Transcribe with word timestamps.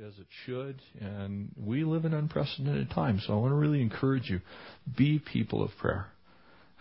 as 0.00 0.18
it 0.18 0.26
should, 0.46 0.80
and 1.02 1.50
we 1.54 1.84
live 1.84 2.06
in 2.06 2.14
unprecedented 2.14 2.90
times. 2.90 3.24
So 3.26 3.34
I 3.34 3.36
want 3.36 3.52
to 3.52 3.56
really 3.56 3.82
encourage 3.82 4.30
you 4.30 4.40
be 4.96 5.18
people 5.18 5.62
of 5.62 5.70
prayer. 5.78 6.06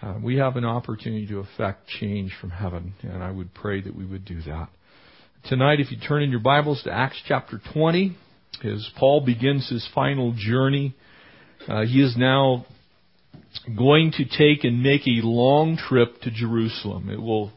Uh, 0.01 0.15
we 0.23 0.37
have 0.37 0.55
an 0.55 0.63
opportunity 0.63 1.27
to 1.27 1.39
affect 1.39 1.87
change 1.87 2.33
from 2.39 2.51
heaven, 2.51 2.93
and 3.01 3.21
I 3.21 3.29
would 3.29 3.53
pray 3.53 3.81
that 3.81 3.93
we 3.93 4.05
would 4.05 4.23
do 4.23 4.41
that. 4.43 4.69
Tonight, 5.49 5.81
if 5.81 5.91
you 5.91 5.97
turn 5.99 6.23
in 6.23 6.31
your 6.31 6.39
Bibles 6.39 6.83
to 6.83 6.91
Acts 6.91 7.21
chapter 7.27 7.59
20, 7.73 8.15
as 8.63 8.89
Paul 8.97 9.25
begins 9.25 9.69
his 9.69 9.85
final 9.93 10.33
journey, 10.33 10.95
uh, 11.67 11.81
he 11.81 12.01
is 12.01 12.15
now 12.15 12.65
going 13.77 14.13
to 14.13 14.23
take 14.23 14.63
and 14.63 14.81
make 14.81 15.01
a 15.05 15.19
long 15.21 15.75
trip 15.75 16.21
to 16.21 16.31
Jerusalem. 16.31 17.09
It 17.09 17.21
will 17.21 17.51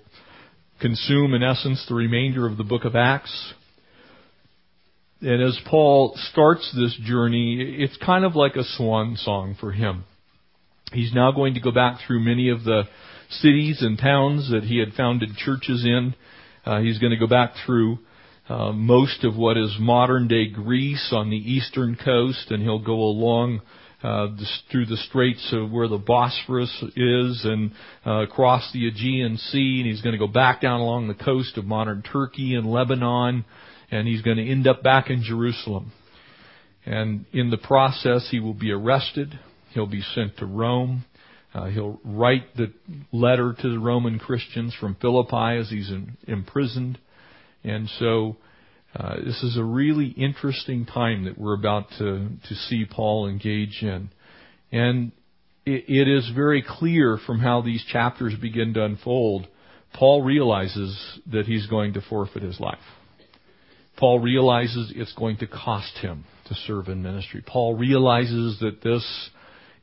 consume, 0.81 1.33
in 1.33 1.45
essence, 1.45 1.87
the 1.89 1.95
remainder 1.95 2.45
of 2.45 2.57
the 2.57 2.65
book 2.65 2.85
of 2.85 2.97
Acts. 2.97 3.55
And 5.25 5.43
as 5.43 5.59
Paul 5.71 6.15
starts 6.31 6.71
this 6.77 6.95
journey, 7.03 7.79
it's 7.79 7.97
kind 7.97 8.27
of 8.27 8.37
like 8.37 8.57
a 8.57 8.63
swan 8.77 9.17
song 9.17 9.57
for 9.59 9.73
him. 9.73 10.05
He's 10.93 11.15
now 11.15 11.33
going 11.33 11.55
to 11.55 11.61
go 11.61 11.71
back 11.71 12.01
through 12.07 12.21
many 12.21 12.51
of 12.51 12.63
the 12.65 12.83
cities 13.31 13.79
and 13.81 13.99
towns 13.99 14.51
that 14.51 14.65
he 14.65 14.79
had 14.79 14.93
founded 14.93 15.31
churches 15.37 15.83
in. 15.87 16.15
Uh, 16.67 16.81
he's 16.81 16.99
going 16.99 17.13
to 17.13 17.17
go 17.17 17.27
back 17.27 17.55
through 17.65 18.01
uh, 18.51 18.73
most 18.73 19.25
of 19.25 19.35
what 19.35 19.57
is 19.57 19.75
modern 19.81 20.29
day 20.29 20.47
Greece 20.47 21.09
on 21.11 21.31
the 21.31 21.39
eastern 21.39 21.97
coast, 21.97 22.51
and 22.51 22.63
he'll 22.63 22.85
go 22.85 22.93
along 22.93 23.63
uh, 24.03 24.27
through 24.71 24.85
the 24.85 24.99
straits 25.09 25.49
of 25.55 25.71
where 25.71 25.89
the 25.89 25.97
Bosphorus 25.97 26.85
is 26.95 27.47
and 27.47 27.73
uh, 28.07 28.25
across 28.25 28.71
the 28.75 28.87
Aegean 28.87 29.39
Sea, 29.39 29.81
and 29.81 29.91
he's 29.91 30.03
going 30.03 30.13
to 30.13 30.19
go 30.19 30.31
back 30.31 30.61
down 30.61 30.81
along 30.81 31.09
the 31.09 31.15
coast 31.15 31.57
of 31.57 31.65
modern 31.65 32.03
Turkey 32.03 32.55
and 32.55 32.71
Lebanon, 32.71 33.47
and 33.95 34.09
he's 34.09 34.23
going 34.23 34.39
to 34.39 34.51
end 34.51 34.67
up 34.67 34.83
back 34.83 35.09
in 35.09 35.23
Jerusalem. 35.23 35.93
And 36.85 37.27
in 37.33 37.51
the 37.51 37.57
process, 37.57 38.27
he 38.29 38.41
will 38.41 38.55
be 38.55 38.73
arrested. 38.73 39.39
He'll 39.71 39.87
be 39.87 40.03
sent 40.15 40.37
to 40.39 40.47
Rome. 40.47 41.05
Uh, 41.55 41.67
he'll 41.67 42.01
write 42.05 42.57
the 42.57 42.73
letter 43.13 43.55
to 43.57 43.69
the 43.71 43.79
Roman 43.79 44.19
Christians 44.19 44.75
from 44.79 44.97
Philippi 45.01 45.61
as 45.61 45.71
he's 45.71 45.89
in, 45.91 46.17
imprisoned. 46.27 46.99
And 47.63 47.89
so 48.01 48.37
uh, 48.97 49.17
this 49.25 49.41
is 49.45 49.57
a 49.57 49.63
really 49.63 50.09
interesting 50.09 50.87
time 50.87 51.25
that 51.27 51.39
we're 51.39 51.55
about 51.55 51.89
to, 51.99 52.29
to 52.49 52.55
see 52.69 52.85
Paul 52.91 53.29
engage 53.29 53.79
in. 53.81 54.11
And 54.73 55.13
it, 55.65 55.85
it 55.87 56.09
is 56.09 56.29
very 56.35 56.65
clear 56.67 57.17
from 57.25 57.39
how 57.39 57.63
these 57.63 57.85
chapters 57.91 58.35
begin 58.43 58.75
to 58.75 58.85
unfold, 58.85 59.47
Paul 59.95 60.23
realizes 60.23 61.21
that 61.31 61.47
he's 61.47 61.69
going 61.69 61.93
to 61.93 62.01
forfeit 62.01 62.43
his 62.43 62.59
life. 62.59 62.79
Paul 63.97 64.21
realizes 64.21 64.93
it's 64.95 65.13
going 65.15 65.37
to 65.39 65.47
cost 65.47 65.97
him 65.99 66.25
to 66.47 66.55
serve 66.67 66.89
in 66.89 67.03
ministry. 67.03 67.43
Paul 67.47 67.75
realizes 67.75 68.59
that 68.61 68.83
this 68.83 69.31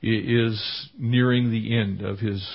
is 0.02 0.90
nearing 0.98 1.52
the 1.52 1.78
end 1.78 2.02
of 2.02 2.20
his 2.20 2.48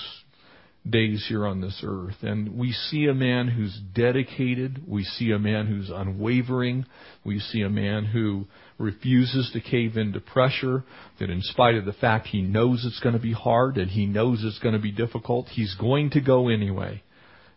days 0.89 1.25
here 1.27 1.45
on 1.45 1.61
this 1.61 1.81
earth. 1.83 2.15
And 2.21 2.57
we 2.57 2.71
see 2.71 3.05
a 3.05 3.13
man 3.13 3.47
who's 3.47 3.77
dedicated. 3.93 4.83
We 4.87 5.03
see 5.03 5.31
a 5.31 5.39
man 5.39 5.67
who's 5.67 5.89
unwavering. 5.89 6.85
We 7.25 7.39
see 7.39 7.61
a 7.61 7.69
man 7.69 8.05
who 8.05 8.45
refuses 8.77 9.49
to 9.53 9.61
cave 9.61 9.97
into 9.97 10.19
pressure, 10.19 10.83
that 11.19 11.29
in 11.29 11.41
spite 11.41 11.75
of 11.75 11.85
the 11.85 11.93
fact 11.93 12.27
he 12.27 12.41
knows 12.41 12.85
it's 12.85 12.99
going 12.99 13.15
to 13.15 13.21
be 13.21 13.33
hard 13.33 13.77
and 13.77 13.89
he 13.89 14.05
knows 14.05 14.43
it's 14.43 14.59
going 14.59 14.75
to 14.75 14.81
be 14.81 14.91
difficult, 14.91 15.47
he's 15.47 15.75
going 15.75 16.11
to 16.11 16.21
go 16.21 16.47
anyway. 16.49 17.01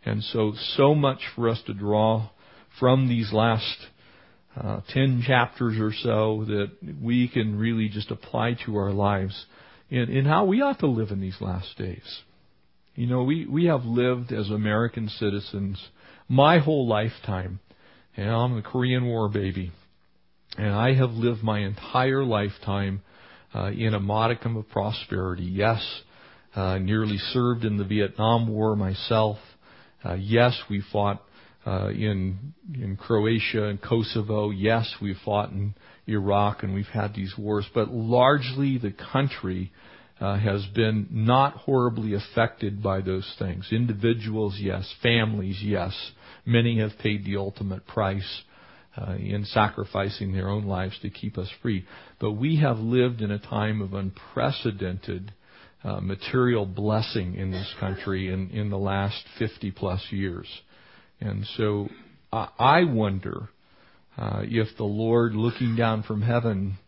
And 0.04 0.22
so, 0.24 0.54
so 0.76 0.94
much 0.94 1.20
for 1.36 1.48
us 1.48 1.60
to 1.66 1.74
draw 1.74 2.30
from 2.78 3.08
these 3.08 3.32
last 3.32 3.76
uh, 4.56 4.80
10 4.88 5.22
chapters 5.26 5.78
or 5.78 5.92
so 5.92 6.44
that 6.46 6.70
we 7.02 7.28
can 7.28 7.58
really 7.58 7.88
just 7.88 8.10
apply 8.10 8.56
to 8.66 8.76
our 8.76 8.92
lives 8.92 9.46
in, 9.88 10.08
in 10.08 10.24
how 10.24 10.44
we 10.44 10.60
ought 10.60 10.78
to 10.80 10.86
live 10.86 11.10
in 11.10 11.20
these 11.20 11.41
last 11.41 11.76
days. 11.78 12.20
You 12.94 13.06
know, 13.06 13.22
we, 13.22 13.47
we 13.47 13.66
have 13.66 13.84
lived 13.84 14.32
as 14.32 14.50
American 14.50 15.08
citizens 15.08 15.81
my 16.28 16.58
whole 16.58 16.86
lifetime. 16.86 17.60
And 18.16 18.28
I'm 18.28 18.58
a 18.58 18.62
Korean 18.62 19.06
War 19.06 19.28
baby. 19.28 19.72
And 20.58 20.70
I 20.75 20.94
have 20.94 21.10
lived 21.10 21.42
my 21.42 21.60
entire 21.60 22.25
lifetime 22.25 23.02
uh, 23.54 23.70
in 23.70 23.94
a 23.94 24.00
modicum 24.00 24.56
of 24.56 24.69
prosperity. 24.69 25.44
Yes, 25.44 25.84
uh, 26.54 26.78
nearly 26.78 27.19
served 27.32 27.64
in 27.64 27.76
the 27.76 27.84
Vietnam 27.84 28.48
War 28.48 28.75
myself. 28.76 29.38
Uh, 30.04 30.14
yes, 30.14 30.60
we 30.69 30.82
fought 30.92 31.22
uh, 31.66 31.88
in 31.88 32.54
in 32.75 32.97
Croatia 32.97 33.65
and 33.65 33.81
Kosovo. 33.81 34.50
Yes, 34.50 34.93
we've 35.00 35.19
fought 35.25 35.50
in 35.50 35.75
Iraq 36.06 36.62
and 36.62 36.75
we've 36.75 36.87
had 36.87 37.15
these 37.15 37.34
wars, 37.37 37.66
but 37.75 37.93
largely 37.93 38.78
the 38.78 38.94
country 39.12 39.72
uh, 40.20 40.38
has 40.38 40.65
been 40.75 41.09
not 41.10 41.54
horribly 41.54 42.15
affected 42.15 42.82
by 42.82 43.00
those 43.00 43.34
things. 43.38 43.69
Individuals, 43.72 44.56
yes. 44.59 44.93
Families, 45.03 45.59
yes. 45.62 45.94
Many 46.44 46.78
have 46.81 46.93
paid 46.99 47.25
the 47.25 47.37
ultimate 47.37 47.87
price 47.87 48.43
uh, 48.97 49.12
in 49.12 49.44
sacrificing 49.47 50.32
their 50.32 50.49
own 50.49 50.66
lives 50.66 50.99
to 51.00 51.10
keep 51.10 51.38
us 51.38 51.49
free. 51.62 51.87
But 52.19 52.32
we 52.32 52.56
have 52.56 52.78
lived 52.78 53.22
in 53.22 53.31
a 53.31 53.38
time 53.38 53.81
of 53.81 53.94
unprecedented 53.94 55.32
uh, 55.82 56.00
material 56.00 56.66
blessing 56.66 57.37
in 57.37 57.50
this 57.50 57.72
country 57.81 58.31
in, 58.31 58.50
in 58.50 58.69
the 58.69 58.78
last 58.78 59.25
50 59.38 59.70
plus 59.70 60.04
years. 60.10 60.47
And 61.20 61.47
so 61.56 61.88
I 62.32 62.84
wonder 62.84 63.48
uh, 64.16 64.42
if 64.44 64.76
the 64.76 64.84
Lord 64.84 65.34
looking 65.34 65.76
down 65.76 66.03
from 66.03 66.22
heaven 66.22 66.78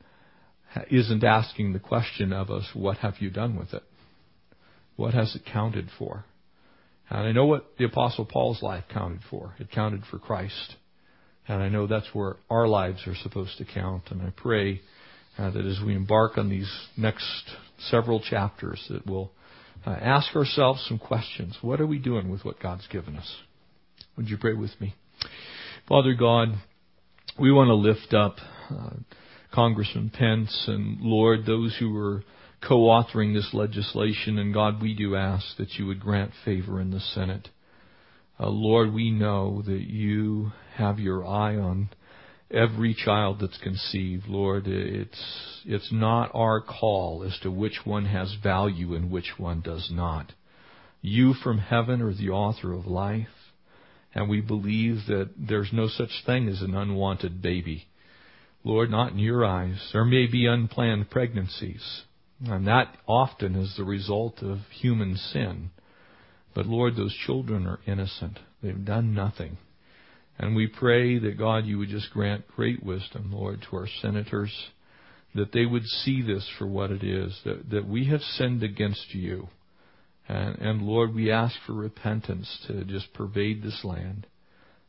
isn't 0.91 1.23
asking 1.23 1.73
the 1.73 1.79
question 1.79 2.33
of 2.33 2.51
us, 2.51 2.65
what 2.75 2.99
have 2.99 3.15
you 3.19 3.31
done 3.31 3.59
with 3.59 3.75
it? 3.75 3.83
What 4.97 5.15
has 5.15 5.35
it 5.35 5.43
counted 5.51 5.89
for? 5.99 6.25
And 7.11 7.27
I 7.27 7.33
know 7.33 7.45
what 7.45 7.77
the 7.79 7.85
Apostle 7.85 8.25
Paul's 8.25 8.63
life 8.63 8.85
counted 8.93 9.21
for. 9.31 9.55
It 9.59 9.71
counted 9.71 10.03
for 10.11 10.19
Christ. 10.19 10.77
And 11.47 11.63
I 11.63 11.69
know 11.69 11.87
that's 11.87 12.09
where 12.15 12.37
our 12.49 12.67
lives 12.69 13.01
are 13.07 13.17
supposed 13.17 13.59
to 13.59 13.65
count. 13.67 14.05
And 14.11 14.23
I 14.23 14.33
pray 14.35 14.81
uh, 15.39 15.51
that 15.51 15.67
as 15.67 15.81
we 15.85 15.95
embark 15.95 16.39
on 16.39 16.49
these 16.49 16.71
next 16.97 17.51
several 17.91 18.21
chapters, 18.21 18.83
that 18.89 19.07
we'll 19.07 19.31
uh, 19.85 19.91
ask 19.91 20.35
ourselves 20.35 20.85
some 20.89 20.99
questions. 20.99 21.59
What 21.61 21.81
are 21.81 21.87
we 21.87 21.99
doing 21.99 22.31
with 22.31 22.45
what 22.45 22.61
God's 22.61 22.87
given 22.87 23.17
us? 23.17 23.37
Would 24.17 24.29
you 24.29 24.37
pray 24.37 24.53
with 24.53 24.79
me? 24.79 24.95
Father 25.89 26.13
God, 26.13 26.49
we 27.39 27.51
want 27.51 27.69
to 27.69 27.75
lift 27.75 28.13
up 28.13 28.37
uh, 28.71 28.91
Congressman 29.55 30.11
Pence 30.11 30.65
and 30.67 31.01
Lord, 31.01 31.47
those 31.47 31.75
who 31.79 31.97
are 31.97 32.23
co-authoring 32.67 33.35
this 33.35 33.51
legislation. 33.55 34.39
And 34.39 34.53
God, 34.53 34.83
we 34.83 34.95
do 34.95 35.17
ask 35.17 35.57
that 35.57 35.75
you 35.75 35.87
would 35.87 36.01
grant 36.01 36.33
favor 36.45 36.79
in 36.79 36.91
the 36.91 37.01
Senate. 37.01 37.49
Uh, 38.39 38.49
Lord, 38.51 38.93
we 38.93 39.11
know 39.11 39.63
that 39.65 39.83
you 39.89 40.53
have 40.75 40.99
your 40.99 41.27
eye 41.27 41.57
on 41.57 41.89
every 42.51 42.95
child 42.95 43.39
that's 43.41 43.59
conceived. 43.59 44.29
Lord, 44.29 44.67
it's, 44.67 45.63
it's 45.65 45.91
not 45.91 46.31
our 46.35 46.61
call 46.61 47.25
as 47.27 47.39
to 47.43 47.51
which 47.51 47.81
one 47.85 48.05
has 48.05 48.37
value 48.43 48.95
and 48.95 49.11
which 49.11 49.33
one 49.39 49.63
does 49.63 49.91
not. 49.91 50.33
You 51.01 51.33
from 51.33 51.59
heaven 51.59 52.03
are 52.03 52.15
the 52.15 52.29
author 52.29 52.75
of 52.75 52.87
life, 52.87 53.29
and 54.15 54.29
we 54.29 54.41
believe 54.41 55.07
that 55.09 55.31
there's 55.37 55.73
no 55.73 55.89
such 55.89 56.11
thing 56.27 56.49
as 56.49 56.61
an 56.63 56.75
unwanted 56.75 57.41
baby. 57.41 57.87
Lord, 58.65 58.91
not 58.91 59.13
in 59.13 59.19
your 59.19 59.45
eyes. 59.45 59.91
There 59.93 60.05
may 60.05 60.27
be 60.27 60.47
unplanned 60.47 61.11
pregnancies, 61.11 62.03
and 62.47 62.67
that 62.67 62.97
often 63.07 63.57
is 63.57 63.75
the 63.77 63.85
result 63.85 64.43
of 64.43 64.59
human 64.71 65.17
sin. 65.17 65.71
But 66.55 66.67
Lord, 66.67 66.97
those 66.97 67.17
children 67.27 67.67
are 67.67 67.81
innocent. 67.87 68.39
They've 68.63 68.85
done 68.85 69.15
nothing. 69.15 69.57
And 70.39 70.55
we 70.55 70.67
pray 70.67 71.19
that 71.19 71.39
God, 71.39 71.67
you 71.67 71.79
would 71.79 71.89
just 71.89 72.13
grant 72.13 72.49
great 72.49 72.83
wisdom, 72.83 73.33
Lord, 73.33 73.63
to 73.63 73.77
our 73.77 73.89
senators, 74.01 74.53
that 75.35 75.53
they 75.53 75.67
would 75.67 75.87
see 75.87 76.23
this 76.23 76.49
for 76.59 76.67
what 76.67 76.91
it 76.91 77.03
is, 77.03 77.39
that, 77.45 77.71
that 77.71 77.87
we 77.87 78.07
have 78.07 78.21
sinned 78.21 78.63
against 78.63 79.15
you. 79.15 79.49
And, 80.29 80.59
and 80.59 80.83
Lord, 80.83 81.15
we 81.15 81.31
ask 81.31 81.55
for 81.67 81.73
repentance 81.73 82.65
to 82.67 82.85
just 82.85 83.13
pervade 83.13 83.63
this 83.63 83.81
land. 83.85 84.27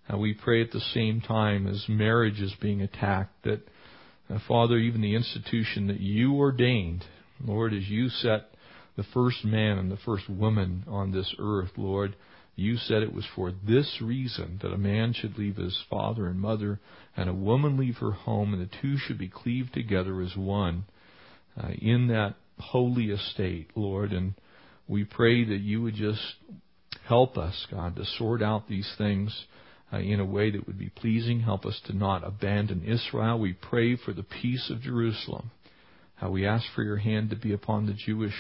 And 0.08 0.20
we 0.20 0.34
pray 0.34 0.62
at 0.62 0.72
the 0.72 0.80
same 0.80 1.22
time 1.22 1.66
as 1.68 1.86
marriage 1.88 2.42
is 2.42 2.54
being 2.62 2.82
attacked 2.82 3.44
that, 3.44 3.62
uh, 4.30 4.40
Father, 4.48 4.78
even 4.78 5.02
the 5.02 5.16
institution 5.16 5.88
that 5.88 6.00
you 6.00 6.36
ordained, 6.36 7.06
Lord, 7.44 7.74
as 7.74 7.88
you 7.88 8.10
set 8.10 8.50
the 8.96 9.06
first 9.14 9.44
man 9.44 9.78
and 9.78 9.92
the 9.92 9.98
first 9.98 10.30
woman 10.30 10.84
on 10.88 11.12
this 11.12 11.34
earth, 11.40 11.72
Lord, 11.78 12.16
you 12.56 12.78
said 12.78 13.02
it 13.02 13.14
was 13.14 13.26
for 13.36 13.52
this 13.52 14.00
reason 14.02 14.60
that 14.62 14.74
a 14.74 14.78
man 14.78 15.14
should 15.14 15.38
leave 15.38 15.56
his 15.56 15.82
father 15.90 16.28
and 16.28 16.40
mother 16.40 16.80
and 17.18 17.28
a 17.28 17.34
woman 17.34 17.78
leave 17.78 17.98
her 17.98 18.12
home 18.12 18.54
and 18.54 18.62
the 18.62 18.70
two 18.82 18.98
should 18.98 19.18
be 19.18 19.28
cleaved 19.28 19.74
together 19.74 20.22
as 20.22 20.36
one 20.36 20.86
uh, 21.62 21.70
in 21.82 22.08
that 22.10 22.36
holy 22.60 23.06
estate, 23.06 23.72
Lord. 23.76 24.12
And 24.12 24.36
we 24.88 25.04
pray 25.06 25.46
that 25.46 25.60
you 25.60 25.82
would 25.82 25.96
just 25.96 26.22
help 27.08 27.38
us, 27.38 27.68
God, 27.72 27.96
to 27.96 28.06
sort 28.18 28.42
out 28.42 28.68
these 28.68 28.92
things 28.98 29.46
uh, 29.92 29.98
in 29.98 30.20
a 30.20 30.26
way 30.26 30.52
that 30.52 30.68
would 30.68 30.80
be 30.80 30.90
pleasing. 30.90 31.40
Help 31.42 31.66
us 31.66 31.80
to 31.86 31.96
not 31.96 32.26
abandon 32.26 32.84
Israel. 32.84 33.40
We 33.40 33.54
pray 33.54 33.96
for 33.96 34.14
the 34.14 34.24
peace 34.24 34.70
of 34.70 34.82
Jerusalem. 34.82 35.52
Uh, 36.22 36.30
we 36.30 36.46
ask 36.46 36.66
for 36.76 36.84
your 36.84 36.98
hand 36.98 37.30
to 37.30 37.36
be 37.36 37.54
upon 37.54 37.86
the 37.86 37.94
Jewish 37.94 38.36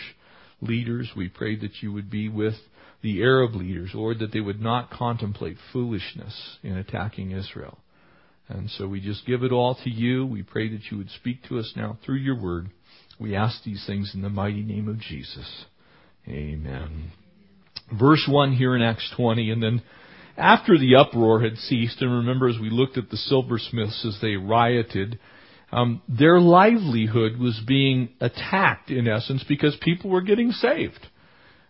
leaders. 0.61 1.09
We 1.15 1.29
pray 1.29 1.55
that 1.57 1.81
you 1.81 1.91
would 1.93 2.09
be 2.09 2.29
with 2.29 2.55
the 3.01 3.21
Arab 3.21 3.55
leaders, 3.55 3.91
Lord, 3.93 4.19
that 4.19 4.31
they 4.31 4.39
would 4.39 4.61
not 4.61 4.89
contemplate 4.89 5.57
foolishness 5.71 6.57
in 6.63 6.77
attacking 6.77 7.31
Israel. 7.31 7.77
And 8.47 8.69
so 8.71 8.87
we 8.87 9.01
just 9.01 9.25
give 9.25 9.43
it 9.43 9.51
all 9.51 9.75
to 9.83 9.89
you. 9.89 10.25
We 10.25 10.43
pray 10.43 10.69
that 10.69 10.91
you 10.91 10.97
would 10.97 11.09
speak 11.09 11.43
to 11.49 11.59
us 11.59 11.73
now 11.75 11.97
through 12.05 12.17
your 12.17 12.39
word. 12.39 12.69
We 13.19 13.35
ask 13.35 13.63
these 13.63 13.83
things 13.85 14.11
in 14.13 14.21
the 14.21 14.29
mighty 14.29 14.63
name 14.63 14.87
of 14.87 14.99
Jesus. 14.99 15.65
Amen. 16.27 17.11
Verse 17.91 18.25
1 18.29 18.53
here 18.53 18.75
in 18.75 18.81
Acts 18.81 19.11
20, 19.15 19.51
and 19.51 19.61
then 19.61 19.81
after 20.37 20.77
the 20.77 20.95
uproar 20.95 21.41
had 21.41 21.57
ceased, 21.57 22.01
and 22.01 22.11
remember 22.11 22.47
as 22.47 22.57
we 22.59 22.69
looked 22.69 22.97
at 22.97 23.09
the 23.09 23.17
silversmiths 23.17 24.05
as 24.05 24.17
they 24.21 24.35
rioted, 24.35 25.19
um, 25.71 26.01
their 26.07 26.39
livelihood 26.39 27.37
was 27.39 27.59
being 27.67 28.09
attacked 28.21 28.89
in 28.89 29.07
essence 29.07 29.43
because 29.47 29.75
people 29.81 30.09
were 30.09 30.21
getting 30.21 30.51
saved. 30.51 31.07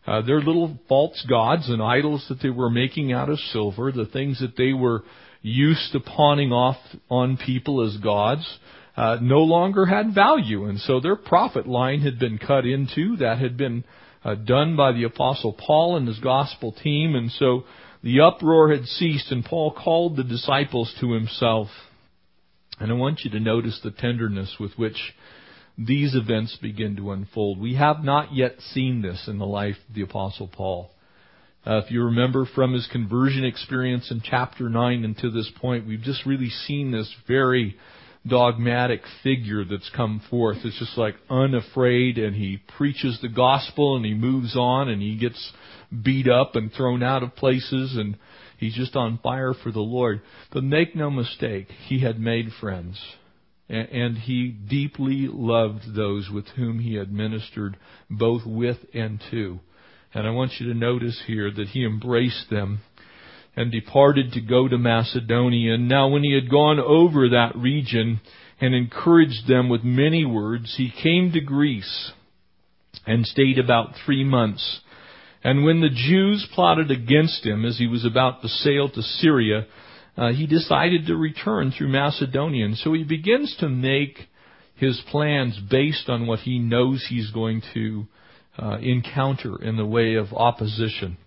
Uh, 0.06 0.22
their 0.22 0.42
little 0.42 0.78
false 0.90 1.26
gods 1.30 1.70
and 1.70 1.82
idols 1.82 2.26
that 2.30 2.42
they 2.42 2.50
were 2.50 2.70
making 2.70 3.12
out 3.12 3.30
of 3.30 3.40
silver, 3.40 3.92
the 3.92 4.06
things 4.06 4.40
that 4.40 4.58
they 4.58 4.74
were 4.74 5.04
used 5.42 5.92
to 5.94 6.00
pawning 6.00 6.52
off 6.52 6.78
on 7.10 7.38
people 7.38 7.82
as 7.82 7.98
gods, 7.98 8.60
uh, 8.96 9.18
no 9.22 9.40
longer 9.40 9.86
had 9.86 10.14
value, 10.14 10.66
and 10.66 10.80
so 10.80 11.00
their 11.00 11.16
profit 11.16 11.66
line 11.66 12.02
had 12.02 12.20
been 12.20 12.38
cut 12.38 12.66
into. 12.66 13.16
That 13.18 13.40
had 13.40 13.58
been 13.58 13.84
uh, 14.24 14.36
done 14.36 14.76
by 14.76 14.92
the 14.92 15.04
apostle 15.04 15.54
Paul 15.54 15.98
and 15.98 16.08
his 16.08 16.20
gospel 16.20 16.72
team, 16.72 17.16
and 17.16 17.32
so 17.32 17.64
the 18.04 18.22
uproar 18.22 18.72
had 18.72 18.86
ceased, 18.86 19.32
and 19.32 19.44
Paul 19.44 19.72
called 19.72 20.18
the 20.18 20.24
disciples 20.24 20.94
to 21.00 21.14
himself. 21.14 21.70
And 22.80 22.92
I 22.92 22.96
want 22.96 23.22
you 23.24 23.32
to 23.32 23.40
notice 23.40 23.80
the 23.84 23.92
tenderness 23.92 24.58
with 24.60 24.74
which 24.78 25.14
these 25.78 26.16
events 26.16 26.58
begin 26.62 26.96
to 26.98 27.12
unfold. 27.12 27.60
We 27.60 27.76
have 27.76 28.04
not 28.04 28.34
yet 28.34 28.60
seen 28.60 29.02
this 29.02 29.28
in 29.28 29.38
the 29.38 29.46
life 29.46 29.78
of 29.88 29.96
the 29.96 30.02
Apostle 30.04 30.48
Paul. 30.48 30.92
Uh, 31.66 31.78
if 31.78 31.92
you 31.92 32.04
remember 32.04 32.46
from 32.46 32.74
his 32.74 32.88
conversion 32.92 33.46
experience 33.46 34.12
in 34.12 34.22
chapter 34.22 34.70
9 34.70 35.06
and 35.06 35.18
to 35.20 35.32
this 35.32 35.50
point, 35.62 35.88
we've 35.88 36.02
just 36.02 36.26
really 36.26 36.50
seen 36.50 36.92
this 36.92 37.14
very 37.28 37.78
dogmatic 38.28 39.02
figure 39.22 39.66
that's 39.66 39.90
come 39.96 40.22
forth. 40.30 40.58
It's 40.64 40.80
just 40.80 40.98
like 40.98 41.16
unafraid 41.30 42.18
and 42.18 42.36
he 42.36 42.62
preaches 42.78 43.20
the 43.22 43.30
gospel 43.30 43.96
and 43.96 44.06
he 44.06 44.14
moves 44.14 44.56
on 44.56 44.90
and 44.90 45.02
he 45.02 45.18
gets 45.18 45.52
beat 46.04 46.28
up 46.28 46.56
and 46.56 46.72
thrown 46.72 47.04
out 47.04 47.24
of 47.24 47.36
places 47.36 47.96
and 47.98 48.18
he's 48.58 48.76
just 48.76 48.96
on 48.96 49.20
fire 49.22 49.54
for 49.54 49.72
the 49.72 49.80
Lord. 49.80 50.22
But 50.52 50.64
make 50.64 50.96
no 50.96 51.10
mistake, 51.10 51.68
he 51.88 52.02
had 52.02 52.20
made 52.20 52.48
friends 52.60 53.00
and 53.70 54.18
he 54.18 54.50
deeply 54.50 55.28
loved 55.32 55.96
those 55.96 56.30
with 56.30 56.48
whom 56.50 56.80
he 56.80 56.96
had 56.96 57.12
ministered 57.12 57.78
both 58.10 58.44
with 58.46 58.78
and 58.94 59.22
to. 59.32 59.60
And 60.14 60.28
I 60.28 60.32
want 60.32 60.52
you 60.60 60.68
to 60.68 60.78
notice 60.78 61.24
here 61.26 61.50
that 61.50 61.70
he 61.70 61.84
embraced 61.84 62.50
them 62.50 62.82
and 63.56 63.72
departed 63.72 64.34
to 64.34 64.42
go 64.42 64.68
to 64.68 64.78
Macedonia. 64.78 65.78
Now 65.78 66.08
when 66.08 66.24
he 66.24 66.34
had 66.34 66.50
gone 66.50 66.80
over 66.80 67.30
that 67.30 67.56
region 67.56 68.22
and 68.60 68.74
encouraged 68.74 69.48
them 69.48 69.70
with 69.70 69.84
many 69.84 70.26
words, 70.26 70.76
he 70.78 70.92
came 70.92 71.32
to 71.32 71.42
Greece 71.42 72.12
and 73.06 73.26
stayed 73.26 73.60
about 73.60 73.96
three 74.06 74.24
months. 74.24 74.82
And 75.44 75.66
when 75.66 75.82
the 75.82 75.90
Jews 75.90 76.48
plotted 76.54 76.90
against 76.90 77.46
him 77.46 77.66
as 77.66 77.78
he 77.78 77.88
was 77.88 78.06
about 78.06 78.42
to 78.42 78.48
sail 78.48 78.90
to 78.90 79.02
Syria, 79.02 79.66
uh, 80.16 80.32
he 80.32 80.48
decided 80.48 81.08
to 81.08 81.16
return 81.16 81.72
through 81.72 81.90
Macedonia. 81.90 82.66
And 82.66 82.78
so 82.78 82.94
he 82.94 83.04
begins 83.04 83.56
to 83.60 83.68
make 83.68 84.20
his 84.76 85.02
plans 85.12 85.60
based 85.70 86.10
on 86.10 86.28
what 86.28 86.40
he 86.40 86.60
knows 86.60 87.06
he's 87.08 87.32
going 87.32 87.62
to 87.74 88.06
uh, 88.58 88.78
encounter 88.78 89.62
in 89.62 89.76
the 89.76 89.86
way 89.86 90.16
of 90.16 90.34
opposition. 90.34 91.18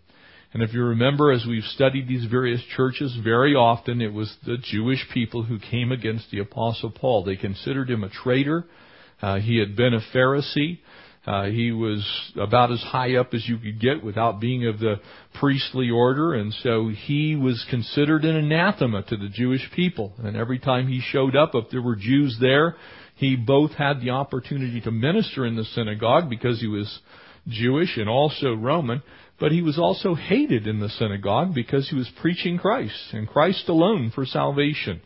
And 0.56 0.62
if 0.62 0.72
you 0.72 0.84
remember, 0.84 1.32
as 1.32 1.44
we've 1.46 1.62
studied 1.64 2.08
these 2.08 2.24
various 2.30 2.62
churches, 2.74 3.14
very 3.22 3.54
often 3.54 4.00
it 4.00 4.14
was 4.14 4.34
the 4.46 4.56
Jewish 4.56 5.06
people 5.12 5.42
who 5.42 5.58
came 5.58 5.92
against 5.92 6.30
the 6.30 6.38
Apostle 6.38 6.90
Paul. 6.90 7.24
They 7.24 7.36
considered 7.36 7.90
him 7.90 8.02
a 8.02 8.08
traitor. 8.08 8.64
Uh, 9.20 9.36
he 9.36 9.58
had 9.58 9.76
been 9.76 9.92
a 9.92 10.00
Pharisee. 10.14 10.78
Uh, 11.26 11.50
he 11.50 11.72
was 11.72 12.02
about 12.40 12.72
as 12.72 12.80
high 12.80 13.16
up 13.16 13.34
as 13.34 13.46
you 13.46 13.58
could 13.58 13.78
get 13.78 14.02
without 14.02 14.40
being 14.40 14.66
of 14.66 14.78
the 14.78 14.94
priestly 15.38 15.90
order, 15.90 16.32
and 16.32 16.54
so 16.62 16.88
he 16.88 17.36
was 17.36 17.62
considered 17.68 18.24
an 18.24 18.36
anathema 18.36 19.02
to 19.02 19.16
the 19.18 19.28
Jewish 19.28 19.70
people. 19.74 20.14
And 20.16 20.38
every 20.38 20.58
time 20.58 20.88
he 20.88 21.02
showed 21.02 21.36
up, 21.36 21.50
if 21.52 21.68
there 21.70 21.82
were 21.82 21.96
Jews 21.96 22.38
there, 22.40 22.76
he 23.16 23.36
both 23.36 23.72
had 23.72 24.00
the 24.00 24.08
opportunity 24.08 24.80
to 24.80 24.90
minister 24.90 25.44
in 25.44 25.54
the 25.54 25.64
synagogue 25.64 26.30
because 26.30 26.60
he 26.60 26.66
was 26.66 27.00
Jewish 27.46 27.96
and 27.96 28.08
also 28.08 28.54
Roman, 28.54 29.02
but 29.38 29.52
he 29.52 29.62
was 29.62 29.78
also 29.78 30.14
hated 30.14 30.66
in 30.66 30.80
the 30.80 30.88
synagogue 30.88 31.54
because 31.54 31.88
he 31.88 31.96
was 31.96 32.10
preaching 32.20 32.58
Christ 32.58 33.12
and 33.12 33.28
Christ 33.28 33.68
alone 33.68 34.10
for 34.14 34.24
salvation. 34.24 35.00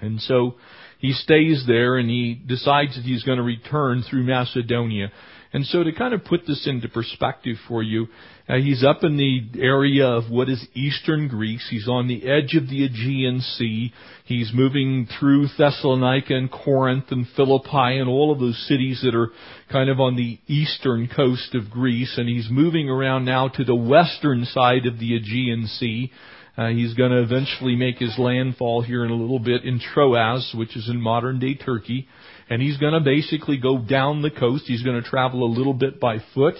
And 0.00 0.20
so 0.20 0.56
he 0.98 1.12
stays 1.12 1.64
there 1.66 1.96
and 1.96 2.08
he 2.08 2.34
decides 2.34 2.96
that 2.96 3.04
he's 3.04 3.22
going 3.22 3.38
to 3.38 3.44
return 3.44 4.02
through 4.02 4.24
Macedonia. 4.24 5.12
And 5.54 5.64
so 5.66 5.84
to 5.84 5.92
kind 5.92 6.12
of 6.12 6.24
put 6.24 6.48
this 6.48 6.66
into 6.66 6.88
perspective 6.88 7.56
for 7.68 7.80
you, 7.80 8.08
uh, 8.48 8.56
he's 8.56 8.82
up 8.82 9.04
in 9.04 9.16
the 9.16 9.62
area 9.62 10.04
of 10.04 10.28
what 10.28 10.48
is 10.48 10.66
eastern 10.74 11.28
Greece. 11.28 11.64
He's 11.70 11.86
on 11.86 12.08
the 12.08 12.28
edge 12.28 12.56
of 12.56 12.68
the 12.68 12.84
Aegean 12.84 13.40
Sea. 13.40 13.92
He's 14.24 14.50
moving 14.52 15.06
through 15.18 15.46
Thessalonica 15.56 16.34
and 16.34 16.50
Corinth 16.50 17.04
and 17.10 17.24
Philippi 17.36 17.98
and 17.98 18.08
all 18.08 18.32
of 18.32 18.40
those 18.40 18.58
cities 18.66 19.00
that 19.04 19.14
are 19.14 19.28
kind 19.70 19.88
of 19.88 20.00
on 20.00 20.16
the 20.16 20.40
eastern 20.48 21.08
coast 21.08 21.54
of 21.54 21.70
Greece. 21.70 22.14
And 22.18 22.28
he's 22.28 22.48
moving 22.50 22.90
around 22.90 23.24
now 23.24 23.46
to 23.46 23.62
the 23.62 23.76
western 23.76 24.46
side 24.46 24.86
of 24.86 24.98
the 24.98 25.14
Aegean 25.14 25.68
Sea. 25.68 26.10
Uh, 26.58 26.68
he's 26.70 26.94
going 26.94 27.12
to 27.12 27.22
eventually 27.22 27.76
make 27.76 27.98
his 27.98 28.18
landfall 28.18 28.82
here 28.82 29.04
in 29.04 29.12
a 29.12 29.14
little 29.14 29.38
bit 29.38 29.64
in 29.64 29.78
Troas, 29.78 30.52
which 30.52 30.76
is 30.76 30.88
in 30.88 31.00
modern 31.00 31.38
day 31.38 31.54
Turkey. 31.54 32.08
And 32.50 32.60
he's 32.60 32.76
going 32.76 32.92
to 32.92 33.00
basically 33.00 33.56
go 33.56 33.78
down 33.78 34.22
the 34.22 34.30
coast. 34.30 34.64
He's 34.66 34.82
going 34.82 35.02
to 35.02 35.08
travel 35.08 35.44
a 35.44 35.54
little 35.54 35.74
bit 35.74 35.98
by 36.00 36.18
foot 36.34 36.56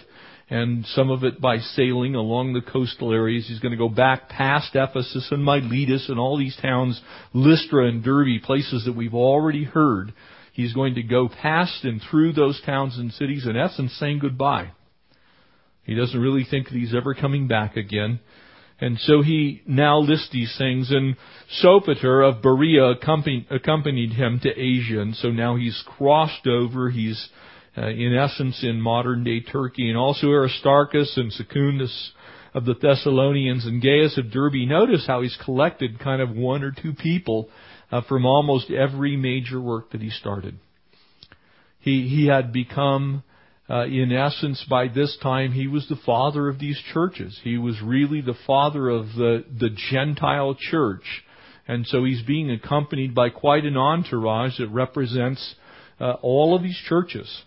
and 0.51 0.85
some 0.87 1.11
of 1.11 1.25
it 1.25 1.41
by 1.41 1.59
sailing 1.59 2.15
along 2.15 2.53
the 2.53 2.61
coastal 2.61 3.13
areas. 3.13 3.47
He's 3.49 3.61
going 3.61 3.73
to 3.73 3.79
go 3.79 3.89
back 3.89 4.29
past 4.29 4.71
Ephesus 4.75 5.29
and 5.31 5.45
Miletus 5.45 6.09
and 6.09 6.19
all 6.19 6.37
these 6.37 6.57
towns, 6.61 7.01
Lystra 7.33 7.89
and 7.89 8.03
Derbe, 8.03 8.43
places 8.43 8.85
that 8.85 8.97
we've 8.97 9.15
already 9.15 9.65
heard. 9.65 10.13
He's 10.53 10.75
going 10.75 10.95
to 10.97 11.03
go 11.03 11.29
past 11.29 11.85
and 11.85 12.01
through 12.11 12.33
those 12.33 12.61
towns 12.65 12.99
and 12.99 13.13
cities, 13.13 13.47
in 13.47 13.57
essence, 13.57 13.97
saying 13.99 14.19
goodbye. 14.21 14.73
He 15.83 15.95
doesn't 15.95 16.21
really 16.21 16.47
think 16.49 16.69
that 16.69 16.75
he's 16.75 16.95
ever 16.95 17.15
coming 17.15 17.49
back 17.49 17.77
again. 17.77 18.21
And 18.81 18.99
so 18.99 19.23
he 19.23 19.63
now 19.67 19.99
lists 19.99 20.31
these 20.33 20.55
things, 20.59 20.91
and 20.91 21.17
Sopater 21.63 22.29
of 22.29 22.43
Berea 22.43 22.91
accompanied 22.91 24.13
him 24.13 24.41
to 24.43 24.51
Asia, 24.51 25.01
and 25.01 25.15
so 25.15 25.31
now 25.31 25.57
he's 25.57 25.83
crossed 25.87 26.47
over, 26.47 26.91
he's 26.91 27.29
uh, 27.79 27.89
in 27.89 28.15
essence 28.15 28.63
in 28.65 28.81
modern 28.81 29.25
day 29.25 29.41
Turkey, 29.41 29.89
and 29.89 29.97
also 29.97 30.29
Aristarchus 30.29 31.17
and 31.17 31.33
Secundus 31.33 32.13
of 32.53 32.65
the 32.65 32.75
Thessalonians 32.75 33.67
and 33.67 33.83
Gaius 33.83 34.17
of 34.19 34.31
Derbe. 34.31 34.69
Notice 34.69 35.07
how 35.07 35.23
he's 35.23 35.37
collected 35.45 35.99
kind 35.99 36.23
of 36.23 36.31
one 36.31 36.63
or 36.63 36.71
two 36.71 36.93
people 36.93 37.49
uh, 37.91 38.03
from 38.09 38.27
almost 38.27 38.71
every 38.71 39.17
major 39.17 39.61
work 39.61 39.91
that 39.91 40.01
he 40.01 40.11
started. 40.11 40.59
He, 41.81 42.09
he 42.09 42.27
had 42.27 42.53
become 42.53 43.25
uh, 43.69 43.87
in 43.87 44.13
essence, 44.13 44.65
by 44.69 44.89
this 44.89 45.17
time, 45.23 45.53
he 45.53 45.67
was 45.67 45.89
the 45.89 45.99
father 46.05 46.49
of 46.49 46.59
these 46.59 46.79
churches. 46.93 47.41
He 47.43 47.57
was 47.57 47.81
really 47.83 48.21
the 48.21 48.37
father 48.47 48.91
of 48.91 49.07
the, 49.15 49.45
the 49.59 49.71
Gentile 49.91 50.55
church. 50.59 51.25
And 51.67 51.87
so 51.87 52.05
he's 52.05 52.23
being 52.23 52.51
accompanied 52.51 53.15
by 53.15 53.31
quite 53.31 53.65
an 53.65 53.77
entourage 53.77 54.59
that 54.59 54.69
represents 54.69 55.55
uh, 55.99 56.13
all 56.21 56.55
of 56.55 56.63
these 56.63 56.79
churches. 56.87 57.43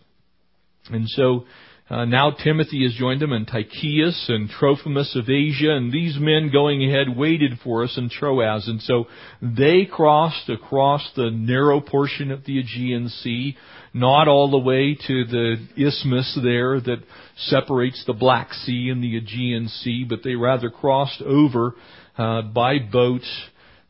And 0.90 1.08
so 1.08 1.46
uh, 1.90 2.06
now 2.06 2.32
Timothy 2.32 2.84
has 2.84 2.94
joined 2.94 3.22
them, 3.22 3.32
and 3.32 3.48
Tychicus 3.48 4.26
and 4.28 4.50
Trophimus 4.50 5.16
of 5.16 5.30
Asia, 5.30 5.72
and 5.72 5.92
these 5.92 6.18
men 6.20 6.52
going 6.52 6.84
ahead 6.84 7.16
waited 7.16 7.60
for 7.64 7.84
us 7.84 7.98
in 7.98 8.10
Troas. 8.10 8.68
And 8.68 8.82
so 8.82 9.06
they 9.42 9.86
crossed 9.86 10.50
across 10.50 11.10
the 11.16 11.30
narrow 11.32 11.80
portion 11.80 12.32
of 12.32 12.44
the 12.44 12.60
Aegean 12.60 13.10
Sea 13.10 13.56
not 13.94 14.28
all 14.28 14.52
the 14.52 14.58
way 14.58 14.96
to 15.08 15.26
the 15.26 15.56
isthmus 15.76 16.40
there 16.44 16.80
that 16.80 17.04
separates 17.38 18.04
the 18.06 18.14
Black 18.14 18.54
Sea 18.54 18.90
and 18.92 19.04
the 19.04 19.18
Aegean 19.18 19.68
Sea, 19.68 20.06
but 20.08 20.20
they 20.24 20.36
rather 20.36 20.70
crossed 20.70 21.22
over 21.22 21.74
uh, 22.18 22.44
by 22.44 22.80
boat 22.80 23.24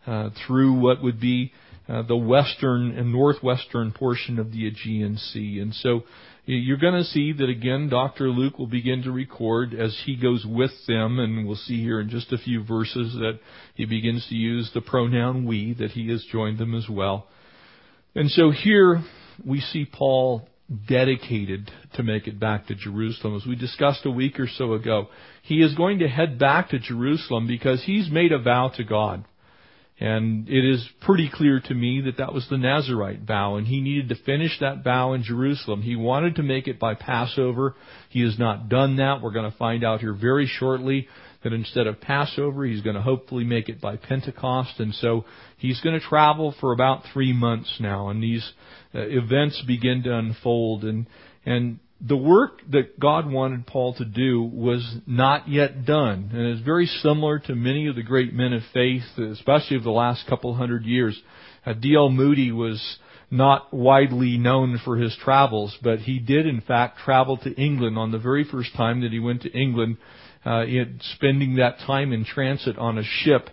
uh, 0.06 0.30
through 0.46 0.80
what 0.80 1.04
would 1.04 1.20
be 1.20 1.52
uh, 1.90 2.04
the 2.04 2.16
western 2.16 2.98
and 2.98 3.12
northwestern 3.12 3.92
portion 3.92 4.40
of 4.40 4.52
the 4.52 4.68
Aegean 4.68 5.18
Sea. 5.18 5.60
And 5.60 5.74
so 5.74 6.04
you're 6.48 6.78
going 6.78 6.94
to 6.94 7.04
see 7.04 7.34
that 7.34 7.50
again, 7.50 7.90
Dr. 7.90 8.30
Luke 8.30 8.58
will 8.58 8.68
begin 8.68 9.04
to 9.04 9.12
record 9.12 9.74
as 9.74 9.98
he 10.06 10.16
goes 10.16 10.46
with 10.46 10.72
them, 10.88 11.20
and 11.20 11.46
we'll 11.46 11.58
see 11.58 11.82
here 11.82 12.00
in 12.00 12.10
just 12.10 12.32
a 12.32 12.38
few 12.38 12.64
verses 12.64 13.14
that 13.16 13.40
he 13.76 13.86
begins 13.86 14.26
to 14.30 14.36
use 14.36 14.72
the 14.74 14.80
pronoun 14.80 15.46
we, 15.46 15.74
that 15.74 15.92
he 15.92 16.10
has 16.10 16.24
joined 16.32 16.58
them 16.58 16.74
as 16.74 16.88
well. 16.90 17.28
And 18.16 18.32
so 18.32 18.52
here 18.52 19.04
we 19.46 19.60
see 19.60 19.86
Paul 19.86 20.48
dedicated 20.88 21.70
to 21.96 22.04
make 22.04 22.28
it 22.28 22.40
back 22.40 22.68
to 22.68 22.76
Jerusalem. 22.76 23.36
As 23.36 23.46
we 23.46 23.56
discussed 23.56 24.06
a 24.06 24.12
week 24.12 24.40
or 24.40 24.48
so 24.48 24.74
ago, 24.74 25.10
he 25.44 25.62
is 25.62 25.76
going 25.76 26.00
to 26.00 26.08
head 26.08 26.40
back 26.40 26.70
to 26.70 26.80
Jerusalem 26.80 27.48
because 27.48 27.84
he's 27.84 28.10
made 28.10 28.32
a 28.32 28.40
vow 28.40 28.72
to 28.78 28.84
God. 28.86 29.26
And 30.00 30.48
it 30.48 30.64
is 30.64 30.88
pretty 31.02 31.28
clear 31.34 31.60
to 31.60 31.74
me 31.74 32.02
that 32.02 32.18
that 32.18 32.32
was 32.32 32.48
the 32.50 32.58
Nazarite 32.58 33.22
vow, 33.22 33.56
and 33.56 33.66
he 33.66 33.82
needed 33.82 34.10
to 34.10 34.24
finish 34.24 34.60
that 34.60 34.84
vow 34.84 35.14
in 35.14 35.24
Jerusalem. 35.24 35.82
He 35.82 35.96
wanted 35.96 36.36
to 36.36 36.44
make 36.44 36.68
it 36.68 36.80
by 36.80 36.94
Passover. 36.94 37.76
He 38.10 38.22
has 38.22 38.38
not 38.38 38.70
done 38.70 38.98
that. 38.98 39.22
We're 39.24 39.32
going 39.32 39.52
to 39.52 39.58
find 39.58 39.84
out 39.84 40.02
here 40.02 40.14
very 40.14 40.46
shortly 40.46 41.08
that 41.44 41.52
instead 41.52 41.88
of 41.88 42.00
Passover, 42.00 42.64
he's 42.64 42.82
going 42.82 42.96
to 42.96 43.02
hopefully 43.02 43.44
make 43.44 43.70
it 43.70 43.82
by 43.82 43.96
Pentecost. 43.96 44.80
And 44.80 44.94
so 44.94 45.26
he's 45.58 45.82
going 45.82 46.00
to 46.00 46.06
travel 46.06 46.54
for 46.60 46.74
about 46.74 47.04
three 47.12 47.34
months 47.34 47.78
now, 47.80 48.10
and 48.10 48.22
these 48.22 48.48
uh, 48.94 49.00
events 49.00 49.64
begin 49.66 50.04
to 50.04 50.16
unfold. 50.16 50.84
And, 50.84 51.08
and 51.44 51.80
the 52.00 52.18
work 52.18 52.60
that 52.72 53.00
God 53.00 53.30
wanted 53.30 53.66
Paul 53.66 53.94
to 53.96 54.06
do 54.06 54.44
was 54.44 54.98
not 55.08 55.50
yet 55.50 55.86
done. 55.86 56.30
And 56.32 56.48
it's 56.48 56.62
very 56.62 56.86
similar 56.86 57.40
to 57.40 57.56
many 57.56 57.88
of 57.88 57.96
the 57.96 58.04
great 58.04 58.34
men 58.34 58.54
of 58.54 58.62
faith, 58.74 59.04
especially 59.18 59.78
of 59.78 59.84
the 59.84 59.92
last 59.92 60.28
couple 60.28 60.54
hundred 60.54 60.86
years. 60.86 61.20
Uh, 61.66 61.74
D.L. 61.74 62.10
Moody 62.10 62.52
was 62.52 63.00
not 63.32 63.74
widely 63.74 64.38
known 64.38 64.80
for 64.86 64.98
his 64.98 65.16
travels, 65.24 65.76
but 65.82 66.00
he 66.00 66.20
did 66.20 66.46
in 66.46 66.62
fact 66.62 67.00
travel 67.00 67.38
to 67.38 67.54
England 67.56 67.98
on 67.98 68.12
the 68.12 68.20
very 68.20 68.44
first 68.44 68.74
time 68.76 69.02
that 69.02 69.12
he 69.12 69.20
went 69.20 69.42
to 69.42 69.52
England, 69.52 69.98
uh, 70.46 70.66
spending 71.16 71.56
that 71.56 71.80
time 71.80 72.14
in 72.14 72.24
transit 72.24 72.78
on 72.78 72.98
a 72.98 73.04
ship 73.04 73.50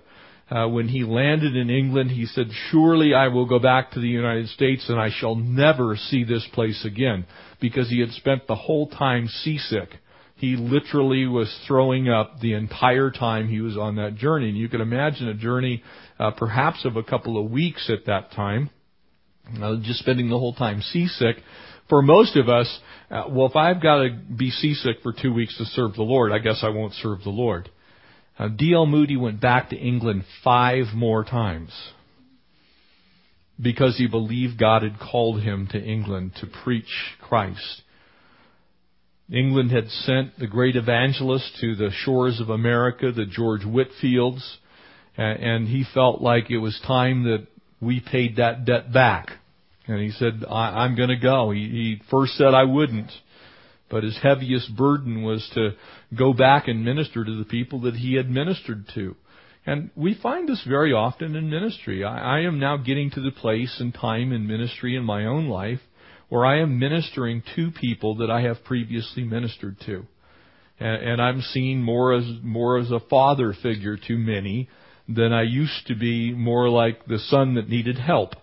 uh, 0.55 0.69
when 0.69 0.87
he 0.87 1.03
landed 1.03 1.57
in 1.57 1.69
England, 1.69 2.13
he 2.13 2.27
said, 2.27 2.47
Surely 2.71 3.13
I 3.13 3.27
will 3.27 3.47
go 3.47 3.59
back 3.59 3.91
to 3.91 4.01
the 4.01 4.07
United 4.07 4.49
States 4.51 4.89
and 4.89 5.01
I 5.01 5.11
shall 5.11 5.35
never 5.35 5.97
see 5.97 6.23
this 6.23 6.47
place 6.53 6.85
again. 6.85 7.27
Because 7.61 7.91
he 7.91 7.99
had 7.99 8.11
spent 8.11 8.47
the 8.47 8.55
whole 8.55 8.89
time 8.89 9.27
seasick. 9.27 9.89
He 10.37 10.55
literally 10.57 11.27
was 11.27 11.53
throwing 11.67 12.09
up 12.09 12.39
the 12.41 12.53
entire 12.53 13.11
time 13.11 13.49
he 13.49 13.61
was 13.61 13.77
on 13.77 13.97
that 13.97 14.15
journey. 14.15 14.49
And 14.49 14.59
you 14.59 14.69
can 14.69 14.81
imagine 14.81 15.27
a 15.29 15.35
journey 15.35 15.83
uh, 16.21 16.31
perhaps 16.33 16.85
of 16.85 16.97
a 16.97 17.03
couple 17.03 17.43
of 17.43 17.51
weeks 17.51 17.91
at 17.91 18.07
that 18.07 18.31
time, 18.33 18.71
uh, 19.61 19.77
just 19.83 20.01
spending 20.01 20.29
the 20.29 20.39
whole 20.39 20.55
time 20.55 20.83
seasick. 20.83 21.37
For 21.89 22.01
most 22.01 22.37
of 22.37 22.49
us, 22.49 22.79
uh, 23.11 23.25
well, 23.29 23.47
if 23.47 23.57
I've 23.57 23.83
got 23.83 24.03
to 24.03 24.11
be 24.11 24.51
seasick 24.51 25.03
for 25.03 25.13
two 25.13 25.35
weeks 25.35 25.59
to 25.59 25.65
serve 25.65 25.95
the 25.95 26.03
Lord, 26.03 26.31
I 26.31 26.39
guess 26.39 26.61
I 26.63 26.69
won't 26.69 26.93
serve 26.95 27.23
the 27.25 27.31
Lord. 27.31 27.71
Uh, 28.39 28.49
D.L. 28.49 28.87
Moody 28.87 29.17
went 29.17 29.41
back 29.41 29.71
to 29.71 29.77
England 29.77 30.25
five 30.43 30.87
more 30.95 31.25
times 31.25 31.71
because 33.61 33.97
he 33.97 34.09
believed 34.09 34.59
God 34.59 34.83
had 34.83 34.99
called 34.99 35.43
him 35.43 35.69
to 35.71 35.81
England 35.81 36.33
to 36.41 36.47
preach 36.65 37.15
Christ. 37.21 37.83
England 39.33 39.71
had 39.71 39.89
sent 39.89 40.39
the 40.39 40.47
great 40.47 40.77
evangelist 40.77 41.57
to 41.61 41.75
the 41.77 41.91
shores 41.91 42.41
of 42.41 42.51
America, 42.51 43.13
the 43.13 43.25
George 43.25 43.63
Whitefields, 43.63 44.43
and 45.17 45.69
he 45.69 45.85
felt 45.95 46.21
like 46.21 46.51
it 46.51 46.59
was 46.59 46.79
time 46.87 47.25
that 47.25 47.47
we 47.81 48.01
paid 48.01 48.37
that 48.37 48.65
debt 48.65 48.93
back. 48.93 49.29
And 49.87 50.01
he 50.01 50.11
said, 50.11 50.45
I, 50.49 50.85
am 50.85 50.97
going 50.97 51.11
to 51.11 51.17
go. 51.17 51.51
He, 51.51 51.61
he 51.61 52.03
first 52.11 52.35
said 52.35 52.55
I 52.55 52.65
wouldn't. 52.65 53.11
But 53.91 54.03
his 54.03 54.19
heaviest 54.21 54.75
burden 54.75 55.23
was 55.23 55.49
to 55.55 55.71
go 56.17 56.33
back 56.33 56.69
and 56.69 56.85
minister 56.85 57.25
to 57.25 57.39
the 57.39 57.45
people 57.45 57.83
that 57.83 57.97
he 57.97 58.15
had 58.15 58.31
ministered 58.31 58.87
to. 58.95 59.17
And 59.67 59.91
we 59.97 60.19
find 60.23 60.49
this 60.49 60.63
very 60.69 60.93
often 60.93 61.37
in 61.37 61.49
ministry. 61.49 62.05
I, 62.05 62.39
I 62.39 62.41
am 62.41 62.59
now 62.59 62.77
getting 62.77 63.11
to 63.13 63.21
the 63.21 63.31
place 63.31 63.77
and 63.81 63.95
time 63.95 64.33
in 64.33 64.47
ministry 64.47 64.95
in 64.97 65.05
my 65.05 65.25
own 65.25 65.49
life 65.49 65.81
where 66.29 66.45
I 66.45 66.61
am 66.61 66.79
ministering 66.79 67.43
to 67.57 67.71
people 67.71 68.17
that 68.17 68.31
I 68.31 68.43
have 68.43 68.65
previously 68.65 69.25
ministered 69.25 69.77
to. 69.87 70.07
And, 70.79 71.03
and 71.03 71.23
I'm 71.23 71.41
seen 71.41 71.83
more 71.83 72.13
as, 72.15 72.25
more 72.43 72.79
as 72.79 72.91
a 72.91 73.01
father 73.01 73.55
figure 73.63 73.97
to 73.97 74.19
many 74.19 74.69
than 75.09 75.33
I 75.33 75.43
used 75.43 75.87
to 75.87 75.95
be 75.95 76.33
more 76.33 76.69
like 76.69 77.07
the 77.07 77.19
son 77.19 77.55
that 77.55 77.69
needed 77.69 77.99
help. 77.99 78.35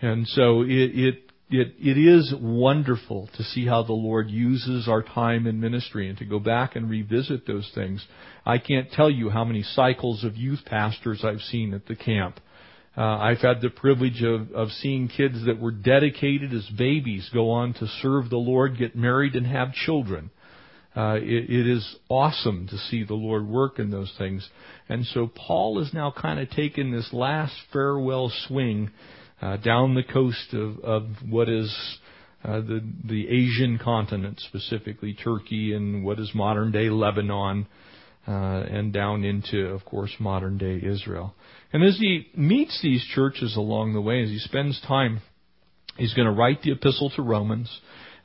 And 0.00 0.26
so 0.28 0.62
it, 0.62 0.68
it 0.68 1.23
it, 1.60 1.74
it 1.80 1.98
is 1.98 2.34
wonderful 2.40 3.28
to 3.36 3.42
see 3.42 3.66
how 3.66 3.82
the 3.82 3.92
Lord 3.92 4.30
uses 4.30 4.88
our 4.88 5.02
time 5.02 5.46
in 5.46 5.60
ministry 5.60 6.08
and 6.08 6.18
to 6.18 6.24
go 6.24 6.38
back 6.38 6.76
and 6.76 6.88
revisit 6.88 7.46
those 7.46 7.70
things. 7.74 8.04
I 8.44 8.58
can't 8.58 8.90
tell 8.90 9.10
you 9.10 9.30
how 9.30 9.44
many 9.44 9.62
cycles 9.62 10.24
of 10.24 10.36
youth 10.36 10.60
pastors 10.66 11.24
I've 11.24 11.40
seen 11.40 11.74
at 11.74 11.86
the 11.86 11.96
camp. 11.96 12.40
Uh, 12.96 13.02
I've 13.02 13.38
had 13.40 13.60
the 13.60 13.70
privilege 13.70 14.22
of, 14.22 14.52
of 14.52 14.68
seeing 14.70 15.08
kids 15.08 15.44
that 15.46 15.60
were 15.60 15.72
dedicated 15.72 16.52
as 16.52 16.66
babies 16.78 17.28
go 17.32 17.50
on 17.50 17.74
to 17.74 17.86
serve 18.02 18.30
the 18.30 18.36
Lord, 18.36 18.78
get 18.78 18.94
married, 18.94 19.34
and 19.34 19.46
have 19.46 19.72
children. 19.72 20.30
Uh, 20.96 21.16
it, 21.16 21.50
it 21.50 21.68
is 21.68 21.96
awesome 22.08 22.68
to 22.68 22.78
see 22.78 23.02
the 23.02 23.14
Lord 23.14 23.48
work 23.48 23.80
in 23.80 23.90
those 23.90 24.12
things. 24.16 24.48
And 24.88 25.04
so 25.06 25.26
Paul 25.26 25.80
is 25.80 25.92
now 25.92 26.14
kind 26.16 26.38
of 26.38 26.50
taking 26.50 26.92
this 26.92 27.12
last 27.12 27.54
farewell 27.72 28.30
swing 28.46 28.90
uh, 29.44 29.58
down 29.58 29.94
the 29.94 30.02
coast 30.02 30.54
of, 30.54 30.78
of 30.80 31.06
what 31.28 31.48
is 31.48 31.70
uh, 32.42 32.60
the 32.60 32.80
the 33.04 33.28
Asian 33.28 33.78
continent, 33.78 34.40
specifically 34.40 35.12
Turkey 35.12 35.74
and 35.74 36.04
what 36.04 36.18
is 36.18 36.30
modern 36.34 36.72
day 36.72 36.88
Lebanon, 36.88 37.66
uh, 38.26 38.30
and 38.30 38.92
down 38.92 39.22
into, 39.22 39.66
of 39.66 39.84
course, 39.84 40.10
modern 40.18 40.56
day 40.56 40.80
Israel. 40.82 41.34
And 41.72 41.84
as 41.84 41.98
he 41.98 42.26
meets 42.34 42.80
these 42.82 43.04
churches 43.14 43.56
along 43.56 43.92
the 43.92 44.00
way, 44.00 44.22
as 44.22 44.30
he 44.30 44.38
spends 44.38 44.80
time, 44.88 45.20
he's 45.98 46.14
going 46.14 46.26
to 46.26 46.32
write 46.32 46.62
the 46.62 46.72
epistle 46.72 47.10
to 47.16 47.22
Romans. 47.22 47.68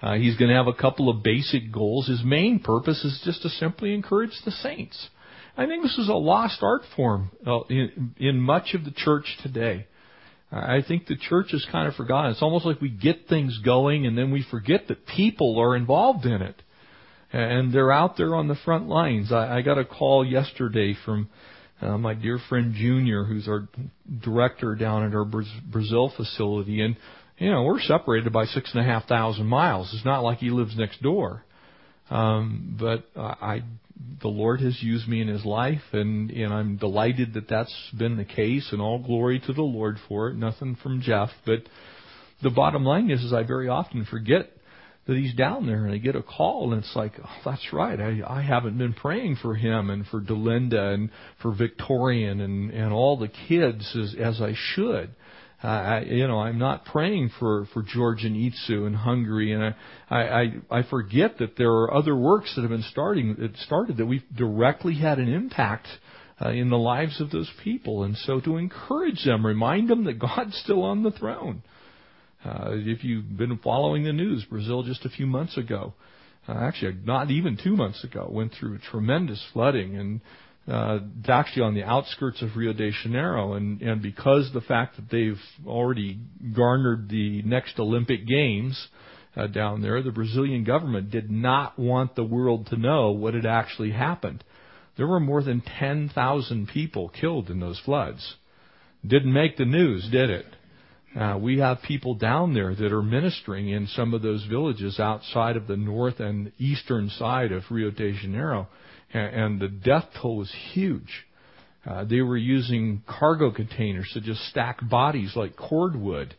Uh, 0.02 0.14
he's 0.14 0.38
going 0.38 0.50
to 0.50 0.56
have 0.56 0.68
a 0.68 0.74
couple 0.74 1.10
of 1.10 1.22
basic 1.22 1.74
goals. 1.74 2.08
His 2.08 2.24
main 2.24 2.60
purpose 2.60 3.04
is 3.04 3.22
just 3.26 3.42
to 3.42 3.50
simply 3.50 3.94
encourage 3.94 4.32
the 4.46 4.52
saints. 4.52 5.10
I 5.58 5.66
think 5.66 5.84
this 5.84 5.98
is 5.98 6.08
a 6.08 6.14
lost 6.14 6.60
art 6.62 6.84
form 6.96 7.32
uh, 7.46 7.60
in, 7.70 8.16
in 8.18 8.40
much 8.40 8.74
of 8.74 8.86
the 8.86 8.92
church 8.92 9.26
today. 9.44 9.88
I 10.52 10.82
think 10.88 11.06
the 11.06 11.16
church 11.16 11.52
has 11.52 11.66
kind 11.72 11.88
of 11.88 11.96
forgotten. 11.96 12.32
It's 12.32 12.42
almost 12.42 12.66
like 12.66 12.82
we 12.82 12.90
get 12.90 13.28
things 13.28 13.60
going 13.64 14.08
and 14.08 14.18
then 14.18 14.32
we 14.32 14.44
forget 14.50 14.88
that 14.88 15.06
people 15.06 15.60
are 15.60 15.76
involved 15.76 16.26
in 16.26 16.42
it. 16.42 16.62
And 17.32 17.72
they're 17.72 17.92
out 17.92 18.18
there 18.18 18.34
on 18.34 18.48
the 18.48 18.56
front 18.66 18.88
lines. 18.88 19.32
I, 19.32 19.58
I 19.58 19.62
got 19.62 19.78
a 19.78 19.86
call 19.86 20.26
yesterday 20.26 20.96
from 21.06 21.30
uh, 21.80 21.98
my 22.00 22.16
dear 22.16 22.40
friend 22.50 22.74
Junior, 22.74 23.24
who's 23.24 23.48
our 23.48 23.68
director 24.24 24.74
down 24.74 25.06
at 25.06 25.14
our 25.14 25.26
Brazil 25.26 26.12
facility. 26.18 26.82
And, 26.82 26.98
you 27.38 27.52
know, 27.52 27.64
we're 27.64 27.80
separated 27.80 28.34
by 28.34 28.46
six 28.46 28.74
and 28.74 28.82
a 28.82 28.86
half 28.86 29.08
thousand 29.08 29.46
miles. 29.46 29.92
It's 29.94 30.06
not 30.06 30.22
like 30.22 30.40
he 30.40 30.50
lives 30.50 30.76
next 30.76 31.04
door. 31.04 31.44
Um, 32.10 32.76
but 32.80 33.06
I 33.16 33.62
the 34.22 34.28
Lord 34.28 34.62
has 34.62 34.82
used 34.82 35.08
me 35.08 35.22
in 35.22 35.28
His 35.28 35.46
life, 35.46 35.82
and 35.92 36.32
and 36.32 36.54
I'm 36.54 36.78
delighted 36.78 37.34
that 37.34 37.50
that's 37.50 37.74
been 37.98 38.18
the 38.18 38.26
case, 38.26 38.70
and 38.72 38.82
all 38.82 39.00
glory 39.00 39.40
to 39.40 39.54
the 39.54 39.62
Lord 39.62 39.98
for 40.08 40.30
it. 40.30 40.36
Nothing 40.36 40.78
from 40.82 41.02
Jeff, 41.02 41.30
but 41.46 41.64
the 42.42 42.50
bottom 42.50 42.86
line 42.86 43.10
is, 43.10 43.24
is 43.24 43.34
I 43.34 43.44
very 43.44 43.68
often 43.68 44.06
forget 44.06 44.52
that 45.08 45.18
he's 45.18 45.34
down 45.34 45.66
there, 45.66 45.86
and 45.86 45.94
I 45.94 45.98
get 45.98 46.16
a 46.16 46.22
call, 46.22 46.72
and 46.72 46.84
it's 46.84 46.96
like, 46.96 47.14
oh, 47.22 47.42
that's 47.44 47.74
right, 47.74 48.00
I 48.00 48.22
I 48.26 48.42
haven't 48.42 48.78
been 48.78 48.94
praying 48.94 49.38
for 49.42 49.56
him 49.56 49.90
and 49.90 50.06
for 50.08 50.22
Delinda 50.22 50.94
and 50.94 51.10
for 51.42 51.54
Victorian 51.54 52.40
and 52.40 52.72
and 52.72 52.94
all 52.94 53.18
the 53.18 53.32
kids 53.48 53.96
as 53.96 54.16
as 54.20 54.42
I 54.42 54.54
should. 54.76 55.10
I, 55.62 56.02
you 56.02 56.28
know, 56.28 56.40
I'm 56.40 56.58
not 56.58 56.86
praying 56.86 57.32
for 57.38 57.66
for 57.74 57.84
George 57.84 58.24
and 58.24 58.36
Itsu 58.36 58.88
in 58.88 58.94
Hungary, 58.94 59.52
and 59.52 59.64
I, 59.64 59.74
I 60.10 60.44
I 60.72 60.84
forget 60.84 61.38
that 61.40 61.58
there 61.58 61.72
are 61.72 61.94
other 61.94 62.16
works 62.16 62.54
that 62.56 62.62
have 62.62 62.70
been 62.70 62.86
starting 62.90 63.36
that 63.40 63.58
started 63.58 63.98
that 63.98 64.06
we've 64.06 64.24
directly 64.36 64.96
had 64.96 65.20
an 65.20 65.28
impact 65.28 65.88
uh, 66.42 66.50
in 66.50 66.70
the 66.70 66.78
lives 66.78 67.20
of 67.20 67.32
those 67.32 67.52
people, 67.62 68.04
and 68.04 68.16
so 68.18 68.40
to 68.40 68.56
encourage 68.56 69.26
them, 69.26 69.46
remind 69.46 69.90
them 69.90 70.06
that 70.06 70.20
God's 70.20 70.58
still 70.64 70.84
on 70.84 71.04
the 71.04 71.12
throne. 71.12 71.62
Uh, 72.46 72.70
if 72.72 73.04
you've 73.04 73.38
been 73.38 73.58
following 73.58 74.06
the 74.06 74.14
news, 74.14 74.46
Brazil 74.50 74.84
just 74.84 75.04
a 75.04 75.10
few 75.10 75.28
months 75.28 75.58
ago, 75.58 75.94
uh, 76.48 76.54
actually 76.54 76.96
not 77.04 77.30
even 77.32 77.58
two 77.62 77.76
months 77.76 78.02
ago, 78.06 78.30
went 78.32 78.54
through 78.54 78.78
tremendous 78.78 79.46
flooding 79.52 79.98
and 79.98 80.22
uh, 80.70 81.00
it's 81.20 81.30
actually 81.30 81.64
on 81.64 81.74
the 81.74 81.84
outskirts 81.84 82.42
of 82.42 82.56
Rio 82.56 82.74
de 82.74 82.92
Janeiro, 82.92 83.54
and 83.54 83.82
and 83.82 84.02
because 84.02 84.52
the 84.54 84.62
fact 84.62 84.98
that 84.98 85.10
they've 85.10 85.42
already 85.66 86.20
garnered 86.56 87.10
the 87.10 87.42
next 87.42 87.80
Olympic 87.80 88.28
Games 88.28 88.88
uh, 89.36 89.48
down 89.48 89.82
there, 89.82 90.02
the 90.04 90.12
Brazilian 90.12 90.64
government 90.64 91.10
did 91.10 91.32
not 91.32 91.80
want 91.80 92.16
the 92.16 92.24
world 92.24 92.68
to 92.68 92.78
know 92.78 93.12
what 93.12 93.34
had 93.34 93.46
actually 93.46 93.92
happened. 93.92 94.44
There 94.98 95.08
were 95.08 95.20
more 95.20 95.42
than 95.42 95.62
10,000 95.62 96.68
people 96.68 97.10
killed 97.10 97.50
in 97.50 97.60
those 97.60 97.80
floods. 97.86 98.36
Didn't 99.06 99.32
make 99.32 99.56
the 99.56 99.66
news, 99.66 100.08
did 100.12 100.30
it? 100.30 100.46
Uh, 101.18 101.38
we 101.42 101.60
have 101.60 101.82
people 101.82 102.14
down 102.16 102.54
there 102.54 102.76
that 102.76 102.92
are 102.92 103.02
ministering 103.02 103.70
in 103.70 103.88
some 103.88 104.14
of 104.14 104.22
those 104.22 104.46
villages 104.46 105.00
outside 105.00 105.56
of 105.56 105.68
the 105.68 105.78
north 105.78 106.20
and 106.20 106.52
eastern 106.60 107.10
side 107.10 107.52
of 107.52 107.64
Rio 107.72 107.90
de 107.90 108.12
Janeiro, 108.14 108.68
and, 109.14 109.60
the 109.60 109.68
death 109.68 110.06
toll 110.22 110.38
was 110.38 110.54
huge. 110.72 111.26
Uh, 111.86 112.04
they 112.04 112.22
were 112.22 112.38
using 112.38 113.02
cargo 113.08 113.52
containers 113.52 114.10
to 114.14 114.22
just 114.22 114.42
stack 114.50 114.78
bodies 114.88 115.34
like 115.36 115.56
cordwood. 115.56 116.36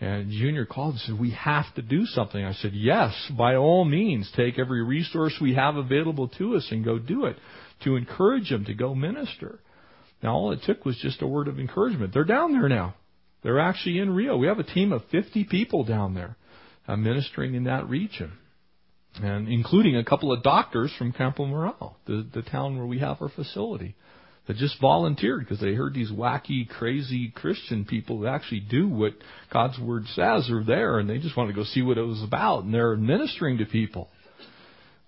And 0.00 0.30
Junior 0.30 0.66
called 0.66 0.94
and 0.94 1.00
said, 1.02 1.20
We 1.20 1.32
have 1.32 1.72
to 1.74 1.82
do 1.82 2.04
something. 2.06 2.42
I 2.42 2.52
said, 2.54 2.72
Yes, 2.74 3.12
by 3.36 3.56
all 3.56 3.84
means, 3.84 4.30
take 4.34 4.58
every 4.58 4.82
resource 4.82 5.34
we 5.40 5.54
have 5.54 5.76
available 5.76 6.28
to 6.38 6.56
us 6.56 6.66
and 6.70 6.84
go 6.84 6.98
do 6.98 7.26
it 7.26 7.36
to 7.84 7.96
encourage 7.96 8.50
them 8.50 8.64
to 8.64 8.74
go 8.74 8.94
minister. 8.94 9.60
Now, 10.22 10.34
all 10.34 10.52
it 10.52 10.60
took 10.64 10.84
was 10.84 10.96
just 11.02 11.22
a 11.22 11.26
word 11.26 11.48
of 11.48 11.60
encouragement. 11.60 12.14
They're 12.14 12.24
down 12.24 12.52
there 12.52 12.68
now. 12.68 12.94
They're 13.42 13.60
actually 13.60 13.98
in 13.98 14.10
Rio. 14.10 14.36
We 14.36 14.46
have 14.46 14.58
a 14.58 14.64
team 14.64 14.92
of 14.92 15.02
50 15.12 15.44
people 15.44 15.84
down 15.84 16.14
there 16.14 16.36
uh, 16.88 16.96
ministering 16.96 17.54
in 17.54 17.64
that 17.64 17.88
region, 17.88 18.32
and 19.22 19.48
including 19.48 19.96
a 19.96 20.04
couple 20.04 20.32
of 20.32 20.42
doctors 20.42 20.92
from 20.98 21.12
Campo 21.12 21.46
Moral, 21.46 21.96
the, 22.06 22.26
the 22.34 22.42
town 22.42 22.76
where 22.76 22.86
we 22.86 22.98
have 22.98 23.22
our 23.22 23.28
facility, 23.28 23.94
that 24.46 24.56
just 24.56 24.80
volunteered 24.80 25.40
because 25.40 25.60
they 25.60 25.74
heard 25.74 25.94
these 25.94 26.10
wacky, 26.10 26.68
crazy 26.68 27.32
Christian 27.34 27.84
people 27.84 28.20
that 28.20 28.34
actually 28.34 28.60
do 28.60 28.88
what 28.88 29.14
God's 29.52 29.78
Word 29.78 30.04
says 30.14 30.50
are 30.50 30.64
there, 30.64 30.98
and 30.98 31.08
they 31.08 31.18
just 31.18 31.36
wanted 31.36 31.52
to 31.52 31.56
go 31.56 31.64
see 31.64 31.82
what 31.82 31.98
it 31.98 32.02
was 32.02 32.22
about, 32.22 32.64
and 32.64 32.74
they're 32.74 32.96
ministering 32.96 33.58
to 33.58 33.64
people. 33.64 34.08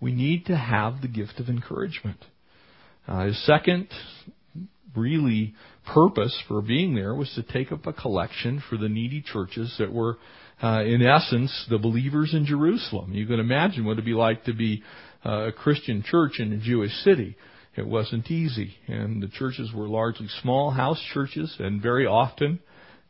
We 0.01 0.13
need 0.13 0.47
to 0.47 0.57
have 0.57 1.03
the 1.03 1.09
gift 1.09 1.39
of 1.39 1.49
encouragement. 1.49 2.25
Uh, 3.09 3.31
second 3.45 3.89
really 4.97 5.55
purpose 5.93 6.37
for 6.49 6.61
being 6.61 6.95
there 6.95 7.15
was 7.15 7.33
to 7.35 7.43
take 7.43 7.73
up 7.73 7.87
a 7.87 7.93
collection 7.93 8.63
for 8.69 8.77
the 8.77 8.89
needy 8.89 9.23
churches 9.23 9.75
that 9.79 9.93
were, 9.93 10.19
uh, 10.63 10.83
in 10.85 11.03
essence, 11.03 11.67
the 11.71 11.79
believers 11.79 12.35
in 12.35 12.45
Jerusalem. 12.45 13.13
You 13.13 13.27
can 13.27 13.41
imagine 13.41 13.85
what 13.85 13.93
it'd 13.93 14.05
be 14.05 14.13
like 14.13 14.45
to 14.45 14.53
be 14.53 14.83
uh, 15.25 15.49
a 15.49 15.53
Christian 15.53 16.03
church 16.03 16.39
in 16.39 16.53
a 16.53 16.59
Jewish 16.59 16.93
city. 17.03 17.37
It 17.77 17.87
wasn't 17.87 18.31
easy, 18.31 18.75
and 18.89 19.23
the 19.23 19.29
churches 19.29 19.71
were 19.75 19.89
largely 19.89 20.29
small 20.43 20.71
house 20.71 21.01
churches, 21.13 21.55
and 21.59 21.83
very 21.83 22.07
often 22.07 22.61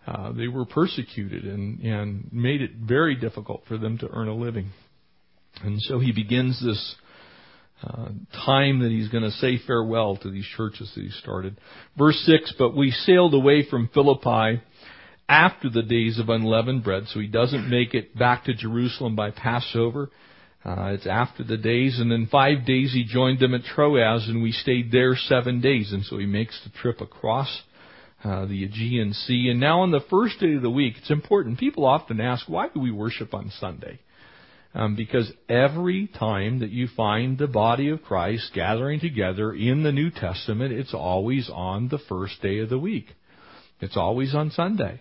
uh, 0.06 0.33
they 0.33 0.49
were 0.49 0.64
persecuted 0.64 1.45
and, 1.45 1.80
and 1.80 2.33
made 2.33 2.62
it 2.62 2.73
very 2.76 3.14
difficult 3.16 3.62
for 3.66 3.78
them 3.78 3.99
to 3.99 4.09
earn 4.12 4.28
a 4.28 4.35
living. 4.35 4.71
And 5.62 5.80
so 5.83 5.99
he 5.99 6.12
begins 6.12 6.62
this 6.64 6.97
uh, 7.83 8.09
time 8.45 8.80
that 8.80 8.90
he's 8.90 9.09
going 9.09 9.25
to 9.25 9.30
say 9.33 9.59
farewell 9.66 10.16
to 10.16 10.30
these 10.30 10.47
churches 10.56 10.90
that 10.95 11.02
he 11.02 11.11
started. 11.11 11.59
Verse 11.97 12.18
6, 12.26 12.54
but 12.59 12.76
we 12.76 12.90
sailed 12.90 13.35
away 13.35 13.66
from 13.68 13.90
Philippi 13.92 14.62
after 15.28 15.68
the 15.68 15.83
days 15.83 16.18
of 16.18 16.28
unleavened 16.28 16.85
bread, 16.85 17.04
so 17.09 17.21
he 17.21 17.26
doesn't 17.26 17.68
make 17.68 17.95
it 17.95 18.16
back 18.16 18.45
to 18.45 18.54
Jerusalem 18.54 19.16
by 19.16 19.30
Passover. 19.30 20.11
Uh, 20.64 20.92
it's 20.95 21.06
after 21.06 21.45
the 21.45 21.56
days, 21.56 21.99
and 22.00 22.11
then 22.11 22.28
five 22.30 22.64
days 22.66 22.92
he 22.92 23.04
joined 23.04 23.38
them 23.40 23.54
at 23.54 23.62
Troas, 23.62 24.26
and 24.26 24.42
we 24.42 24.52
stayed 24.52 24.90
there 24.90 25.14
seven 25.14 25.61
days, 25.61 25.92
and 25.92 26.04
so 26.04 26.18
he 26.18 26.26
makes 26.26 26.59
the 26.64 26.71
trip 26.71 27.00
across 27.00 27.62
uh, 28.25 28.47
the 28.47 28.64
Aegean 28.64 29.12
Sea. 29.12 29.49
And 29.50 29.61
now 29.61 29.83
on 29.83 29.90
the 29.90 30.04
first 30.11 30.40
day 30.40 30.54
of 30.54 30.62
the 30.62 30.71
week, 30.71 30.95
it's 30.99 31.11
important. 31.11 31.59
People 31.59 31.85
often 31.85 32.21
ask, 32.21 32.49
why 32.49 32.68
do 32.68 32.80
we 32.80 32.90
worship 32.90 33.35
on 33.35 33.52
Sunday? 33.61 34.00
Um, 34.76 34.95
because 34.95 35.33
every 35.49 36.06
time 36.06 36.59
that 36.59 36.68
you 36.68 36.87
find 36.95 37.38
the 37.38 37.47
body 37.47 37.88
of 37.88 38.02
Christ 38.02 38.50
gathering 38.54 39.00
together 39.00 39.50
in 39.54 39.83
the 39.83 39.90
New 39.90 40.11
Testament, 40.11 40.71
it's 40.75 40.92
always 40.92 41.49
on 41.50 41.88
the 41.88 41.99
first 41.99 42.42
day 42.42 42.59
of 42.59 42.68
the 42.68 42.78
week. 42.78 43.06
It's 43.80 43.97
always 43.97 44.35
on 44.35 44.50
Sunday. 44.50 45.00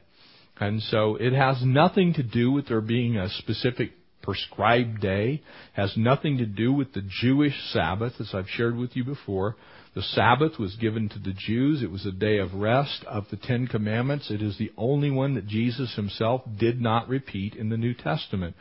And 0.61 0.81
so 0.81 1.17
it 1.17 1.33
has 1.33 1.61
nothing 1.61 2.13
to 2.13 2.23
do 2.23 2.53
with 2.53 2.69
there 2.69 2.79
being 2.79 3.17
a 3.17 3.29
specific 3.29 3.91
prescribed 4.21 5.01
day, 5.01 5.43
has 5.73 5.93
nothing 5.97 6.37
to 6.37 6.45
do 6.45 6.71
with 6.71 6.93
the 6.93 7.03
Jewish 7.21 7.55
Sabbath, 7.73 8.13
as 8.21 8.31
I've 8.33 8.47
shared 8.47 8.77
with 8.77 8.95
you 8.95 9.03
before. 9.03 9.57
The 9.93 10.03
Sabbath 10.03 10.57
was 10.57 10.77
given 10.77 11.09
to 11.09 11.19
the 11.19 11.33
Jews. 11.33 11.83
It 11.83 11.91
was 11.91 12.05
a 12.05 12.13
day 12.13 12.37
of 12.37 12.53
rest 12.53 13.03
of 13.05 13.25
the 13.29 13.37
Ten 13.37 13.67
Commandments. 13.67 14.31
It 14.31 14.41
is 14.41 14.57
the 14.57 14.71
only 14.77 15.11
one 15.11 15.35
that 15.35 15.47
Jesus 15.47 15.95
himself 15.95 16.43
did 16.57 16.79
not 16.79 17.09
repeat 17.09 17.55
in 17.55 17.67
the 17.67 17.77
New 17.77 17.93
Testament. 17.93 18.55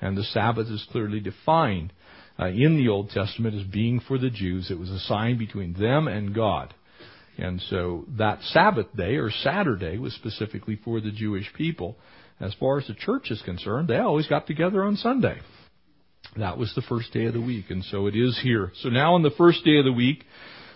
And 0.00 0.16
the 0.16 0.24
Sabbath 0.24 0.68
is 0.68 0.86
clearly 0.90 1.20
defined 1.20 1.92
uh, 2.38 2.46
in 2.46 2.76
the 2.76 2.88
Old 2.88 3.10
Testament 3.10 3.54
as 3.54 3.64
being 3.64 4.00
for 4.00 4.18
the 4.18 4.30
Jews. 4.30 4.70
It 4.70 4.78
was 4.78 4.90
a 4.90 5.00
sign 5.00 5.36
between 5.38 5.74
them 5.74 6.08
and 6.08 6.34
God. 6.34 6.74
And 7.38 7.60
so 7.68 8.04
that 8.18 8.42
Sabbath 8.42 8.86
day 8.96 9.16
or 9.16 9.30
Saturday 9.30 9.98
was 9.98 10.14
specifically 10.14 10.78
for 10.84 11.00
the 11.00 11.10
Jewish 11.10 11.52
people. 11.54 11.96
As 12.40 12.54
far 12.54 12.78
as 12.78 12.86
the 12.86 12.94
church 12.94 13.30
is 13.30 13.42
concerned, 13.42 13.88
they 13.88 13.98
always 13.98 14.26
got 14.26 14.46
together 14.46 14.82
on 14.82 14.96
Sunday. 14.96 15.38
That 16.36 16.58
was 16.58 16.72
the 16.74 16.82
first 16.82 17.12
day 17.12 17.26
of 17.26 17.34
the 17.34 17.40
week, 17.40 17.66
and 17.70 17.84
so 17.84 18.06
it 18.06 18.14
is 18.14 18.38
here. 18.42 18.72
So 18.82 18.88
now 18.88 19.14
on 19.14 19.22
the 19.22 19.32
first 19.36 19.64
day 19.64 19.78
of 19.78 19.84
the 19.84 19.92
week, 19.92 20.24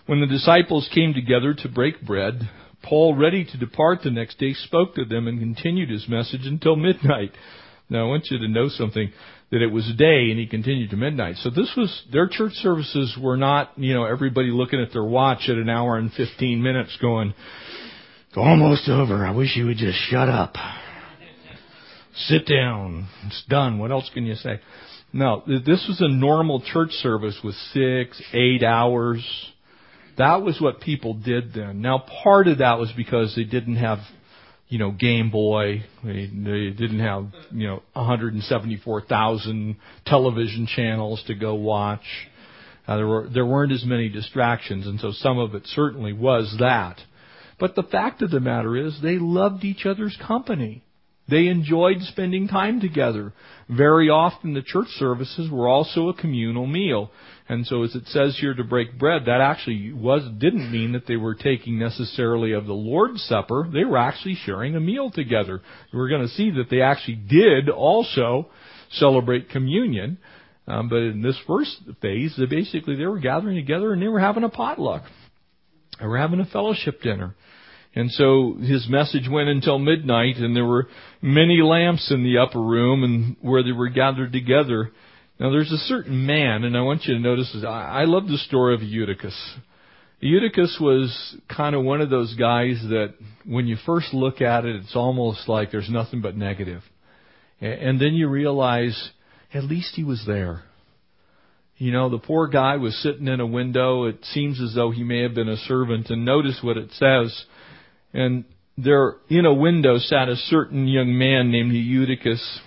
when 0.05 0.19
the 0.19 0.27
disciples 0.27 0.89
came 0.93 1.13
together 1.13 1.53
to 1.53 1.69
break 1.69 2.05
bread, 2.05 2.49
Paul, 2.83 3.15
ready 3.15 3.45
to 3.45 3.57
depart 3.57 4.01
the 4.03 4.11
next 4.11 4.37
day, 4.37 4.53
spoke 4.53 4.95
to 4.95 5.05
them 5.05 5.27
and 5.27 5.39
continued 5.39 5.89
his 5.89 6.07
message 6.07 6.45
until 6.45 6.75
midnight. 6.75 7.31
Now 7.89 8.05
I 8.05 8.07
want 8.07 8.27
you 8.31 8.39
to 8.39 8.47
know 8.47 8.69
something 8.69 9.11
that 9.51 9.61
it 9.61 9.71
was 9.71 9.89
day 9.97 10.31
and 10.31 10.39
he 10.39 10.47
continued 10.47 10.89
to 10.89 10.97
midnight. 10.97 11.35
So 11.37 11.49
this 11.49 11.71
was 11.77 12.03
their 12.11 12.27
church 12.27 12.53
services 12.53 13.15
were 13.21 13.37
not, 13.37 13.71
you 13.77 13.93
know, 13.93 14.05
everybody 14.05 14.49
looking 14.49 14.81
at 14.81 14.91
their 14.91 15.03
watch 15.03 15.49
at 15.49 15.57
an 15.57 15.69
hour 15.69 15.97
and 15.97 16.11
15 16.11 16.61
minutes 16.61 16.97
going, 16.99 17.33
it's 18.27 18.37
almost 18.37 18.89
over. 18.89 19.25
I 19.25 19.31
wish 19.31 19.55
you 19.55 19.67
would 19.67 19.77
just 19.77 19.97
shut 20.09 20.29
up. 20.29 20.55
Sit 22.27 22.47
down. 22.47 23.07
It's 23.27 23.43
done. 23.47 23.77
What 23.77 23.91
else 23.91 24.09
can 24.13 24.25
you 24.25 24.35
say? 24.35 24.61
No, 25.13 25.43
this 25.45 25.85
was 25.87 26.01
a 26.01 26.09
normal 26.09 26.61
church 26.61 26.91
service 26.91 27.37
with 27.43 27.55
six, 27.73 28.21
eight 28.33 28.63
hours. 28.63 29.23
That 30.17 30.41
was 30.41 30.59
what 30.59 30.81
people 30.81 31.13
did 31.13 31.53
then. 31.53 31.81
Now 31.81 32.03
part 32.23 32.47
of 32.47 32.57
that 32.57 32.79
was 32.79 32.91
because 32.97 33.33
they 33.35 33.43
didn't 33.43 33.77
have 33.77 33.99
you 34.67 34.79
know, 34.79 34.91
Game 34.91 35.29
Boy. 35.31 35.83
They, 36.03 36.25
they 36.27 36.69
didn't 36.69 36.99
have, 36.99 37.27
you 37.51 37.67
know, 37.67 37.83
174,000 37.93 39.75
television 40.05 40.67
channels 40.67 41.23
to 41.27 41.35
go 41.35 41.55
watch. 41.55 42.05
Uh, 42.87 42.97
there 42.97 43.07
were 43.07 43.29
there 43.33 43.45
weren't 43.45 43.71
as 43.71 43.83
many 43.83 44.09
distractions, 44.09 44.85
and 44.85 44.99
so 44.99 45.11
some 45.11 45.39
of 45.39 45.55
it 45.55 45.63
certainly 45.67 46.13
was 46.13 46.55
that. 46.59 46.99
But 47.59 47.75
the 47.75 47.83
fact 47.83 48.21
of 48.21 48.31
the 48.31 48.39
matter 48.39 48.75
is, 48.75 48.99
they 49.01 49.17
loved 49.17 49.63
each 49.63 49.85
other's 49.85 50.17
company. 50.27 50.83
They 51.27 51.47
enjoyed 51.47 52.01
spending 52.01 52.47
time 52.47 52.79
together. 52.79 53.33
Very 53.67 54.09
often 54.09 54.53
the 54.53 54.61
church 54.61 54.89
services 54.89 55.49
were 55.49 55.67
also 55.67 56.09
a 56.09 56.13
communal 56.13 56.67
meal. 56.67 57.09
And 57.49 57.65
so 57.65 57.83
as 57.83 57.95
it 57.95 58.07
says 58.07 58.37
here 58.39 58.53
to 58.53 58.63
break 58.63 58.99
bread, 58.99 59.23
that 59.25 59.41
actually 59.41 59.91
was, 59.91 60.21
didn't 60.37 60.71
mean 60.71 60.91
that 60.91 61.07
they 61.07 61.15
were 61.15 61.33
taking 61.33 61.79
necessarily 61.79 62.51
of 62.51 62.67
the 62.67 62.73
Lord's 62.73 63.23
Supper. 63.23 63.67
They 63.71 63.83
were 63.83 63.97
actually 63.97 64.35
sharing 64.35 64.75
a 64.75 64.79
meal 64.79 65.09
together. 65.09 65.61
We're 65.91 66.09
going 66.09 66.27
to 66.27 66.33
see 66.33 66.51
that 66.51 66.69
they 66.69 66.81
actually 66.81 67.15
did 67.15 67.69
also 67.69 68.49
celebrate 68.91 69.49
communion. 69.49 70.19
Um, 70.67 70.89
but 70.89 70.97
in 70.97 71.21
this 71.21 71.37
first 71.47 71.75
phase, 72.01 72.35
they 72.37 72.45
basically 72.45 72.95
they 72.95 73.05
were 73.05 73.19
gathering 73.19 73.55
together 73.55 73.93
and 73.93 74.01
they 74.01 74.07
were 74.07 74.19
having 74.19 74.43
a 74.43 74.49
potluck. 74.49 75.03
They 75.99 76.05
were 76.05 76.17
having 76.17 76.39
a 76.39 76.45
fellowship 76.45 77.01
dinner. 77.01 77.35
And 77.95 78.11
so 78.11 78.57
his 78.59 78.87
message 78.89 79.29
went 79.29 79.47
until 79.47 79.79
midnight, 79.79 80.35
and 80.35 80.53
there 80.53 80.65
were 80.65 80.89
many 81.21 81.61
lamps 81.61 82.11
in 82.11 82.23
the 82.23 82.39
upper 82.39 82.61
room 82.61 83.03
and 83.03 83.37
where 83.41 83.63
they 83.63 83.71
were 83.71 83.87
gathered 83.87 84.33
together. 84.33 84.91
Now 85.39 85.49
there's 85.49 85.71
a 85.71 85.77
certain 85.77 86.25
man, 86.25 86.65
and 86.65 86.77
I 86.77 86.81
want 86.81 87.05
you 87.05 87.13
to 87.13 87.19
notice 87.19 87.51
this. 87.53 87.63
I, 87.63 88.03
love 88.03 88.27
the 88.27 88.37
story 88.37 88.75
of 88.75 88.81
Eutychus. 88.81 89.55
Eutychus 90.19 90.77
was 90.79 91.37
kind 91.53 91.73
of 91.73 91.83
one 91.83 92.01
of 92.01 92.09
those 92.09 92.35
guys 92.35 92.81
that 92.89 93.13
when 93.45 93.65
you 93.65 93.77
first 93.85 94.13
look 94.13 94.41
at 94.41 94.65
it, 94.65 94.75
it's 94.75 94.95
almost 94.95 95.47
like 95.47 95.71
there's 95.71 95.89
nothing 95.89 96.21
but 96.21 96.35
negative. 96.35 96.81
And 97.61 97.99
then 97.99 98.13
you 98.13 98.27
realize 98.27 99.11
at 99.53 99.63
least 99.63 99.95
he 99.95 100.03
was 100.03 100.23
there. 100.27 100.63
You 101.77 101.91
know, 101.91 102.09
the 102.09 102.17
poor 102.17 102.47
guy 102.47 102.77
was 102.77 102.95
sitting 103.01 103.27
in 103.27 103.39
a 103.39 103.45
window. 103.45 104.05
It 104.05 104.23
seems 104.23 104.61
as 104.61 104.73
though 104.75 104.91
he 104.91 105.03
may 105.03 105.21
have 105.21 105.33
been 105.33 105.49
a 105.49 105.57
servant. 105.57 106.09
And 106.09 106.23
notice 106.23 106.59
what 106.61 106.77
it 106.77 106.91
says. 106.91 107.45
And 108.15 108.45
there, 108.77 109.15
in 109.29 109.45
a 109.45 109.53
window, 109.53 109.97
sat 109.97 110.29
a 110.29 110.35
certain 110.35 110.87
young 110.87 111.17
man 111.17 111.51
named 111.51 111.73
Eutychus, 111.73 112.59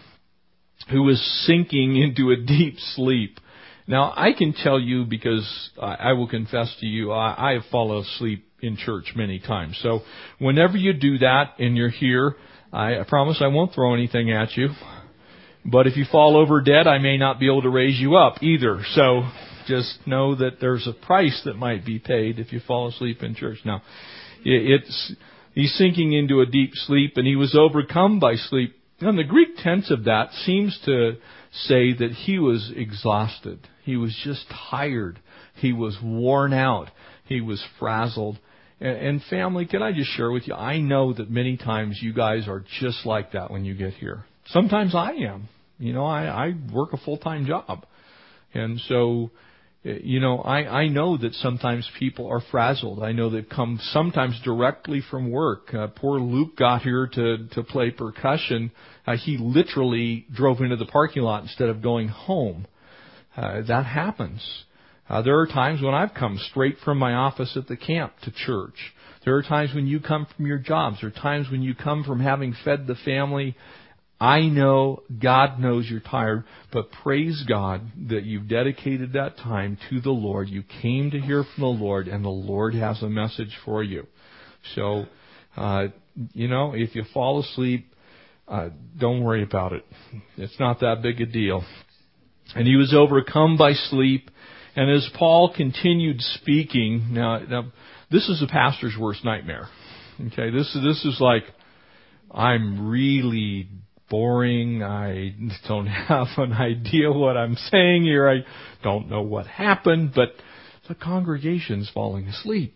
who 0.91 1.03
was 1.03 1.21
sinking 1.47 1.97
into 1.97 2.31
a 2.31 2.37
deep 2.37 2.75
sleep. 2.95 3.41
Now, 3.87 4.13
I 4.15 4.35
can 4.37 4.53
tell 4.53 4.79
you 4.79 5.07
because 5.07 5.71
I, 5.81 6.13
will 6.13 6.29
confess 6.29 6.75
to 6.81 6.87
you, 6.87 7.13
I, 7.13 7.55
have 7.55 7.65
fallen 7.71 8.05
asleep 8.05 8.47
in 8.61 8.77
church 8.77 9.15
many 9.17 9.39
times. 9.39 9.79
So, 9.83 10.01
whenever 10.39 10.77
you 10.77 10.93
do 10.93 11.19
that 11.19 11.55
and 11.59 11.75
you're 11.77 11.89
here, 11.89 12.37
I 12.71 13.03
promise 13.09 13.39
I 13.41 13.47
won't 13.47 13.73
throw 13.73 13.95
anything 13.95 14.31
at 14.31 14.55
you. 14.55 14.69
But 15.65 15.87
if 15.87 15.97
you 15.97 16.05
fall 16.13 16.37
over 16.37 16.61
dead, 16.61 16.87
I 16.87 16.99
may 16.99 17.17
not 17.17 17.41
be 17.41 17.47
able 17.47 17.63
to 17.63 17.71
raise 17.71 17.99
you 17.99 18.17
up 18.17 18.43
either. 18.43 18.83
So, 18.93 19.23
just 19.67 19.99
know 20.07 20.35
that 20.35 20.61
there's 20.61 20.87
a 20.87 21.07
price 21.07 21.41
that 21.47 21.55
might 21.55 21.87
be 21.87 21.99
paid 21.99 22.39
if 22.39 22.53
you 22.53 22.61
fall 22.67 22.89
asleep 22.89 23.23
in 23.23 23.35
church. 23.35 23.59
Now, 23.65 23.83
it's 24.45 25.15
He's 25.55 25.75
sinking 25.75 26.13
into 26.13 26.41
a 26.41 26.47
deep 26.47 26.71
sleep 26.75 27.17
and 27.17 27.27
he 27.27 27.37
was 27.37 27.57
overcome 27.59 28.21
by 28.21 28.35
sleep. 28.37 28.77
And 29.01 29.19
the 29.19 29.25
Greek 29.25 29.57
tense 29.59 29.91
of 29.91 30.05
that 30.05 30.33
seems 30.45 30.79
to 30.85 31.17
say 31.53 31.93
that 31.95 32.11
he 32.13 32.39
was 32.39 32.73
exhausted. 32.75 33.61
He 33.85 33.97
was 33.97 34.17
just 34.25 34.45
tired. 34.71 35.19
He 35.55 35.73
was 35.73 35.97
worn 36.03 36.53
out. 36.53 36.91
He 37.25 37.41
was 37.41 37.65
frazzled. 37.79 38.39
And 38.81 39.23
family, 39.29 39.67
can 39.67 39.83
I 39.83 39.93
just 39.93 40.11
share 40.11 40.31
with 40.31 40.47
you? 40.47 40.55
I 40.55 40.79
know 40.79 41.13
that 41.13 41.31
many 41.31 41.57
times 41.57 41.99
you 42.01 42.13
guys 42.13 42.47
are 42.47 42.65
just 42.81 43.05
like 43.05 43.33
that 43.33 43.51
when 43.51 43.65
you 43.65 43.75
get 43.75 43.95
here. 43.95 44.25
Sometimes 44.47 44.95
I 44.95 45.13
am. 45.13 45.49
You 45.79 45.93
know, 45.93 46.05
I, 46.05 46.25
I 46.27 46.55
work 46.73 46.93
a 46.93 46.97
full-time 46.97 47.47
job. 47.47 47.87
And 48.55 48.81
so, 48.89 49.31
you 49.83 50.21
know, 50.21 50.39
I, 50.39 50.83
I 50.83 50.89
know 50.89 51.17
that 51.17 51.35
sometimes 51.35 51.89
people 51.99 52.27
are 52.27 52.43
frazzled. 52.51 53.03
I 53.03 53.13
know 53.13 53.31
they've 53.31 53.49
come 53.49 53.79
sometimes 53.93 54.41
directly 54.45 55.03
from 55.09 55.31
work. 55.31 55.73
Uh, 55.73 55.87
poor 55.87 56.19
Luke 56.19 56.57
got 56.57 56.83
here 56.83 57.07
to, 57.07 57.49
to 57.53 57.63
play 57.63 57.91
percussion. 57.91 58.73
Uh, 59.07 59.17
he 59.17 59.37
literally 59.39 60.27
drove 60.33 60.61
into 60.61 60.77
the 60.77 60.87
parking 60.87 61.23
lot 61.23 61.43
instead 61.43 61.69
of 61.69 61.81
going 61.81 62.09
home. 62.09 62.67
Uh, 63.37 63.63
that 63.63 63.87
happens. 63.87 64.43
Uh, 65.09 65.23
there 65.23 65.39
are 65.39 65.47
times 65.47 65.81
when 65.81 65.95
I've 65.95 66.13
come 66.13 66.39
straight 66.51 66.77
from 66.85 66.99
my 66.99 67.15
office 67.15 67.57
at 67.57 67.69
the 67.69 67.77
camp 67.77 68.13
to 68.25 68.33
church. 68.33 68.75
There 69.25 69.37
are 69.37 69.43
times 69.43 69.75
when 69.75 69.87
you 69.87 70.01
come 70.01 70.27
from 70.37 70.47
your 70.47 70.59
jobs. 70.59 70.99
There 71.01 71.11
are 71.11 71.23
times 71.23 71.51
when 71.51 71.63
you 71.63 71.75
come 71.75 72.05
from 72.05 72.21
having 72.21 72.55
fed 72.65 72.87
the 72.87 72.97
family. 73.05 73.57
I 74.21 74.41
know 74.43 75.03
God 75.23 75.61
knows 75.61 75.87
you're 75.89 76.01
tired, 76.01 76.45
but 76.73 76.91
praise 77.03 77.45
God 77.49 77.83
that 78.09 78.25
you've 78.25 78.49
dedicated 78.49 79.13
that 79.13 79.37
time 79.37 79.79
to 79.91 80.01
the 80.01 80.11
Lord. 80.11 80.49
You 80.49 80.65
came 80.83 81.11
to 81.13 81.21
hear 81.21 81.45
from 81.45 81.63
the 81.63 81.85
Lord, 81.85 82.09
and 82.09 82.25
the 82.25 82.29
Lord 82.29 82.75
has 82.75 83.01
a 83.03 83.09
message 83.09 83.57
for 83.65 83.83
you. 83.83 84.07
So, 84.75 85.05
uh, 85.57 85.89
you 86.33 86.49
know, 86.49 86.73
if 86.75 86.97
you 86.97 87.05
fall 87.15 87.41
asleep, 87.41 87.93
uh, 88.49 88.71
don't 88.99 89.23
worry 89.23 89.45
about 89.45 89.73
it. 89.73 89.85
It's 90.37 90.59
not 90.59 90.81
that 90.81 91.03
big 91.03 91.21
a 91.21 91.27
deal. 91.27 91.65
And 92.57 92.67
he 92.67 92.77
was 92.77 92.95
overcome 92.95 93.57
by 93.57 93.75
sleep 93.75 94.31
and 94.79 94.93
as 94.93 95.11
Paul 95.19 95.53
continued 95.57 96.21
speaking, 96.21 97.09
now, 97.11 97.41
now 97.41 97.73
this 98.13 98.29
is 98.29 98.41
a 98.41 98.47
pastor's 98.47 98.97
worst 98.97 99.25
nightmare. 99.25 99.69
Okay, 100.29 100.51
this 100.51 100.73
this 100.85 101.05
is 101.05 101.19
like 101.21 101.43
I'm 102.31 102.89
really 102.89 103.69
boring. 104.09 104.83
I 104.83 105.35
don't 105.67 105.87
have 106.09 106.29
an 106.37 106.53
idea 106.53 107.13
what 107.13 107.37
I'm 107.37 107.57
saying 107.57 108.05
here. 108.05 108.29
I 108.29 108.45
don't 108.83 109.09
know 109.09 109.23
what 109.23 109.47
happened, 109.47 110.13
but 110.15 110.31
the 110.89 110.95
congregation's 110.95 111.91
falling 111.93 112.29
asleep. 112.29 112.75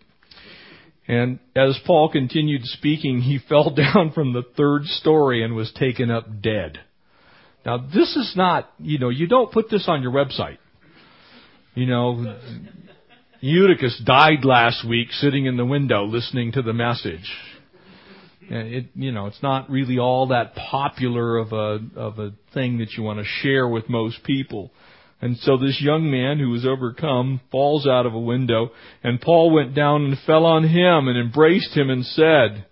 And 1.07 1.39
as 1.55 1.77
Paul 1.85 2.09
continued 2.09 2.63
speaking, 2.65 3.21
he 3.21 3.39
fell 3.49 3.73
down 3.73 4.11
from 4.13 4.33
the 4.33 4.43
third 4.55 4.85
story 4.85 5.43
and 5.43 5.55
was 5.55 5.71
taken 5.73 6.09
up 6.09 6.41
dead. 6.41 6.79
Now 7.65 7.77
this 7.77 8.15
is 8.15 8.33
not, 8.35 8.71
you 8.79 8.99
know, 8.99 9.09
you 9.09 9.27
don't 9.27 9.51
put 9.51 9.69
this 9.69 9.85
on 9.87 10.01
your 10.01 10.11
website. 10.11 10.57
You 11.75 11.87
know, 11.87 12.37
Eutychus 13.41 14.01
died 14.05 14.45
last 14.45 14.87
week 14.87 15.11
sitting 15.11 15.45
in 15.45 15.57
the 15.57 15.65
window 15.65 16.05
listening 16.05 16.51
to 16.53 16.61
the 16.61 16.73
message. 16.73 17.31
It, 18.49 18.85
you 18.95 19.11
know, 19.11 19.27
it's 19.27 19.41
not 19.41 19.69
really 19.69 19.99
all 19.99 20.27
that 20.27 20.55
popular 20.55 21.37
of 21.37 21.53
a, 21.53 21.79
of 21.95 22.19
a 22.19 22.33
thing 22.53 22.79
that 22.79 22.91
you 22.93 23.03
want 23.03 23.19
to 23.19 23.25
share 23.41 23.67
with 23.67 23.89
most 23.89 24.23
people. 24.23 24.71
And 25.21 25.37
so 25.37 25.57
this 25.57 25.81
young 25.81 26.11
man 26.11 26.39
who 26.39 26.49
was 26.49 26.65
overcome 26.65 27.39
falls 27.49 27.87
out 27.87 28.05
of 28.05 28.13
a 28.13 28.19
window, 28.19 28.71
and 29.03 29.21
Paul 29.21 29.51
went 29.51 29.73
down 29.73 30.03
and 30.03 30.17
fell 30.25 30.45
on 30.45 30.67
him 30.67 31.07
and 31.07 31.17
embraced 31.17 31.75
him 31.75 31.89
and 31.89 32.05
said, 32.05 32.65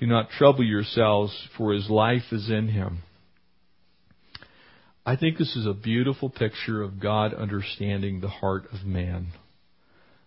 Do 0.00 0.06
not 0.06 0.30
trouble 0.30 0.64
yourselves, 0.64 1.32
for 1.56 1.72
his 1.72 1.88
life 1.88 2.32
is 2.32 2.50
in 2.50 2.68
him. 2.68 3.02
I 5.06 5.16
think 5.16 5.38
this 5.38 5.54
is 5.54 5.66
a 5.66 5.72
beautiful 5.72 6.28
picture 6.28 6.82
of 6.82 7.00
God 7.00 7.34
understanding 7.34 8.20
the 8.20 8.28
heart 8.28 8.64
of 8.72 8.84
man. 8.84 9.28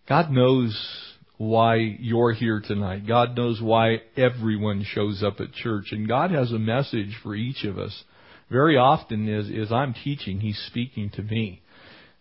God 0.08 0.32
knows 0.32 1.13
why 1.38 1.76
you're 1.76 2.34
here 2.34 2.62
tonight. 2.66 3.08
God 3.08 3.36
knows 3.36 3.62
why 3.62 4.02
everyone 4.16 4.84
shows 4.84 5.24
up 5.24 5.40
at 5.40 5.54
church. 5.54 5.88
And 5.92 6.08
God 6.08 6.32
has 6.32 6.52
a 6.52 6.60
message 6.60 7.18
for 7.24 7.36
each 7.36 7.64
of 7.64 7.78
us. 7.78 8.04
Very 8.50 8.78
often 8.78 9.28
as, 9.28 9.50
as 9.50 9.72
I'm 9.72 9.94
teaching, 9.94 10.40
He's 10.40 10.62
speaking 10.68 11.10
to 11.12 11.24
me. 11.24 11.62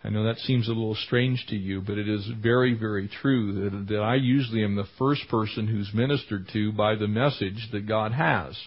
I 0.04 0.08
know 0.08 0.24
that 0.24 0.38
seems 0.38 0.66
a 0.66 0.72
little 0.72 0.96
strange 0.96 1.46
to 1.48 1.56
you, 1.56 1.80
but 1.80 1.96
it 1.96 2.08
is 2.08 2.28
very, 2.42 2.74
very 2.74 3.08
true 3.20 3.70
that, 3.70 3.94
that 3.94 4.00
I 4.00 4.16
usually 4.16 4.64
am 4.64 4.74
the 4.74 4.88
first 4.98 5.28
person 5.28 5.68
who's 5.68 5.90
ministered 5.94 6.48
to 6.52 6.72
by 6.72 6.96
the 6.96 7.06
message 7.06 7.68
that 7.70 7.86
God 7.86 8.12
has. 8.12 8.58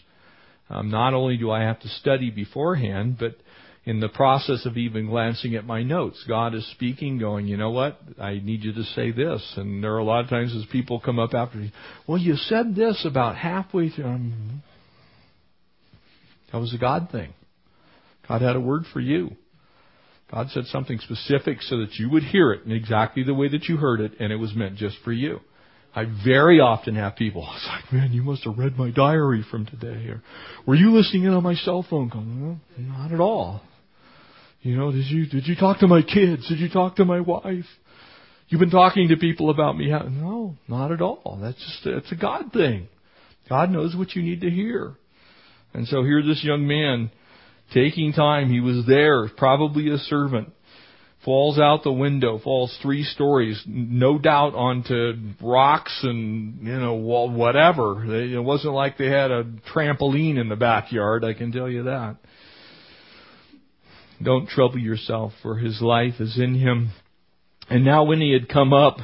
Um, 0.70 0.90
not 0.90 1.14
only 1.14 1.38
do 1.38 1.52
I 1.52 1.64
have 1.64 1.80
to 1.82 1.90
study 1.90 2.32
beforehand, 2.32 3.18
but 3.20 3.36
in 3.86 4.00
the 4.00 4.10
process 4.10 4.66
of 4.66 4.78
even 4.78 5.08
glancing 5.08 5.56
at 5.56 5.66
my 5.66 5.84
notes, 5.84 6.24
God 6.28 6.56
is 6.56 6.66
speaking, 6.72 7.20
going, 7.20 7.48
you 7.48 7.56
know 7.56 7.70
what? 7.70 8.00
I 8.20 8.42
need 8.44 8.64
you 8.64 8.74
to 8.74 8.84
say 8.84 9.12
this. 9.12 9.54
And 9.58 9.84
there 9.84 9.94
are 9.94 10.00
a 10.00 10.04
lot 10.04 10.24
of 10.24 10.30
times 10.30 10.56
as 10.56 10.66
people 10.72 11.00
come 11.00 11.20
up 11.20 11.36
after 11.36 11.60
me, 11.60 11.72
well, 12.08 12.18
you 12.18 12.36
said 12.36 12.76
this 12.76 13.06
about 13.08 13.36
halfway 13.36 13.90
through. 13.90 14.06
Um, 14.06 14.64
that 16.52 16.58
was 16.58 16.74
a 16.74 16.80
God 16.80 17.10
thing. 17.12 17.34
God 18.28 18.42
had 18.42 18.56
a 18.56 18.60
word 18.60 18.84
for 18.92 19.00
you. 19.00 19.32
God 20.32 20.50
said 20.50 20.66
something 20.66 20.98
specific 21.00 21.62
so 21.62 21.78
that 21.78 21.94
you 21.94 22.10
would 22.10 22.24
hear 22.24 22.52
it 22.54 22.66
in 22.66 22.72
exactly 22.72 23.24
the 23.24 23.36
way 23.36 23.48
that 23.50 23.66
you 23.66 23.78
heard 23.78 24.02
it, 24.02 24.14
and 24.20 24.34
it 24.34 24.38
was 24.38 24.56
meant 24.56 24.78
just 24.78 24.98
for 25.04 25.12
you. 25.12 25.40
I 25.94 26.06
very 26.26 26.60
often 26.60 26.96
have 26.96 27.16
people, 27.16 27.48
it's 27.56 27.68
like, 27.68 27.94
man, 27.94 28.12
you 28.12 28.24
must 28.24 28.44
have 28.44 28.58
read 28.58 28.78
my 28.78 28.90
diary 28.90 29.46
from 29.50 29.66
today. 29.68 30.08
Or, 30.08 30.24
were 30.66 30.76
you 30.76 30.92
listening 30.92 31.24
in 31.24 31.34
on 31.34 31.44
my 31.44 31.54
cell 31.54 31.86
phone? 31.88 32.10
Going, 32.10 32.42
well, 32.42 32.60
not 32.78 33.14
at 33.14 33.20
all. 33.20 33.62
You 34.66 34.76
know, 34.76 34.92
did 34.92 35.06
you 35.06 35.28
did 35.28 35.46
you 35.46 35.56
talk 35.56 35.82
to 35.82 35.88
my 35.88 36.02
kids? 36.02 36.50
Did 36.50 36.58
you 36.58 36.70
talk 36.70 36.96
to 36.96 37.06
my 37.06 37.20
wife? 37.20 37.68
You've 38.48 38.60
been 38.60 38.72
talking 38.72 39.10
to 39.10 39.16
people 39.16 39.52
about 39.52 39.78
me. 39.78 39.90
No, 39.90 40.56
not 40.68 40.92
at 40.92 41.02
all. 41.02 41.38
That's 41.40 41.58
just 41.58 41.86
it's 41.86 42.12
a 42.12 42.16
God 42.16 42.52
thing. 42.52 42.88
God 43.48 43.70
knows 43.70 43.96
what 43.96 44.16
you 44.16 44.24
need 44.24 44.42
to 44.42 44.50
hear. 44.50 44.96
And 45.76 45.88
so 45.88 46.02
here 46.02 46.24
this 46.24 46.44
young 46.44 46.66
man 46.66 47.12
taking 47.76 48.12
time, 48.12 48.50
he 48.50 48.60
was 48.60 48.88
there, 48.88 49.30
probably 49.38 49.92
a 49.92 50.00
servant, 50.00 50.52
falls 51.24 51.60
out 51.60 51.84
the 51.84 51.92
window, 51.92 52.40
falls 52.40 52.76
three 52.82 53.04
stories, 53.04 53.62
no 53.68 54.18
doubt 54.18 54.56
onto 54.56 55.14
rocks 55.44 56.00
and, 56.02 56.66
you 56.66 56.80
know, 56.80 56.96
whatever. 56.96 58.04
It 58.16 58.44
wasn't 58.44 58.74
like 58.74 58.98
they 58.98 59.10
had 59.10 59.30
a 59.30 59.44
trampoline 59.76 60.42
in 60.42 60.50
the 60.50 60.56
backyard, 60.56 61.24
I 61.24 61.34
can 61.34 61.52
tell 61.52 61.70
you 61.70 61.84
that. 61.84 62.18
Don't 64.22 64.48
trouble 64.48 64.80
yourself, 64.80 65.34
for 65.42 65.58
his 65.58 65.82
life 65.82 66.16
is 66.20 66.38
in 66.40 66.56
him. 66.56 66.92
And 67.70 67.84
now 67.84 68.04
when 68.04 68.22
he 68.22 68.32
had 68.32 68.48
come 68.48 68.74
up 68.74 68.98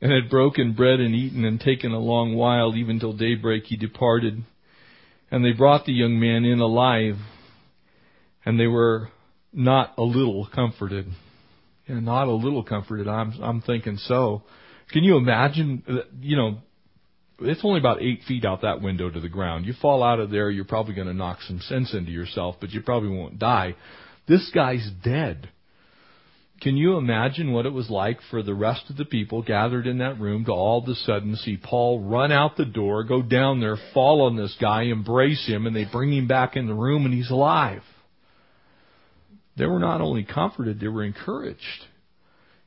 and 0.00 0.12
had 0.12 0.30
broken 0.30 0.74
bread 0.74 1.00
and 1.00 1.14
eaten 1.14 1.44
and 1.44 1.60
taken 1.60 1.92
a 1.92 1.98
long 1.98 2.34
while, 2.34 2.76
even 2.76 2.98
till 2.98 3.12
daybreak, 3.12 3.64
he 3.64 3.76
departed. 3.76 4.42
And 5.30 5.44
they 5.44 5.52
brought 5.52 5.86
the 5.86 5.92
young 5.92 6.20
man 6.20 6.44
in 6.44 6.60
alive, 6.60 7.16
and 8.44 8.58
they 8.58 8.66
were 8.66 9.08
not 9.52 9.94
a 9.96 10.02
little 10.02 10.48
comforted. 10.52 11.06
And 11.88 12.04
not 12.04 12.28
a 12.28 12.32
little 12.32 12.62
comforted. 12.62 13.08
I'm, 13.08 13.32
I'm 13.42 13.60
thinking 13.60 13.96
so. 13.96 14.42
Can 14.90 15.04
you 15.04 15.16
imagine, 15.16 15.82
uh, 15.88 16.04
you 16.20 16.36
know, 16.36 16.58
it's 17.40 17.64
only 17.64 17.80
about 17.80 18.02
eight 18.02 18.20
feet 18.26 18.44
out 18.44 18.62
that 18.62 18.82
window 18.82 19.10
to 19.10 19.20
the 19.20 19.28
ground. 19.28 19.66
You 19.66 19.74
fall 19.80 20.02
out 20.02 20.20
of 20.20 20.30
there, 20.30 20.50
you're 20.50 20.64
probably 20.64 20.94
going 20.94 21.08
to 21.08 21.14
knock 21.14 21.40
some 21.42 21.60
sense 21.60 21.94
into 21.94 22.10
yourself, 22.10 22.56
but 22.60 22.70
you 22.70 22.82
probably 22.82 23.10
won't 23.10 23.38
die. 23.38 23.74
This 24.28 24.50
guy's 24.54 24.88
dead. 25.04 25.48
Can 26.60 26.76
you 26.76 26.96
imagine 26.96 27.52
what 27.52 27.66
it 27.66 27.72
was 27.72 27.90
like 27.90 28.18
for 28.30 28.40
the 28.40 28.54
rest 28.54 28.88
of 28.88 28.96
the 28.96 29.04
people 29.04 29.42
gathered 29.42 29.88
in 29.88 29.98
that 29.98 30.20
room 30.20 30.44
to 30.44 30.52
all 30.52 30.80
of 30.80 30.88
a 30.88 30.94
sudden 30.94 31.34
see 31.34 31.56
Paul 31.56 32.00
run 32.00 32.30
out 32.30 32.56
the 32.56 32.64
door, 32.64 33.02
go 33.02 33.20
down 33.20 33.58
there, 33.58 33.76
fall 33.92 34.22
on 34.22 34.36
this 34.36 34.56
guy, 34.60 34.82
embrace 34.84 35.44
him, 35.44 35.66
and 35.66 35.74
they 35.74 35.84
bring 35.84 36.12
him 36.12 36.28
back 36.28 36.56
in 36.56 36.68
the 36.68 36.74
room 36.74 37.04
and 37.04 37.12
he's 37.12 37.30
alive? 37.30 37.82
They 39.56 39.66
were 39.66 39.80
not 39.80 40.00
only 40.00 40.22
comforted, 40.22 40.78
they 40.78 40.86
were 40.86 41.02
encouraged. 41.02 41.60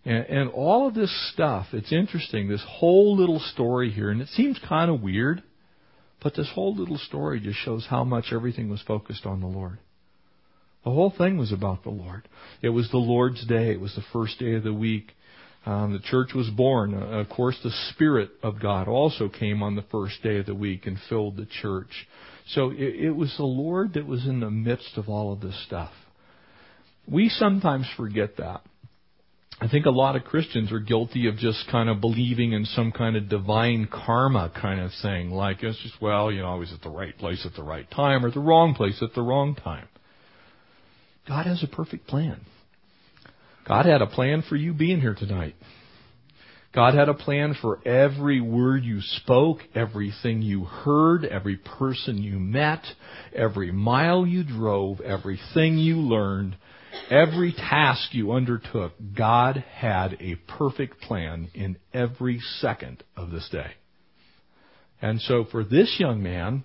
And, 0.06 0.26
and 0.26 0.50
all 0.52 0.88
of 0.88 0.94
this 0.94 1.12
stuff, 1.34 1.68
it's 1.74 1.92
interesting, 1.92 2.48
this 2.48 2.64
whole 2.68 3.18
little 3.18 3.40
story 3.40 3.92
here, 3.92 4.12
and 4.12 4.22
it 4.22 4.30
seems 4.30 4.60
kind 4.68 4.92
of 4.92 5.02
weird, 5.02 5.42
but 6.22 6.36
this 6.36 6.50
whole 6.54 6.76
little 6.76 6.98
story 6.98 7.40
just 7.40 7.60
shows 7.60 7.86
how 7.90 8.04
much 8.04 8.26
everything 8.32 8.70
was 8.70 8.82
focused 8.88 9.26
on 9.26 9.42
the 9.42 9.48
Lord. 9.48 9.80
The 10.84 10.92
whole 10.92 11.14
thing 11.16 11.38
was 11.38 11.52
about 11.52 11.84
the 11.84 11.90
Lord. 11.90 12.28
It 12.62 12.70
was 12.70 12.90
the 12.92 12.98
Lord's 12.98 13.46
day. 13.48 13.72
It 13.72 13.82
was 13.82 13.96
the 13.96 14.04
first 14.14 14.38
day 14.38 14.54
of 14.54 14.64
the 14.64 14.74
week. 14.74 15.12
Um, 15.66 15.94
the 15.94 16.00
church 16.00 16.34
was 16.36 16.48
born. 16.50 16.94
Uh, 16.94 17.22
of 17.22 17.30
course, 17.30 17.58
the 17.64 17.74
Spirit 17.92 18.30
of 18.44 18.62
God 18.62 18.88
also 18.88 19.28
came 19.28 19.64
on 19.64 19.76
the 19.76 19.86
first 19.92 20.22
day 20.22 20.38
of 20.38 20.46
the 20.46 20.54
week 20.54 20.86
and 20.86 21.00
filled 21.10 21.38
the 21.38 21.48
church. 21.62 22.08
So 22.50 22.70
it, 22.70 23.06
it 23.06 23.12
was 23.12 23.34
the 23.38 23.46
Lord 23.46 23.96
that 23.96 24.06
was 24.06 24.28
in 24.28 24.42
the 24.42 24.52
midst 24.52 24.96
of 24.98 25.10
all 25.10 25.34
of 25.34 25.42
this 25.42 25.60
stuff. 25.66 25.92
We 27.08 27.30
sometimes 27.30 27.88
forget 27.98 28.38
that. 28.38 28.62
I 29.62 29.70
think 29.70 29.86
a 29.86 29.92
lot 29.92 30.18
of 30.18 30.26
Christians 30.26 30.72
are 30.74 30.80
guilty 30.80 31.28
of 31.28 31.38
just 31.38 31.66
kind 31.72 31.90
of 31.90 32.02
believing 32.02 32.52
in 32.52 32.66
some 32.66 32.92
kind 32.92 33.16
of 33.16 33.30
divine 33.30 33.88
karma 33.90 34.52
kind 34.54 34.82
of 34.82 34.92
thing. 35.02 35.32
Like 35.32 35.64
it's 35.64 35.82
just, 35.82 36.02
well, 36.02 36.30
you 36.30 36.42
know, 36.42 36.52
I 36.52 36.56
was 36.56 36.74
at 36.74 36.82
the 36.82 36.90
right 36.90 37.18
place 37.18 37.46
at 37.46 37.56
the 37.56 37.64
right 37.64 37.90
time 37.90 38.26
or 38.26 38.32
the 38.32 38.42
wrong 38.42 38.76
place 38.76 39.02
at 39.02 39.14
the 39.16 39.22
wrong 39.22 39.56
time. 39.56 39.88
God 41.28 41.46
has 41.46 41.64
a 41.64 41.68
perfect 41.68 42.06
plan. 42.06 42.42
God 43.66 43.86
had 43.86 44.02
a 44.02 44.08
plan 44.08 44.44
for 44.48 44.58
you 44.58 44.74
being 44.74 45.00
here 45.00 45.16
tonight. 45.16 45.56
God 46.74 46.94
had 46.94 47.08
a 47.08 47.14
plan 47.14 47.56
for 47.62 47.80
every 47.88 48.42
word 48.42 48.84
you 48.84 49.00
spoke, 49.00 49.60
everything 49.74 50.42
you 50.42 50.66
heard, 50.66 51.24
every 51.24 51.56
person 51.56 52.22
you 52.22 52.38
met, 52.38 52.84
every 53.34 53.72
mile 53.72 54.28
you 54.28 54.44
drove, 54.44 55.00
everything 55.00 55.78
you 55.78 55.96
learned, 55.96 56.58
every 57.10 57.54
task 57.54 58.14
you 58.14 58.32
undertook. 58.32 58.94
God 59.16 59.64
had 59.76 60.18
a 60.20 60.36
perfect 60.58 61.02
plan 61.02 61.50
in 61.54 61.78
every 61.94 62.40
second 62.60 63.04
of 63.16 63.32
this 63.32 63.48
day. 63.52 63.72
And 65.02 65.22
so 65.22 65.46
for 65.52 65.64
this 65.64 65.98
young 66.00 66.24
man, 66.24 66.64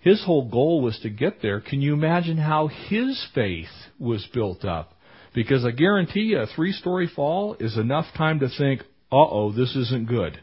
his 0.00 0.22
whole 0.24 0.48
goal 0.50 0.82
was 0.82 0.98
to 1.00 1.10
get 1.10 1.42
there. 1.42 1.60
Can 1.60 1.80
you 1.80 1.94
imagine 1.94 2.36
how 2.36 2.66
his 2.66 3.24
faith 3.34 3.68
was 3.98 4.26
built 4.34 4.64
up? 4.64 4.94
Because 5.34 5.64
I 5.64 5.70
guarantee 5.70 6.20
you 6.20 6.40
a 6.40 6.46
three 6.46 6.72
story 6.72 7.08
fall 7.14 7.56
is 7.58 7.78
enough 7.78 8.06
time 8.16 8.40
to 8.40 8.48
think, 8.58 8.82
uh-oh, 9.10 9.52
this 9.52 9.74
isn't 9.76 10.08
good. 10.08 10.40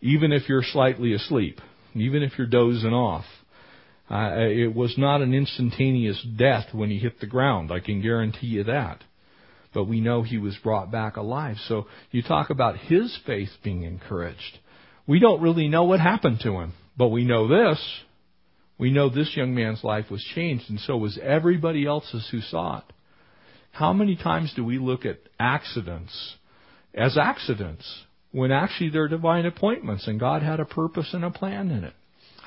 Even 0.00 0.32
if 0.32 0.48
you're 0.48 0.62
slightly 0.62 1.12
asleep, 1.12 1.60
even 1.94 2.22
if 2.22 2.32
you're 2.38 2.46
dozing 2.46 2.92
off. 2.92 3.24
Uh, 4.10 4.36
it 4.36 4.74
was 4.74 4.96
not 4.96 5.20
an 5.20 5.34
instantaneous 5.34 6.24
death 6.36 6.72
when 6.72 6.90
he 6.90 6.98
hit 6.98 7.20
the 7.20 7.26
ground. 7.26 7.70
I 7.70 7.80
can 7.80 8.00
guarantee 8.00 8.46
you 8.46 8.64
that. 8.64 9.04
But 9.74 9.84
we 9.84 10.00
know 10.00 10.22
he 10.22 10.38
was 10.38 10.56
brought 10.62 10.90
back 10.90 11.16
alive. 11.16 11.56
So 11.66 11.86
you 12.10 12.22
talk 12.22 12.50
about 12.50 12.78
his 12.78 13.16
faith 13.26 13.50
being 13.62 13.82
encouraged. 13.82 14.58
We 15.06 15.18
don't 15.18 15.42
really 15.42 15.68
know 15.68 15.84
what 15.84 16.00
happened 16.00 16.40
to 16.42 16.52
him, 16.52 16.72
but 16.96 17.08
we 17.08 17.24
know 17.24 17.48
this. 17.48 17.78
We 18.78 18.90
know 18.90 19.08
this 19.08 19.36
young 19.36 19.54
man's 19.54 19.84
life 19.84 20.10
was 20.10 20.24
changed, 20.34 20.70
and 20.70 20.80
so 20.80 20.96
was 20.96 21.18
everybody 21.22 21.84
else's 21.84 22.26
who 22.30 22.40
saw 22.40 22.78
it. 22.78 22.84
How 23.72 23.92
many 23.92 24.16
times 24.16 24.52
do 24.54 24.64
we 24.64 24.78
look 24.78 25.04
at 25.04 25.18
accidents 25.38 26.36
as 26.94 27.16
accidents 27.16 28.04
when 28.32 28.52
actually 28.52 28.90
they're 28.90 29.08
divine 29.08 29.46
appointments 29.46 30.06
and 30.06 30.20
God 30.20 30.42
had 30.42 30.60
a 30.60 30.64
purpose 30.64 31.10
and 31.12 31.24
a 31.24 31.30
plan 31.30 31.70
in 31.70 31.84
it. 31.84 31.94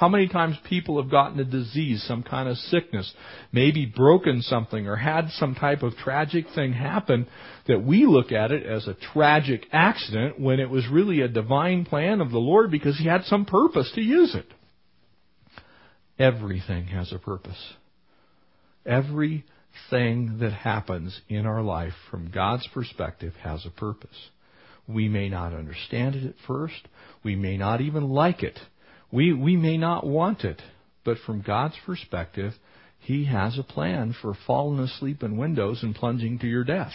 How 0.01 0.09
many 0.09 0.27
times 0.27 0.57
people 0.67 0.99
have 0.99 1.11
gotten 1.11 1.39
a 1.39 1.43
disease, 1.43 2.03
some 2.07 2.23
kind 2.23 2.49
of 2.49 2.57
sickness, 2.57 3.13
maybe 3.51 3.85
broken 3.85 4.41
something 4.41 4.87
or 4.87 4.95
had 4.95 5.29
some 5.33 5.53
type 5.53 5.83
of 5.83 5.95
tragic 5.95 6.47
thing 6.55 6.73
happen 6.73 7.27
that 7.67 7.85
we 7.85 8.07
look 8.07 8.31
at 8.31 8.51
it 8.51 8.65
as 8.65 8.87
a 8.87 8.97
tragic 9.13 9.67
accident 9.71 10.39
when 10.39 10.59
it 10.59 10.71
was 10.71 10.87
really 10.91 11.21
a 11.21 11.27
divine 11.27 11.85
plan 11.85 12.19
of 12.19 12.31
the 12.31 12.39
Lord 12.39 12.71
because 12.71 12.97
He 12.97 13.05
had 13.05 13.25
some 13.25 13.45
purpose 13.45 13.91
to 13.93 14.01
use 14.01 14.33
it. 14.33 14.47
Everything 16.17 16.87
has 16.87 17.13
a 17.13 17.19
purpose. 17.19 17.73
Everything 18.87 20.39
that 20.39 20.53
happens 20.63 21.21
in 21.29 21.45
our 21.45 21.61
life 21.61 21.93
from 22.09 22.31
God's 22.31 22.67
perspective 22.73 23.33
has 23.43 23.67
a 23.67 23.79
purpose. 23.79 24.29
We 24.87 25.07
may 25.09 25.29
not 25.29 25.53
understand 25.53 26.15
it 26.15 26.25
at 26.25 26.35
first. 26.47 26.87
We 27.23 27.35
may 27.35 27.55
not 27.55 27.81
even 27.81 28.09
like 28.09 28.41
it. 28.41 28.57
We, 29.11 29.33
we 29.33 29.57
may 29.57 29.77
not 29.77 30.05
want 30.05 30.43
it. 30.43 30.61
But 31.03 31.17
from 31.25 31.41
God's 31.41 31.75
perspective, 31.85 32.53
He 32.99 33.25
has 33.25 33.57
a 33.57 33.63
plan 33.63 34.15
for 34.21 34.35
falling 34.45 34.79
asleep 34.79 35.23
in 35.23 35.37
windows 35.37 35.83
and 35.83 35.95
plunging 35.95 36.39
to 36.39 36.47
your 36.47 36.63
death. 36.63 36.93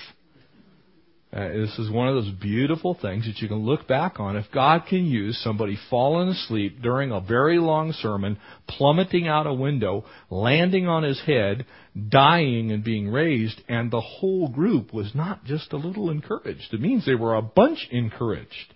Uh, 1.33 1.49
this 1.49 1.77
is 1.79 1.91
one 1.91 2.07
of 2.09 2.15
those 2.15 2.33
beautiful 2.41 2.95
things 2.95 3.27
that 3.27 3.43
you 3.43 3.49
can 3.49 3.59
look 3.59 3.87
back 3.89 4.21
on. 4.21 4.37
If 4.37 4.47
God 4.55 4.85
can 4.89 5.05
use 5.05 5.37
somebody 5.43 5.77
falling 5.91 6.29
asleep 6.29 6.81
during 6.81 7.11
a 7.11 7.21
very 7.21 7.59
long 7.59 7.93
sermon, 7.93 8.39
plummeting 8.69 9.27
out 9.27 9.47
a 9.47 9.53
window, 9.53 10.05
landing 10.31 10.87
on 10.87 11.03
his 11.03 11.21
head, 11.21 11.67
dying 12.09 12.71
and 12.71 12.85
being 12.85 13.09
raised, 13.09 13.61
and 13.69 13.91
the 13.91 14.01
whole 14.01 14.49
group 14.49 14.95
was 14.95 15.15
not 15.15 15.45
just 15.45 15.73
a 15.73 15.77
little 15.77 16.11
encouraged. 16.11 16.73
It 16.73 16.81
means 16.81 17.05
they 17.05 17.17
were 17.17 17.35
a 17.35 17.43
bunch 17.43 17.89
encouraged. 17.91 18.75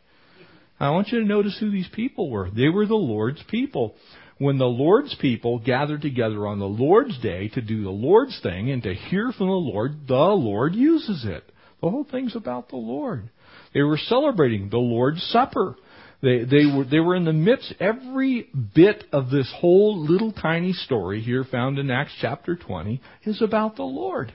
I 0.80 0.90
want 0.90 1.08
you 1.08 1.20
to 1.20 1.26
notice 1.26 1.56
who 1.60 1.70
these 1.70 1.88
people 1.92 2.30
were. 2.30 2.50
They 2.50 2.68
were 2.68 2.86
the 2.86 2.94
Lord's 2.94 3.42
people. 3.48 3.94
When 4.38 4.56
the 4.56 4.64
Lord's 4.64 5.14
people 5.20 5.58
gathered 5.58 6.00
together 6.00 6.46
on 6.46 6.58
the 6.58 6.64
Lord's 6.64 7.18
day 7.20 7.48
to 7.48 7.60
do 7.60 7.84
the 7.84 7.90
Lord's 7.90 8.40
thing 8.42 8.70
and 8.70 8.82
to 8.84 8.94
hear 8.94 9.32
from 9.36 9.48
the 9.48 9.52
Lord, 9.52 10.08
the 10.08 10.14
Lord 10.14 10.74
uses 10.74 11.26
it. 11.26 11.44
The 11.82 11.90
whole 11.90 12.06
thing's 12.10 12.34
about 12.34 12.70
the 12.70 12.76
Lord. 12.76 13.28
They 13.74 13.82
were 13.82 13.98
celebrating 13.98 14.70
the 14.70 14.78
Lord's 14.78 15.22
Supper. 15.24 15.76
They, 16.22 16.44
they 16.44 16.64
were, 16.64 16.84
they 16.84 17.00
were 17.00 17.16
in 17.16 17.26
the 17.26 17.32
midst, 17.34 17.74
every 17.80 18.48
bit 18.74 19.04
of 19.12 19.30
this 19.30 19.52
whole 19.58 19.98
little 19.98 20.32
tiny 20.32 20.72
story 20.72 21.20
here 21.20 21.44
found 21.44 21.78
in 21.78 21.90
Acts 21.90 22.12
chapter 22.20 22.56
20 22.56 23.00
is 23.24 23.42
about 23.42 23.76
the 23.76 23.82
Lord. 23.82 24.32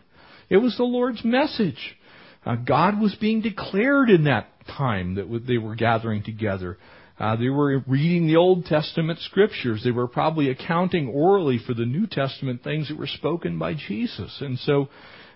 It 0.49 0.57
was 0.57 0.77
the 0.77 0.83
Lord's 0.83 1.23
message. 1.23 1.97
Uh, 2.45 2.55
God 2.55 2.99
was 2.99 3.15
being 3.15 3.41
declared 3.41 4.09
in 4.09 4.25
that 4.25 4.47
time 4.67 5.15
that 5.15 5.43
they 5.47 5.57
were 5.57 5.75
gathering 5.75 6.23
together. 6.23 6.77
Uh, 7.17 7.35
they 7.37 7.49
were 7.49 7.79
reading 7.87 8.27
the 8.27 8.35
Old 8.35 8.65
Testament 8.65 9.19
scriptures. 9.19 9.81
They 9.83 9.91
were 9.91 10.07
probably 10.07 10.49
accounting 10.49 11.07
orally 11.07 11.59
for 11.65 11.73
the 11.73 11.85
New 11.85 12.07
Testament 12.07 12.63
things 12.63 12.89
that 12.89 12.97
were 12.97 13.07
spoken 13.07 13.57
by 13.57 13.73
Jesus. 13.73 14.37
And 14.41 14.59
so, 14.59 14.89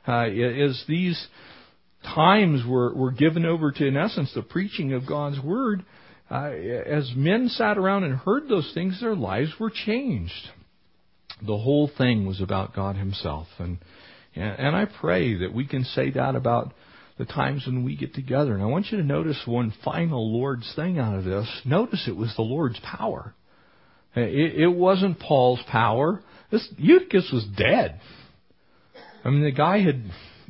uh, 0.07 0.25
as 0.25 0.83
these 0.87 1.27
times 2.03 2.63
were, 2.67 2.93
were 2.93 3.11
given 3.11 3.45
over 3.45 3.71
to, 3.71 3.85
in 3.87 3.95
essence, 3.95 4.33
the 4.33 4.41
preaching 4.41 4.93
of 4.93 5.07
God's 5.07 5.39
Word, 5.39 5.85
uh, 6.29 6.49
as 6.51 7.11
men 7.15 7.47
sat 7.49 7.77
around 7.77 8.03
and 8.03 8.15
heard 8.15 8.47
those 8.47 8.69
things, 8.73 8.99
their 8.99 9.15
lives 9.15 9.51
were 9.59 9.71
changed. 9.71 10.49
The 11.41 11.57
whole 11.57 11.89
thing 11.97 12.25
was 12.25 12.41
about 12.41 12.75
God 12.75 12.97
Himself. 12.97 13.47
And, 13.57 13.77
and 14.35 14.75
I 14.75 14.85
pray 14.85 15.39
that 15.39 15.53
we 15.53 15.65
can 15.65 15.85
say 15.85 16.11
that 16.11 16.35
about 16.35 16.73
the 17.19 17.25
times 17.25 17.67
when 17.67 17.83
we 17.83 17.95
get 17.95 18.15
together. 18.15 18.53
And 18.53 18.63
I 18.63 18.65
want 18.65 18.87
you 18.89 18.97
to 18.97 19.03
notice 19.03 19.39
one 19.45 19.73
final 19.83 20.33
Lord's 20.33 20.73
thing 20.75 20.97
out 20.97 21.19
of 21.19 21.25
this. 21.25 21.47
Notice 21.65 22.07
it 22.07 22.15
was 22.15 22.33
the 22.35 22.41
Lord's 22.41 22.79
power. 22.79 23.35
It, 24.15 24.61
it 24.61 24.67
wasn't 24.73 25.19
Paul's 25.19 25.61
power. 25.69 26.23
This 26.49 26.67
Eutychus 26.77 27.29
was 27.31 27.45
dead. 27.55 27.99
I 29.23 29.29
mean, 29.29 29.43
the 29.43 29.51
guy 29.51 29.81
had 29.81 30.01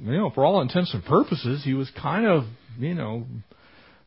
you 0.01 0.11
know, 0.13 0.29
for 0.29 0.45
all 0.45 0.61
intents 0.61 0.93
and 0.93 1.03
purposes, 1.03 1.63
he 1.63 1.73
was 1.73 1.91
kind 2.01 2.25
of, 2.25 2.45
you 2.77 2.93
know, 2.93 3.25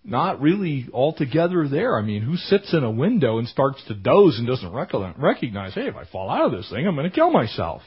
not 0.05 0.41
really 0.41 0.89
altogether 0.93 1.69
there. 1.69 1.99
I 1.99 2.03
mean, 2.03 2.23
who 2.23 2.37
sits 2.37 2.73
in 2.73 2.83
a 2.83 2.91
window 2.91 3.39
and 3.39 3.47
starts 3.47 3.85
to 3.89 3.95
doze 3.95 4.39
and 4.39 4.47
doesn't 4.47 4.73
recognize, 4.73 5.75
hey, 5.75 5.89
if 5.89 5.97
I 5.97 6.05
fall 6.05 6.31
out 6.31 6.47
of 6.47 6.53
this 6.53 6.71
thing, 6.71 6.87
I'm 6.87 6.95
going 6.95 7.09
to 7.09 7.15
kill 7.15 7.31
myself. 7.31 7.83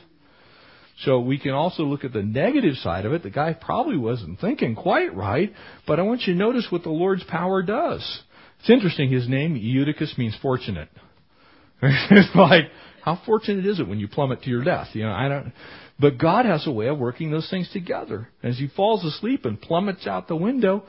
So 0.99 1.19
we 1.19 1.37
can 1.37 1.51
also 1.51 1.83
look 1.83 2.03
at 2.05 2.13
the 2.13 2.23
negative 2.23 2.75
side 2.75 3.05
of 3.05 3.13
it. 3.13 3.23
The 3.23 3.29
guy 3.29 3.53
probably 3.53 3.97
wasn't 3.97 4.39
thinking 4.39 4.75
quite 4.75 5.13
right, 5.15 5.51
but 5.85 5.99
I 5.99 6.03
want 6.03 6.21
you 6.21 6.33
to 6.33 6.39
notice 6.39 6.67
what 6.69 6.83
the 6.83 6.89
Lord's 6.89 7.23
power 7.25 7.61
does. 7.61 8.21
It's 8.59 8.69
interesting. 8.69 9.11
His 9.11 9.27
name, 9.27 9.55
Eutychus, 9.55 10.17
means 10.17 10.37
fortunate. 10.41 10.89
it's 11.81 12.35
like, 12.35 12.65
how 13.03 13.19
fortunate 13.25 13.65
is 13.65 13.79
it 13.79 13.87
when 13.87 13.99
you 13.99 14.07
plummet 14.07 14.43
to 14.43 14.49
your 14.49 14.63
death? 14.63 14.87
You 14.93 15.03
know, 15.03 15.11
I 15.11 15.27
don't. 15.27 15.53
But 15.99 16.17
God 16.17 16.45
has 16.45 16.65
a 16.65 16.71
way 16.71 16.87
of 16.87 16.97
working 16.97 17.29
those 17.29 17.49
things 17.49 17.69
together. 17.71 18.29
As 18.41 18.57
he 18.57 18.67
falls 18.67 19.05
asleep 19.05 19.45
and 19.45 19.61
plummets 19.61 20.07
out 20.07 20.27
the 20.27 20.35
window, 20.35 20.83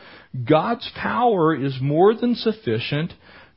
God's 0.49 0.89
power 0.97 1.55
is 1.55 1.77
more 1.81 2.15
than 2.15 2.35
sufficient 2.35 3.13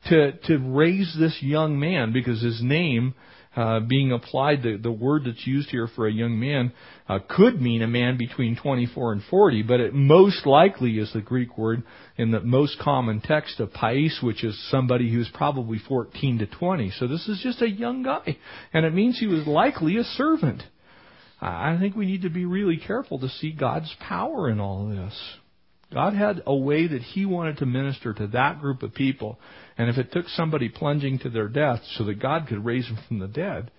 to, 0.08 0.32
to 0.32 0.58
raise 0.58 1.14
this 1.18 1.38
young 1.40 1.78
man 1.78 2.12
because 2.12 2.42
his 2.42 2.60
name 2.62 3.14
uh, 3.56 3.80
being 3.80 4.12
applied, 4.12 4.62
the, 4.62 4.76
the 4.76 4.92
word 4.92 5.22
that's 5.24 5.46
used 5.46 5.70
here 5.70 5.88
for 5.88 6.06
a 6.06 6.12
young 6.12 6.38
man 6.38 6.72
uh, 7.08 7.18
could 7.28 7.60
mean 7.60 7.82
a 7.82 7.88
man 7.88 8.16
between 8.16 8.56
24 8.56 9.12
and 9.12 9.22
40, 9.28 9.62
but 9.62 9.80
it 9.80 9.92
most 9.92 10.46
likely 10.46 10.98
is 10.98 11.12
the 11.12 11.20
Greek 11.20 11.58
word 11.58 11.82
in 12.16 12.30
the 12.30 12.40
most 12.40 12.78
common 12.78 13.20
text 13.20 13.58
of 13.58 13.72
pais, 13.72 14.20
which 14.22 14.44
is 14.44 14.70
somebody 14.70 15.10
who's 15.10 15.28
probably 15.34 15.78
14 15.78 16.38
to 16.38 16.46
20. 16.46 16.92
So 16.92 17.08
this 17.08 17.28
is 17.28 17.40
just 17.42 17.60
a 17.60 17.68
young 17.68 18.04
guy, 18.04 18.36
and 18.72 18.86
it 18.86 18.94
means 18.94 19.18
he 19.18 19.26
was 19.26 19.46
likely 19.46 19.96
a 19.96 20.04
servant. 20.04 20.62
I 21.42 21.76
think 21.80 21.96
we 21.96 22.06
need 22.06 22.22
to 22.22 22.30
be 22.30 22.44
really 22.44 22.76
careful 22.76 23.18
to 23.20 23.28
see 23.28 23.50
God's 23.50 23.92
power 23.98 24.50
in 24.50 24.60
all 24.60 24.88
this. 24.88 25.18
God 25.92 26.14
had 26.14 26.42
a 26.46 26.54
way 26.54 26.86
that 26.86 27.02
He 27.02 27.26
wanted 27.26 27.58
to 27.58 27.66
minister 27.66 28.14
to 28.14 28.28
that 28.28 28.60
group 28.60 28.82
of 28.82 28.94
people. 28.94 29.38
And 29.76 29.88
if 29.88 29.98
it 29.98 30.12
took 30.12 30.28
somebody 30.28 30.68
plunging 30.68 31.18
to 31.20 31.30
their 31.30 31.48
death 31.48 31.80
so 31.96 32.04
that 32.04 32.20
God 32.20 32.46
could 32.48 32.64
raise 32.64 32.86
them 32.86 32.98
from 33.08 33.18
the 33.18 33.28
dead, 33.28 33.70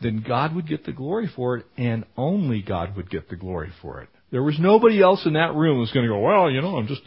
then 0.00 0.24
God 0.26 0.54
would 0.54 0.66
get 0.66 0.86
the 0.86 0.92
glory 0.92 1.30
for 1.34 1.58
it, 1.58 1.66
and 1.76 2.04
only 2.16 2.62
God 2.62 2.96
would 2.96 3.10
get 3.10 3.28
the 3.28 3.36
glory 3.36 3.70
for 3.82 4.00
it. 4.00 4.08
There 4.30 4.42
was 4.42 4.58
nobody 4.60 5.02
else 5.02 5.26
in 5.26 5.32
that 5.32 5.54
room 5.54 5.78
who's 5.78 5.90
going 5.90 6.06
to 6.06 6.12
go, 6.12 6.20
well, 6.20 6.50
you 6.50 6.62
know, 6.62 6.76
I'm 6.76 6.86
just 6.86 7.02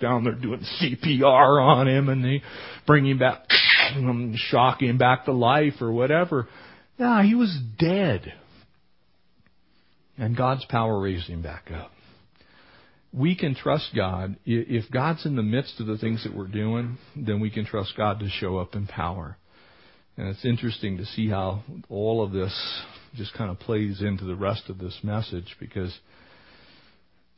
down 0.00 0.24
there 0.24 0.34
doing 0.34 0.64
CPR 0.80 1.60
on 1.60 1.88
him 1.88 2.08
and 2.08 2.24
they 2.24 2.40
bring 2.86 3.04
him 3.04 3.18
back, 3.18 3.46
shock 4.36 4.80
him 4.80 4.96
back 4.96 5.24
to 5.24 5.32
life 5.32 5.74
or 5.80 5.90
whatever. 5.90 6.46
No, 6.98 7.20
he 7.22 7.34
was 7.34 7.56
dead. 7.78 8.32
And 10.16 10.36
God's 10.36 10.64
power 10.66 11.00
raised 11.00 11.26
him 11.26 11.42
back 11.42 11.68
up. 11.74 11.90
We 13.16 13.34
can 13.34 13.54
trust 13.54 13.92
God. 13.96 14.36
If 14.44 14.90
God's 14.90 15.24
in 15.24 15.36
the 15.36 15.42
midst 15.42 15.80
of 15.80 15.86
the 15.86 15.96
things 15.96 16.22
that 16.24 16.36
we're 16.36 16.46
doing, 16.46 16.98
then 17.16 17.40
we 17.40 17.50
can 17.50 17.64
trust 17.64 17.94
God 17.96 18.20
to 18.20 18.28
show 18.28 18.58
up 18.58 18.74
in 18.74 18.86
power. 18.86 19.38
And 20.18 20.28
it's 20.28 20.44
interesting 20.44 20.98
to 20.98 21.06
see 21.06 21.28
how 21.28 21.62
all 21.88 22.22
of 22.22 22.32
this 22.32 22.54
just 23.14 23.32
kind 23.32 23.50
of 23.50 23.58
plays 23.58 24.02
into 24.02 24.24
the 24.24 24.36
rest 24.36 24.68
of 24.68 24.78
this 24.78 24.98
message 25.02 25.56
because 25.58 25.98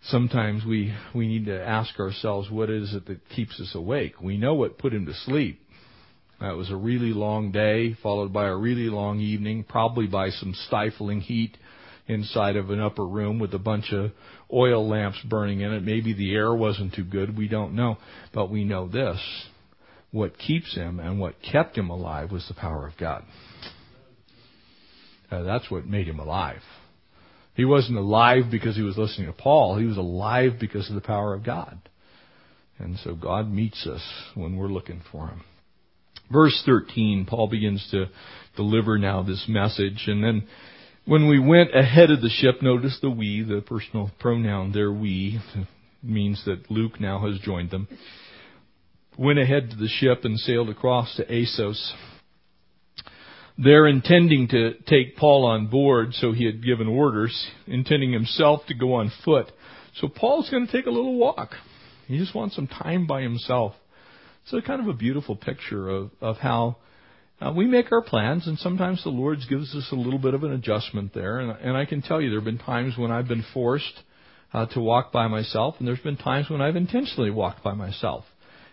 sometimes 0.03 0.65
we, 0.65 0.93
we 1.15 1.29
need 1.29 1.47
to 1.47 1.63
ask 1.63 1.99
ourselves 2.01 2.51
what 2.51 2.71
is 2.71 2.93
it 2.93 3.07
that 3.07 3.29
keeps 3.29 3.61
us 3.61 3.73
awake? 3.75 4.21
We 4.21 4.37
know 4.37 4.55
what 4.55 4.79
put 4.79 4.93
him 4.93 5.07
to 5.07 5.15
sleep. 5.15 5.61
That 6.41 6.57
was 6.57 6.71
a 6.71 6.77
really 6.77 7.13
long 7.13 7.53
day, 7.53 7.97
followed 8.03 8.33
by 8.33 8.47
a 8.47 8.57
really 8.57 8.89
long 8.89 9.21
evening, 9.21 9.65
probably 9.65 10.07
by 10.07 10.31
some 10.31 10.55
stifling 10.67 11.21
heat 11.21 11.57
inside 12.09 12.57
of 12.57 12.71
an 12.71 12.81
upper 12.81 13.07
room 13.07 13.39
with 13.39 13.55
a 13.55 13.59
bunch 13.59 13.93
of 13.93 14.11
oil 14.53 14.89
lamps 14.89 15.19
burning 15.29 15.61
in 15.61 15.73
it. 15.73 15.83
Maybe 15.83 16.15
the 16.15 16.35
air 16.35 16.55
wasn't 16.55 16.95
too 16.95 17.05
good. 17.05 17.37
We 17.37 17.49
don't 17.49 17.75
know. 17.75 17.99
But 18.33 18.51
we 18.51 18.65
know 18.65 18.89
this. 18.89 19.19
What 20.11 20.39
keeps 20.39 20.75
him 20.75 20.99
and 21.01 21.21
what 21.21 21.35
kept 21.43 21.77
him 21.77 21.91
alive 21.91 22.33
was 22.33 22.47
the 22.49 22.55
power 22.55 22.87
of 22.87 22.97
God. 22.97 23.25
Uh, 25.31 25.43
that's 25.43 25.71
what 25.71 25.87
made 25.87 26.09
him 26.09 26.19
alive. 26.19 26.63
He 27.55 27.67
wasn't 27.67 27.99
alive 27.99 28.45
because 28.51 28.77
he 28.77 28.83
was 28.83 28.97
listening 28.97 29.27
to 29.27 29.33
Paul. 29.33 29.77
He 29.77 29.85
was 29.85 29.99
alive 29.99 30.53
because 30.59 30.89
of 30.89 30.95
the 30.95 31.03
power 31.03 31.35
of 31.35 31.45
God. 31.45 31.79
And 32.79 32.97
so 33.05 33.15
God 33.15 33.51
meets 33.53 33.87
us 33.87 34.01
when 34.35 34.57
we're 34.57 34.69
looking 34.69 35.03
for 35.13 35.27
him. 35.27 35.43
Verse 36.31 36.63
13, 36.65 37.27
Paul 37.29 37.49
begins 37.49 37.87
to 37.91 38.07
deliver 38.57 38.99
now 38.99 39.23
this 39.23 39.45
message. 39.49 40.05
And 40.07 40.23
then 40.23 40.47
when 41.09 41.27
we 41.27 41.39
went 41.39 41.75
ahead 41.75 42.11
of 42.11 42.21
the 42.21 42.29
ship, 42.29 42.61
notice 42.61 42.99
the 43.01 43.09
we, 43.09 43.43
the 43.43 43.63
personal 43.63 44.11
pronoun 44.21 44.73
there, 44.73 44.93
we, 44.93 45.41
means 46.03 46.43
that 46.45 46.71
Luke 46.71 47.01
now 47.01 47.27
has 47.27 47.41
joined 47.41 47.71
them. 47.71 47.89
Went 49.17 49.39
ahead 49.39 49.71
to 49.71 49.77
the 49.77 49.89
ship 49.89 50.21
and 50.25 50.39
sailed 50.39 50.69
across 50.69 51.17
to 51.17 51.25
Assos. 51.25 51.95
They're 53.57 53.89
intending 53.89 54.49
to 54.49 54.75
take 54.87 55.17
Paul 55.17 55.47
on 55.47 55.69
board, 55.69 56.13
so 56.13 56.33
he 56.33 56.45
had 56.45 56.63
given 56.63 56.87
orders, 56.87 57.49
intending 57.67 58.13
himself 58.13 58.61
to 58.69 58.75
go 58.75 58.93
on 58.95 59.11
foot. 59.25 59.51
So 59.97 60.09
Paul's 60.09 60.51
going 60.51 60.67
to 60.67 60.73
take 60.73 60.85
a 60.85 60.91
little 60.91 61.17
walk. 61.17 61.53
He 62.07 62.19
just 62.19 62.35
wants 62.35 62.55
some 62.55 62.69
time 62.69 63.07
by 63.07 63.23
himself. 63.23 63.73
A 64.53 64.63
kind 64.63 64.81
of 64.81 64.89
a 64.89 64.97
beautiful 64.97 65.37
picture 65.37 65.89
of, 65.91 66.11
of 66.23 66.37
how 66.37 66.77
uh, 67.41 67.53
we 67.55 67.67
make 67.67 67.93
our 67.93 68.03
plans, 68.03 68.47
and 68.47 68.59
sometimes 68.59 69.03
the 69.05 69.11
Lord 69.11 69.39
gives 69.49 69.75
us 69.75 69.89
a 69.93 69.97
little 69.97 70.19
bit 70.19 70.35
of 70.35 70.43
an 70.43 70.53
adjustment 70.53 71.15
there. 71.15 71.39
And, 71.39 71.53
and 71.61 71.77
I 71.77 71.85
can 71.85 72.03
tell 72.03 72.21
you, 72.21 72.31
there 72.31 72.41
have 72.41 72.45
been 72.45 72.59
times 72.59 72.99
when 72.99 73.13
I've 73.13 73.29
been 73.29 73.45
forced 73.55 74.03
uh, 74.53 74.67
to 74.67 74.81
walk 74.81 75.13
by 75.13 75.29
myself, 75.29 75.77
and 75.79 75.87
there's 75.87 76.01
been 76.01 76.17
times 76.17 76.51
when 76.51 76.61
I've 76.61 76.77
intentionally 76.77 77.31
walked 77.31 77.63
by 77.63 77.75
myself. 77.75 78.25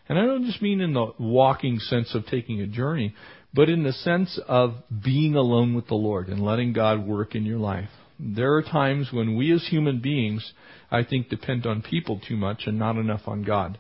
And 0.07 0.17
I 0.17 0.25
don't 0.25 0.45
just 0.45 0.61
mean 0.61 0.81
in 0.81 0.93
the 0.93 1.11
walking 1.19 1.79
sense 1.79 2.13
of 2.15 2.25
taking 2.25 2.61
a 2.61 2.67
journey, 2.67 3.13
but 3.53 3.69
in 3.69 3.83
the 3.83 3.93
sense 3.93 4.39
of 4.47 4.75
being 5.03 5.35
alone 5.35 5.73
with 5.75 5.87
the 5.87 5.95
Lord 5.95 6.27
and 6.27 6.43
letting 6.43 6.73
God 6.73 7.05
work 7.05 7.35
in 7.35 7.45
your 7.45 7.59
life. 7.59 7.89
There 8.19 8.53
are 8.55 8.61
times 8.61 9.09
when 9.11 9.35
we 9.35 9.51
as 9.53 9.67
human 9.67 9.99
beings, 9.99 10.53
I 10.89 11.03
think, 11.03 11.29
depend 11.29 11.65
on 11.65 11.81
people 11.81 12.21
too 12.25 12.37
much 12.37 12.63
and 12.65 12.79
not 12.79 12.97
enough 12.97 13.21
on 13.27 13.43
God. 13.43 13.79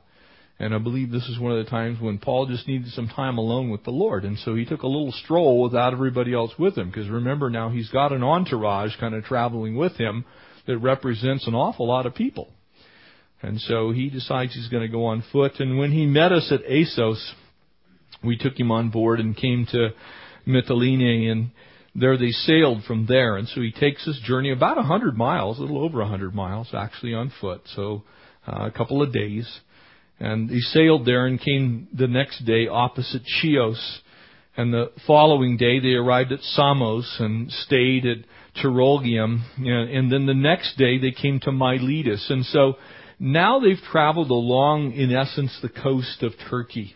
And 0.57 0.73
I 0.73 0.77
believe 0.77 1.11
this 1.11 1.27
is 1.27 1.37
one 1.37 1.51
of 1.51 1.63
the 1.63 1.69
times 1.69 1.99
when 1.99 2.17
Paul 2.17 2.45
just 2.45 2.67
needed 2.67 2.89
some 2.91 3.09
time 3.09 3.37
alone 3.37 3.69
with 3.69 3.83
the 3.83 3.91
Lord. 3.91 4.23
And 4.23 4.37
so 4.39 4.55
he 4.55 4.63
took 4.63 4.83
a 4.83 4.87
little 4.87 5.11
stroll 5.11 5.61
without 5.61 5.91
everybody 5.91 6.33
else 6.33 6.53
with 6.57 6.77
him. 6.77 6.87
Because 6.87 7.09
remember 7.09 7.49
now, 7.49 7.69
he's 7.69 7.89
got 7.89 8.13
an 8.13 8.23
entourage 8.23 8.97
kind 8.97 9.13
of 9.13 9.25
traveling 9.25 9.75
with 9.75 9.97
him 9.97 10.23
that 10.65 10.77
represents 10.77 11.45
an 11.45 11.55
awful 11.55 11.87
lot 11.87 12.05
of 12.05 12.15
people. 12.15 12.47
And 13.41 13.59
so 13.59 13.91
he 13.91 14.09
decides 14.09 14.53
he's 14.53 14.69
going 14.69 14.83
to 14.83 14.91
go 14.91 15.05
on 15.05 15.23
foot. 15.31 15.59
And 15.59 15.77
when 15.77 15.91
he 15.91 16.05
met 16.05 16.31
us 16.31 16.51
at 16.51 16.65
Assos, 16.65 17.33
we 18.23 18.37
took 18.37 18.57
him 18.57 18.71
on 18.71 18.89
board 18.91 19.19
and 19.19 19.35
came 19.35 19.67
to 19.71 19.89
Mytilene 20.47 21.29
and 21.31 21.51
there 21.93 22.17
they 22.17 22.31
sailed 22.31 22.83
from 22.83 23.05
there. 23.07 23.37
And 23.37 23.47
so 23.47 23.61
he 23.61 23.71
takes 23.71 24.05
his 24.05 24.19
journey 24.25 24.51
about 24.51 24.77
a 24.77 24.83
hundred 24.83 25.17
miles, 25.17 25.59
a 25.59 25.61
little 25.61 25.83
over 25.83 26.01
a 26.01 26.07
hundred 26.07 26.33
miles 26.33 26.69
actually 26.73 27.13
on 27.13 27.31
foot. 27.41 27.61
So 27.75 28.03
uh, 28.47 28.67
a 28.67 28.71
couple 28.71 29.01
of 29.01 29.13
days. 29.13 29.47
And 30.19 30.49
he 30.49 30.61
sailed 30.61 31.05
there 31.05 31.25
and 31.25 31.39
came 31.39 31.87
the 31.93 32.07
next 32.07 32.45
day 32.45 32.67
opposite 32.67 33.23
Chios. 33.25 34.01
And 34.57 34.73
the 34.73 34.91
following 35.05 35.57
day 35.57 35.79
they 35.79 35.93
arrived 35.93 36.31
at 36.31 36.41
Samos 36.41 37.17
and 37.19 37.51
stayed 37.51 38.05
at 38.05 38.17
Trogyllium. 38.61 39.41
And 39.57 40.11
then 40.11 40.25
the 40.25 40.33
next 40.33 40.77
day 40.77 40.97
they 40.97 41.11
came 41.11 41.39
to 41.41 41.51
Miletus. 41.51 42.29
And 42.29 42.45
so 42.45 42.75
now 43.19 43.59
they've 43.59 43.81
traveled 43.91 44.31
along, 44.31 44.93
in 44.93 45.13
essence, 45.13 45.57
the 45.61 45.69
coast 45.69 46.23
of 46.23 46.33
Turkey. 46.49 46.95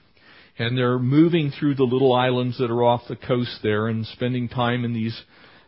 And 0.58 0.78
they're 0.78 1.00
moving 1.00 1.52
through 1.52 1.76
the 1.76 1.84
little 1.84 2.14
islands 2.14 2.58
that 2.60 2.72
are 2.72 2.84
off 2.84 3.02
the 3.08 3.16
coast 3.16 3.60
there 3.64 3.88
and 3.88 4.06
spending 4.06 4.50
time 4.50 4.84
in 4.86 4.94
these 4.94 5.22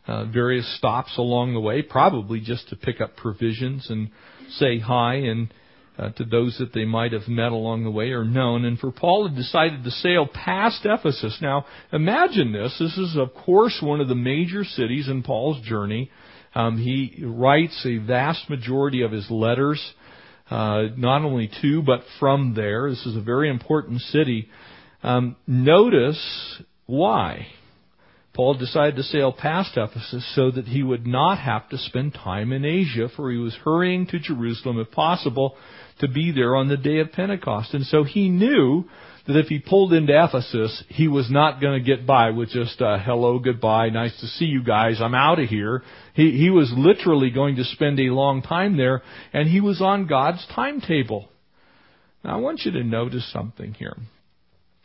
uh, 0.08 0.26
various 0.26 0.78
stops 0.78 1.18
along 1.18 1.54
the 1.54 1.60
way, 1.60 1.82
probably 1.82 2.40
just 2.42 2.70
to 2.70 2.76
pick 2.76 3.00
up 3.00 3.16
provisions 3.16 3.90
and 3.90 4.10
say 4.50 4.80
hi 4.80 5.16
and 5.16 5.54
uh, 5.98 6.10
to 6.12 6.24
those 6.24 6.58
that 6.60 6.74
they 6.74 6.86
might 6.86 7.12
have 7.12 7.28
met 7.28 7.52
along 7.52 7.84
the 7.84 7.92
way 7.92 8.12
or 8.12 8.24
known. 8.24 8.66
And 8.66 8.80
for 8.80 8.92
Paul 8.92 9.28
had 9.28 9.36
decided 9.36 9.84
to 9.84 9.92
sail 9.92 10.28
past 10.28 10.82
Ephesus. 10.86 11.38
Now, 11.42 11.66
imagine 11.92 12.52
this. 12.52 12.76
This 12.80 12.98
is, 12.98 13.18
of 13.18 13.34
course, 13.34 13.80
one 13.82 14.02
of 14.02 14.08
the 14.08 14.16
major 14.16 14.64
cities 14.64 15.08
in 15.10 15.24
Paul's 15.24 15.62
journey. 15.66 16.10
Um, 16.56 16.78
he 16.78 17.24
writes 17.24 17.86
a 17.86 17.98
vast 17.98 18.50
majority 18.50 19.04
of 19.04 19.12
his 19.12 19.30
letters, 19.30 19.82
uh, 20.50 20.84
not 20.98 21.24
only 21.24 21.50
to, 21.62 21.82
but 21.82 22.02
from 22.20 22.54
there. 22.56 22.90
This 22.90 23.06
is 23.06 23.16
a 23.16 23.22
very 23.22 23.50
important 23.50 24.02
city. 24.02 24.50
Um, 25.04 25.36
notice 25.48 26.62
why. 26.86 27.48
Paul 28.34 28.54
decided 28.54 28.96
to 28.96 29.04
sail 29.04 29.34
past 29.34 29.76
Ephesus 29.76 30.26
so 30.36 30.52
that 30.52 30.68
he 30.68 30.84
would 30.84 31.06
not 31.06 31.38
have 31.40 31.68
to 31.70 31.78
spend 31.78 32.14
time 32.14 32.54
in 32.54 32.64
Asia, 32.64 33.10
for 33.14 33.30
he 33.30 33.38
was 33.38 33.56
hurrying 33.66 34.08
to 34.08 34.20
Jerusalem, 34.20 34.80
if 34.80 34.90
possible, 34.92 35.58
to 36.00 36.08
be 36.08 36.32
there 36.32 36.56
on 36.56 36.70
the 36.70 36.78
day 36.78 37.00
of 37.00 37.12
Pentecost. 37.12 37.74
And 37.74 37.86
so 37.86 38.04
he 38.06 38.30
knew 38.30 38.86
that 39.28 39.38
if 39.38 39.48
he 39.48 39.60
pulled 39.60 39.92
into 39.94 40.14
Ephesus, 40.14 40.84
he 40.88 41.10
was 41.10 41.30
not 41.30 41.60
going 41.60 41.78
to 41.78 41.86
get 41.86 42.08
by 42.08 42.32
with 42.32 42.50
just 42.50 42.80
a 42.80 42.98
hello, 42.98 43.38
goodbye, 43.38 43.90
nice 43.90 44.18
to 44.22 44.28
see 44.28 44.46
you 44.46 44.64
guys, 44.64 45.02
I'm 45.02 45.14
out 45.14 45.40
of 45.40 45.50
here. 45.50 45.84
He, 46.14 46.32
he 46.32 46.50
was 46.50 46.74
literally 46.76 47.32
going 47.32 47.58
to 47.58 47.64
spend 47.66 48.00
a 48.00 48.14
long 48.14 48.42
time 48.42 48.78
there, 48.78 49.02
and 49.34 49.50
he 49.50 49.60
was 49.60 49.82
on 49.82 50.08
God's 50.08 50.46
timetable. 50.56 51.28
Now 52.24 52.38
I 52.38 52.40
want 52.40 52.62
you 52.64 52.72
to 52.72 52.84
notice 52.84 53.30
something 53.32 53.74
here. 53.74 53.98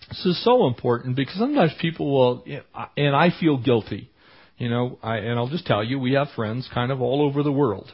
This 0.08 0.24
is 0.24 0.44
so 0.44 0.66
important 0.66 1.16
because 1.16 1.36
sometimes 1.36 1.72
people 1.80 2.12
will, 2.12 2.44
and 2.96 3.16
I 3.16 3.30
feel 3.40 3.56
guilty. 3.56 4.10
You 4.58 4.70
know, 4.70 4.98
I, 5.02 5.18
and 5.18 5.38
I'll 5.38 5.48
just 5.48 5.66
tell 5.66 5.84
you, 5.84 5.98
we 5.98 6.12
have 6.12 6.28
friends 6.34 6.68
kind 6.72 6.90
of 6.90 7.00
all 7.00 7.22
over 7.22 7.42
the 7.42 7.52
world. 7.52 7.92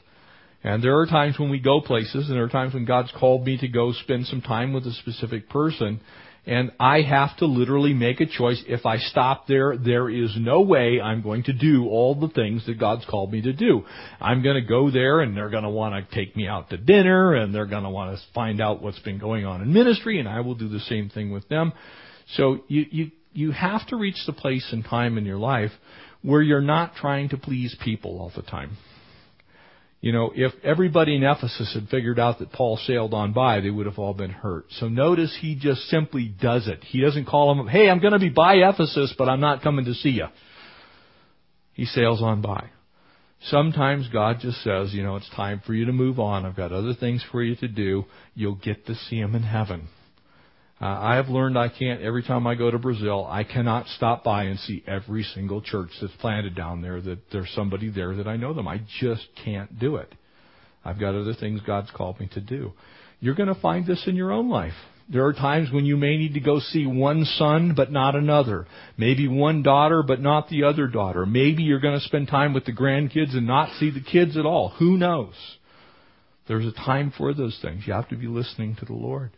And 0.62 0.82
there 0.82 0.98
are 0.98 1.06
times 1.06 1.38
when 1.38 1.50
we 1.50 1.58
go 1.58 1.80
places, 1.80 2.28
and 2.28 2.36
there 2.36 2.44
are 2.44 2.48
times 2.48 2.74
when 2.74 2.84
God's 2.84 3.12
called 3.18 3.44
me 3.44 3.58
to 3.58 3.66
go 3.66 3.92
spend 3.92 4.26
some 4.26 4.40
time 4.40 4.72
with 4.72 4.86
a 4.86 4.92
specific 4.92 5.48
person, 5.48 6.00
and 6.44 6.72
I 6.80 7.02
have 7.02 7.36
to 7.38 7.46
literally 7.46 7.94
make 7.94 8.20
a 8.20 8.26
choice. 8.26 8.62
If 8.66 8.84
I 8.84 8.98
stop 8.98 9.46
there, 9.46 9.76
there 9.76 10.10
is 10.10 10.34
no 10.36 10.62
way 10.62 11.00
I'm 11.00 11.22
going 11.22 11.44
to 11.44 11.52
do 11.52 11.86
all 11.86 12.16
the 12.16 12.28
things 12.28 12.66
that 12.66 12.80
God's 12.80 13.04
called 13.04 13.30
me 13.30 13.42
to 13.42 13.52
do. 13.52 13.84
I'm 14.20 14.42
going 14.42 14.56
to 14.56 14.68
go 14.68 14.90
there, 14.90 15.20
and 15.20 15.36
they're 15.36 15.50
going 15.50 15.62
to 15.62 15.70
want 15.70 15.94
to 15.94 16.14
take 16.14 16.36
me 16.36 16.48
out 16.48 16.70
to 16.70 16.76
dinner, 16.76 17.34
and 17.34 17.54
they're 17.54 17.66
going 17.66 17.84
to 17.84 17.90
want 17.90 18.16
to 18.16 18.22
find 18.34 18.60
out 18.60 18.82
what's 18.82 18.98
been 19.00 19.18
going 19.18 19.46
on 19.46 19.62
in 19.62 19.72
ministry, 19.72 20.18
and 20.18 20.28
I 20.28 20.40
will 20.40 20.56
do 20.56 20.68
the 20.68 20.80
same 20.80 21.10
thing 21.10 21.30
with 21.30 21.48
them. 21.48 21.72
So 22.34 22.64
you, 22.66 22.86
you, 22.90 23.10
you 23.32 23.50
have 23.52 23.86
to 23.88 23.96
reach 23.96 24.18
the 24.26 24.32
place 24.32 24.68
and 24.72 24.84
time 24.84 25.18
in 25.18 25.24
your 25.24 25.38
life 25.38 25.70
where 26.22 26.42
you're 26.42 26.60
not 26.60 26.96
trying 26.96 27.28
to 27.30 27.36
please 27.36 27.76
people 27.84 28.20
all 28.20 28.32
the 28.34 28.42
time. 28.42 28.76
You 30.02 30.10
know, 30.10 30.32
if 30.34 30.52
everybody 30.64 31.14
in 31.14 31.22
Ephesus 31.22 31.72
had 31.74 31.88
figured 31.88 32.18
out 32.18 32.40
that 32.40 32.50
Paul 32.50 32.76
sailed 32.76 33.14
on 33.14 33.32
by, 33.32 33.60
they 33.60 33.70
would 33.70 33.86
have 33.86 34.00
all 34.00 34.14
been 34.14 34.32
hurt. 34.32 34.66
So 34.72 34.88
notice 34.88 35.38
he 35.40 35.54
just 35.54 35.82
simply 35.82 36.26
does 36.26 36.66
it. 36.66 36.82
He 36.82 37.00
doesn't 37.00 37.26
call 37.26 37.54
them, 37.54 37.68
hey, 37.68 37.88
I'm 37.88 38.00
going 38.00 38.12
to 38.12 38.18
be 38.18 38.28
by 38.28 38.54
Ephesus, 38.56 39.14
but 39.16 39.28
I'm 39.28 39.38
not 39.38 39.62
coming 39.62 39.84
to 39.84 39.94
see 39.94 40.10
you. 40.10 40.26
He 41.72 41.84
sails 41.84 42.20
on 42.20 42.42
by. 42.42 42.70
Sometimes 43.42 44.08
God 44.08 44.38
just 44.40 44.62
says, 44.64 44.92
you 44.92 45.04
know, 45.04 45.14
it's 45.14 45.30
time 45.30 45.62
for 45.64 45.72
you 45.72 45.84
to 45.84 45.92
move 45.92 46.18
on. 46.18 46.44
I've 46.44 46.56
got 46.56 46.72
other 46.72 46.94
things 46.94 47.24
for 47.30 47.40
you 47.40 47.54
to 47.56 47.68
do. 47.68 48.04
You'll 48.34 48.56
get 48.56 48.86
to 48.86 48.96
see 48.96 49.18
him 49.18 49.36
in 49.36 49.44
heaven. 49.44 49.88
Uh, 50.82 50.98
I 51.00 51.14
have 51.14 51.28
learned 51.28 51.56
I 51.56 51.68
can't, 51.68 52.02
every 52.02 52.24
time 52.24 52.44
I 52.44 52.56
go 52.56 52.68
to 52.68 52.78
Brazil, 52.78 53.24
I 53.30 53.44
cannot 53.44 53.86
stop 53.86 54.24
by 54.24 54.44
and 54.44 54.58
see 54.58 54.82
every 54.84 55.22
single 55.22 55.62
church 55.62 55.90
that's 56.00 56.12
planted 56.16 56.56
down 56.56 56.82
there 56.82 57.00
that 57.00 57.20
there's 57.30 57.52
somebody 57.54 57.88
there 57.88 58.16
that 58.16 58.26
I 58.26 58.36
know 58.36 58.52
them. 58.52 58.66
I 58.66 58.80
just 58.98 59.28
can't 59.44 59.78
do 59.78 59.94
it. 59.94 60.12
I've 60.84 60.98
got 60.98 61.14
other 61.14 61.34
things 61.34 61.60
God's 61.64 61.92
called 61.92 62.18
me 62.18 62.28
to 62.34 62.40
do. 62.40 62.72
You're 63.20 63.36
going 63.36 63.54
to 63.54 63.60
find 63.60 63.86
this 63.86 64.02
in 64.08 64.16
your 64.16 64.32
own 64.32 64.50
life. 64.50 64.72
There 65.08 65.24
are 65.26 65.32
times 65.32 65.70
when 65.70 65.84
you 65.84 65.96
may 65.96 66.16
need 66.16 66.34
to 66.34 66.40
go 66.40 66.58
see 66.58 66.84
one 66.84 67.26
son 67.26 67.74
but 67.76 67.92
not 67.92 68.16
another. 68.16 68.66
Maybe 68.96 69.28
one 69.28 69.62
daughter 69.62 70.02
but 70.02 70.20
not 70.20 70.48
the 70.48 70.64
other 70.64 70.88
daughter. 70.88 71.24
Maybe 71.24 71.62
you're 71.62 71.78
going 71.78 71.98
to 71.98 72.04
spend 72.04 72.26
time 72.26 72.54
with 72.54 72.64
the 72.64 72.72
grandkids 72.72 73.36
and 73.36 73.46
not 73.46 73.78
see 73.78 73.90
the 73.90 74.00
kids 74.00 74.36
at 74.36 74.46
all. 74.46 74.70
Who 74.80 74.96
knows? 74.96 75.34
There's 76.48 76.66
a 76.66 76.72
time 76.72 77.12
for 77.16 77.32
those 77.34 77.56
things. 77.62 77.84
You 77.86 77.92
have 77.92 78.08
to 78.08 78.16
be 78.16 78.26
listening 78.26 78.74
to 78.80 78.84
the 78.84 78.94
Lord. 78.94 79.30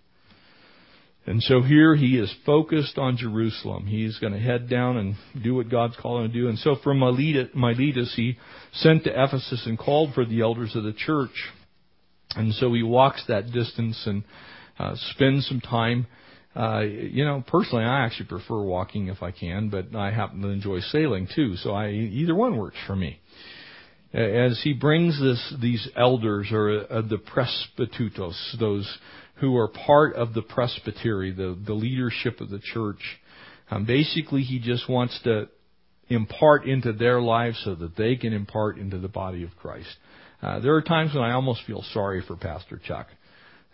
And 1.26 1.42
so 1.42 1.62
here 1.62 1.94
he 1.94 2.18
is 2.18 2.32
focused 2.44 2.98
on 2.98 3.16
Jerusalem. 3.16 3.86
He's 3.86 4.18
going 4.18 4.34
to 4.34 4.38
head 4.38 4.68
down 4.68 4.98
and 4.98 5.14
do 5.42 5.54
what 5.54 5.70
God's 5.70 5.96
calling 5.96 6.26
him 6.26 6.32
to 6.32 6.38
do. 6.38 6.48
And 6.48 6.58
so 6.58 6.76
from 6.82 6.98
Miletus, 6.98 8.12
he 8.14 8.36
sent 8.72 9.04
to 9.04 9.10
Ephesus 9.10 9.62
and 9.64 9.78
called 9.78 10.12
for 10.12 10.26
the 10.26 10.42
elders 10.42 10.76
of 10.76 10.84
the 10.84 10.92
church. 10.92 11.50
And 12.36 12.52
so 12.54 12.74
he 12.74 12.82
walks 12.82 13.24
that 13.28 13.52
distance 13.52 14.02
and 14.06 14.24
uh, 14.78 14.96
spends 15.12 15.46
some 15.46 15.60
time. 15.60 16.06
Uh, 16.54 16.80
you 16.80 17.24
know, 17.24 17.42
personally, 17.46 17.84
I 17.84 18.04
actually 18.04 18.26
prefer 18.26 18.62
walking 18.62 19.08
if 19.08 19.22
I 19.22 19.30
can, 19.30 19.70
but 19.70 19.96
I 19.96 20.10
happen 20.10 20.42
to 20.42 20.48
enjoy 20.48 20.80
sailing 20.80 21.26
too. 21.34 21.56
So 21.56 21.72
I 21.72 21.88
either 21.90 22.34
one 22.34 22.58
works 22.58 22.76
for 22.86 22.94
me. 22.94 23.18
As 24.12 24.60
he 24.62 24.74
brings 24.74 25.18
this, 25.20 25.54
these 25.60 25.88
elders 25.96 26.48
or 26.52 26.86
uh, 26.88 27.02
the 27.02 27.16
presbyteros, 27.16 28.58
those 28.60 28.98
who 29.37 29.57
are 29.57 29.68
part 29.68 30.14
of 30.14 30.35
the 30.35 30.43
presbytery, 30.43 31.32
the, 31.32 31.59
the 31.66 31.74
leadership 31.74 32.41
of 32.41 32.51
the 32.51 32.61
church. 32.61 33.01
Um, 33.70 33.85
basically, 33.85 34.43
he 34.43 34.61
just 34.61 34.89
wants 34.89 35.18
to 35.24 35.49
impart 36.09 36.66
into 36.66 36.93
their 36.93 37.20
lives 37.20 37.61
so 37.64 37.74
that 37.74 37.97
they 37.97 38.16
can 38.16 38.32
impart 38.32 38.78
into 38.78 38.99
the 38.99 39.09
body 39.09 39.43
of 39.43 39.51
Christ. 39.57 39.97
Uh, 40.43 40.61
there 40.61 40.74
are 40.74 40.82
times 40.82 41.14
when 41.14 41.24
I 41.24 41.32
almost 41.32 41.62
feel 41.66 41.82
sorry 41.93 42.22
for 42.26 42.37
Pastor 42.37 42.80
Chuck. 42.85 43.09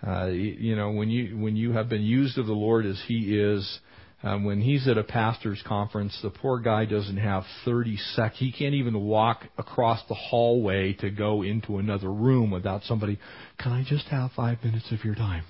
Uh, 0.06 0.26
you 0.26 0.76
know, 0.76 0.92
when 0.92 1.10
you 1.10 1.36
when 1.36 1.56
you 1.56 1.72
have 1.72 1.88
been 1.88 2.02
used 2.02 2.38
of 2.38 2.46
the 2.46 2.52
Lord 2.52 2.86
as 2.86 3.00
he 3.06 3.38
is, 3.38 3.80
um, 4.22 4.44
when 4.44 4.60
he's 4.60 4.86
at 4.86 4.98
a 4.98 5.04
pastor's 5.04 5.62
conference, 5.66 6.18
the 6.22 6.30
poor 6.30 6.60
guy 6.60 6.84
doesn't 6.84 7.16
have 7.16 7.44
30 7.64 7.96
sec. 8.14 8.34
He 8.34 8.52
can't 8.52 8.74
even 8.74 9.00
walk 9.00 9.44
across 9.56 10.00
the 10.08 10.14
hallway 10.14 10.92
to 10.94 11.10
go 11.10 11.42
into 11.42 11.78
another 11.78 12.12
room 12.12 12.50
without 12.50 12.82
somebody. 12.82 13.18
Can 13.58 13.72
I 13.72 13.82
just 13.82 14.06
have 14.08 14.30
five 14.32 14.62
minutes 14.62 14.92
of 14.92 15.04
your 15.04 15.14
time? 15.14 15.44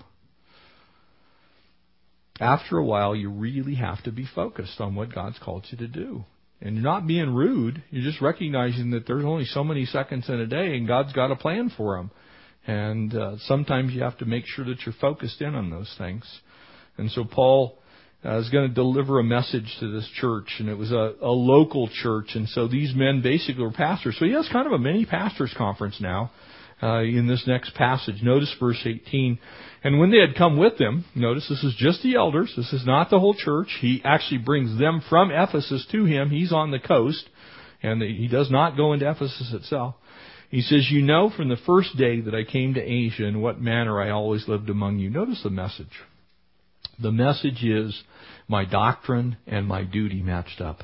After 2.38 2.78
a 2.78 2.84
while, 2.84 3.14
you 3.14 3.28
really 3.28 3.74
have 3.74 4.02
to 4.04 4.12
be 4.12 4.26
focused 4.34 4.80
on 4.80 4.94
what 4.94 5.12
God's 5.12 5.38
called 5.38 5.66
you 5.70 5.78
to 5.78 5.88
do. 5.88 6.24
And 6.62 6.76
you're 6.76 6.84
not 6.84 7.06
being 7.06 7.34
rude. 7.34 7.82
You're 7.90 8.04
just 8.04 8.22
recognizing 8.22 8.90
that 8.92 9.06
there's 9.06 9.24
only 9.24 9.46
so 9.46 9.64
many 9.64 9.84
seconds 9.84 10.28
in 10.28 10.40
a 10.40 10.46
day, 10.46 10.76
and 10.76 10.86
God's 10.86 11.12
got 11.12 11.32
a 11.32 11.36
plan 11.36 11.72
for 11.76 11.96
them. 11.96 12.10
And 12.66 13.14
uh, 13.14 13.36
sometimes 13.46 13.92
you 13.92 14.02
have 14.02 14.18
to 14.18 14.26
make 14.26 14.44
sure 14.46 14.64
that 14.66 14.86
you're 14.86 14.94
focused 15.00 15.40
in 15.40 15.54
on 15.54 15.70
those 15.70 15.92
things. 15.98 16.24
And 16.96 17.10
so 17.10 17.24
Paul 17.24 17.78
uh, 18.24 18.38
is 18.38 18.50
going 18.50 18.68
to 18.68 18.74
deliver 18.74 19.18
a 19.18 19.24
message 19.24 19.74
to 19.80 19.90
this 19.90 20.08
church, 20.16 20.56
and 20.58 20.68
it 20.68 20.76
was 20.76 20.92
a, 20.92 21.14
a 21.22 21.30
local 21.30 21.88
church, 21.88 22.32
and 22.34 22.48
so 22.48 22.68
these 22.68 22.94
men 22.94 23.22
basically 23.22 23.62
were 23.62 23.70
pastors. 23.70 24.16
So 24.18 24.26
he 24.26 24.32
has 24.32 24.48
kind 24.52 24.66
of 24.66 24.72
a 24.72 24.78
mini 24.78 25.06
pastors 25.06 25.54
conference 25.56 25.98
now 26.00 26.30
uh, 26.82 27.00
in 27.00 27.26
this 27.26 27.44
next 27.46 27.74
passage. 27.74 28.22
Notice 28.22 28.54
verse 28.60 28.80
18. 28.84 29.38
And 29.82 29.98
when 29.98 30.10
they 30.10 30.18
had 30.18 30.36
come 30.36 30.58
with 30.58 30.78
him, 30.78 31.06
notice 31.14 31.48
this 31.48 31.64
is 31.64 31.74
just 31.78 32.02
the 32.02 32.16
elders. 32.16 32.52
This 32.56 32.72
is 32.72 32.84
not 32.84 33.08
the 33.08 33.18
whole 33.18 33.34
church. 33.34 33.68
He 33.80 34.02
actually 34.04 34.38
brings 34.38 34.78
them 34.78 35.02
from 35.08 35.30
Ephesus 35.30 35.86
to 35.92 36.04
him. 36.04 36.28
He's 36.28 36.52
on 36.52 36.70
the 36.70 36.78
coast, 36.78 37.28
and 37.82 38.02
he 38.02 38.28
does 38.28 38.50
not 38.50 38.76
go 38.76 38.92
into 38.92 39.10
Ephesus 39.10 39.52
itself. 39.54 39.94
He 40.50 40.60
says, 40.62 40.88
You 40.90 41.02
know 41.02 41.30
from 41.34 41.48
the 41.48 41.56
first 41.64 41.96
day 41.96 42.20
that 42.20 42.34
I 42.34 42.44
came 42.44 42.74
to 42.74 42.82
Asia 42.82 43.24
in 43.24 43.40
what 43.40 43.60
manner 43.60 44.00
I 44.00 44.10
always 44.10 44.46
lived 44.48 44.68
among 44.68 44.98
you. 44.98 45.08
Notice 45.08 45.42
the 45.42 45.50
message. 45.50 45.86
The 47.00 47.12
message 47.12 47.64
is 47.64 48.02
my 48.46 48.66
doctrine 48.66 49.38
and 49.46 49.66
my 49.66 49.84
duty 49.84 50.20
matched 50.22 50.60
up. 50.60 50.82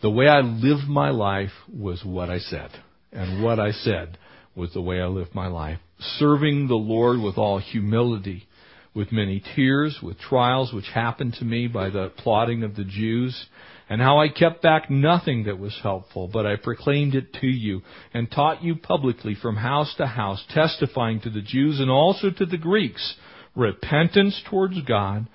The 0.00 0.10
way 0.10 0.28
I 0.28 0.40
lived 0.40 0.86
my 0.86 1.10
life 1.10 1.50
was 1.72 2.04
what 2.04 2.30
I 2.30 2.38
said. 2.38 2.70
And 3.12 3.42
what 3.42 3.58
I 3.58 3.72
said 3.72 4.16
was 4.54 4.72
the 4.72 4.82
way 4.82 5.00
I 5.00 5.06
lived 5.06 5.34
my 5.34 5.48
life. 5.48 5.80
Serving 5.98 6.68
the 6.68 6.76
Lord 6.76 7.20
with 7.20 7.36
all 7.36 7.58
humility, 7.58 8.46
with 8.94 9.10
many 9.10 9.42
tears, 9.56 9.98
with 10.00 10.20
trials 10.20 10.72
which 10.72 10.88
happened 10.94 11.34
to 11.34 11.44
me 11.44 11.66
by 11.66 11.90
the 11.90 12.12
plotting 12.18 12.62
of 12.62 12.76
the 12.76 12.84
Jews, 12.84 13.46
and 13.88 14.00
how 14.00 14.20
I 14.20 14.28
kept 14.28 14.62
back 14.62 14.88
nothing 14.88 15.44
that 15.44 15.58
was 15.58 15.76
helpful, 15.82 16.28
but 16.32 16.46
I 16.46 16.54
proclaimed 16.56 17.16
it 17.16 17.32
to 17.40 17.46
you, 17.48 17.82
and 18.14 18.30
taught 18.30 18.62
you 18.62 18.76
publicly 18.76 19.34
from 19.34 19.56
house 19.56 19.92
to 19.96 20.06
house, 20.06 20.44
testifying 20.50 21.20
to 21.22 21.30
the 21.30 21.42
Jews 21.42 21.80
and 21.80 21.90
also 21.90 22.30
to 22.30 22.46
the 22.46 22.58
Greeks 22.58 23.16
repentance 23.58 24.40
towards 24.48 24.80
God, 24.82 25.26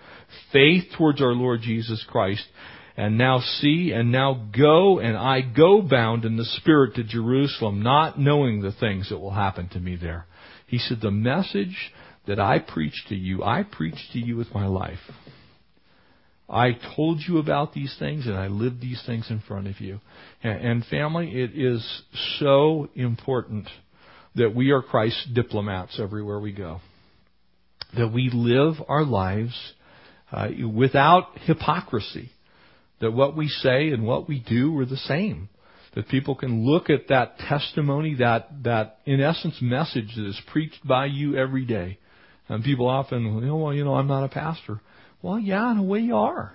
faith 0.51 0.85
towards 0.97 1.21
our 1.21 1.33
Lord 1.33 1.61
Jesus 1.61 2.03
Christ, 2.09 2.43
and 2.95 3.17
now 3.17 3.39
see 3.39 3.91
and 3.91 4.11
now 4.11 4.49
go 4.55 4.99
and 4.99 5.17
I 5.17 5.41
go 5.41 5.81
bound 5.81 6.25
in 6.25 6.37
the 6.37 6.45
Spirit 6.45 6.95
to 6.95 7.03
Jerusalem, 7.03 7.83
not 7.83 8.19
knowing 8.19 8.61
the 8.61 8.71
things 8.71 9.09
that 9.09 9.19
will 9.19 9.31
happen 9.31 9.67
to 9.69 9.79
me 9.79 9.95
there. 9.95 10.25
He 10.67 10.77
said, 10.77 11.01
the 11.01 11.11
message 11.11 11.91
that 12.25 12.39
I 12.39 12.59
preach 12.59 13.03
to 13.09 13.15
you, 13.15 13.43
I 13.43 13.63
preach 13.63 13.97
to 14.13 14.19
you 14.19 14.37
with 14.37 14.53
my 14.53 14.65
life. 14.65 14.99
I 16.49 16.77
told 16.95 17.19
you 17.27 17.39
about 17.39 17.73
these 17.73 17.95
things 17.97 18.27
and 18.27 18.35
I 18.35 18.47
lived 18.47 18.79
these 18.79 19.01
things 19.05 19.27
in 19.29 19.41
front 19.47 19.67
of 19.67 19.79
you. 19.81 19.99
And, 20.43 20.85
family, 20.85 21.31
it 21.31 21.51
is 21.55 22.03
so 22.39 22.89
important 22.95 23.67
that 24.35 24.53
we 24.53 24.71
are 24.71 24.81
Christ's 24.81 25.27
diplomats 25.33 25.99
everywhere 25.99 26.39
we 26.39 26.51
go 26.51 26.79
that 27.97 28.11
we 28.11 28.29
live 28.33 28.75
our 28.87 29.03
lives 29.03 29.53
uh, 30.31 30.47
without 30.73 31.37
hypocrisy. 31.39 32.31
That 33.01 33.11
what 33.11 33.35
we 33.35 33.47
say 33.47 33.89
and 33.89 34.05
what 34.05 34.27
we 34.27 34.39
do 34.39 34.77
are 34.79 34.85
the 34.85 34.97
same. 34.97 35.49
That 35.95 36.07
people 36.07 36.35
can 36.35 36.65
look 36.65 36.89
at 36.89 37.09
that 37.09 37.37
testimony, 37.37 38.15
that, 38.15 38.63
that 38.63 38.97
in 39.05 39.21
essence 39.21 39.57
message 39.61 40.15
that 40.15 40.25
is 40.25 40.41
preached 40.51 40.85
by 40.87 41.05
you 41.05 41.35
every 41.37 41.65
day. 41.65 41.99
And 42.49 42.63
people 42.63 42.87
often, 42.87 43.45
know, 43.45 43.57
well, 43.57 43.73
you 43.73 43.83
know, 43.83 43.95
I'm 43.95 44.07
not 44.07 44.23
a 44.23 44.29
pastor. 44.29 44.81
Well, 45.21 45.39
yeah, 45.39 45.71
in 45.71 45.77
a 45.77 45.83
way 45.83 45.99
you 45.99 46.15
are. 46.15 46.53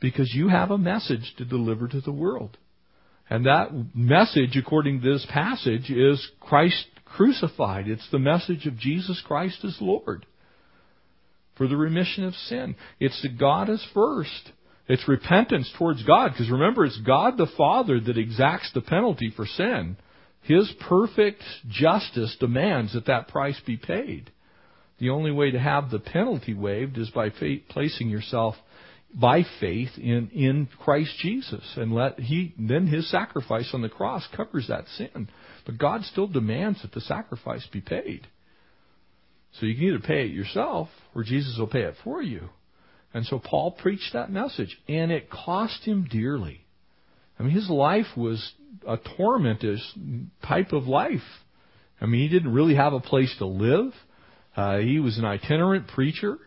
Because 0.00 0.32
you 0.34 0.48
have 0.48 0.70
a 0.70 0.78
message 0.78 1.34
to 1.38 1.44
deliver 1.44 1.88
to 1.88 2.00
the 2.00 2.12
world. 2.12 2.56
And 3.28 3.46
that 3.46 3.68
message, 3.94 4.56
according 4.56 5.00
to 5.00 5.12
this 5.12 5.26
passage, 5.30 5.90
is 5.90 6.24
Christ 6.40 6.86
crucified. 7.16 7.88
It's 7.88 8.08
the 8.10 8.18
message 8.18 8.66
of 8.66 8.78
Jesus 8.78 9.22
Christ 9.26 9.64
as 9.64 9.76
Lord 9.80 10.26
for 11.56 11.66
the 11.66 11.76
remission 11.76 12.24
of 12.24 12.34
sin. 12.34 12.74
It's 12.98 13.24
God 13.38 13.68
is 13.68 13.86
first. 13.94 14.52
It's 14.88 15.06
repentance 15.06 15.72
towards 15.78 16.02
God, 16.02 16.32
because 16.32 16.50
remember, 16.50 16.84
it's 16.84 17.00
God 17.06 17.36
the 17.36 17.50
Father 17.56 18.00
that 18.00 18.18
exacts 18.18 18.72
the 18.74 18.80
penalty 18.80 19.32
for 19.34 19.46
sin. 19.46 19.96
His 20.42 20.72
perfect 20.88 21.42
justice 21.68 22.36
demands 22.40 22.94
that 22.94 23.06
that 23.06 23.28
price 23.28 23.60
be 23.64 23.76
paid. 23.76 24.30
The 24.98 25.10
only 25.10 25.30
way 25.30 25.52
to 25.52 25.58
have 25.58 25.90
the 25.90 26.00
penalty 26.00 26.52
waived 26.52 26.98
is 26.98 27.10
by 27.10 27.30
placing 27.68 28.08
yourself 28.08 28.56
by 29.14 29.44
faith 29.60 29.90
in, 29.96 30.30
in 30.32 30.68
Christ 30.80 31.12
Jesus. 31.18 31.64
And 31.76 31.92
let 31.92 32.18
he, 32.18 32.54
then 32.58 32.86
his 32.86 33.10
sacrifice 33.10 33.70
on 33.74 33.82
the 33.82 33.88
cross 33.88 34.26
covers 34.34 34.68
that 34.68 34.86
sin. 34.96 35.28
But 35.66 35.78
God 35.78 36.02
still 36.04 36.26
demands 36.26 36.82
that 36.82 36.92
the 36.92 37.00
sacrifice 37.00 37.66
be 37.72 37.80
paid. 37.80 38.26
So 39.58 39.66
you 39.66 39.74
can 39.74 39.84
either 39.84 40.00
pay 40.00 40.24
it 40.24 40.32
yourself 40.32 40.88
or 41.14 41.22
Jesus 41.22 41.56
will 41.58 41.66
pay 41.66 41.82
it 41.82 41.96
for 42.02 42.22
you. 42.22 42.48
And 43.14 43.26
so 43.26 43.38
Paul 43.38 43.72
preached 43.72 44.14
that 44.14 44.32
message, 44.32 44.78
and 44.88 45.12
it 45.12 45.28
cost 45.28 45.84
him 45.84 46.08
dearly. 46.10 46.64
I 47.38 47.42
mean, 47.42 47.52
his 47.52 47.68
life 47.68 48.06
was 48.16 48.52
a 48.86 48.96
tormentous 48.96 49.82
type 50.46 50.72
of 50.72 50.86
life. 50.86 51.20
I 52.00 52.06
mean, 52.06 52.22
he 52.22 52.28
didn't 52.28 52.54
really 52.54 52.74
have 52.74 52.94
a 52.94 53.00
place 53.00 53.34
to 53.38 53.46
live. 53.46 53.92
Uh, 54.56 54.78
he 54.78 54.98
was 54.98 55.18
an 55.18 55.24
itinerant 55.24 55.88
preacher. 55.88 56.38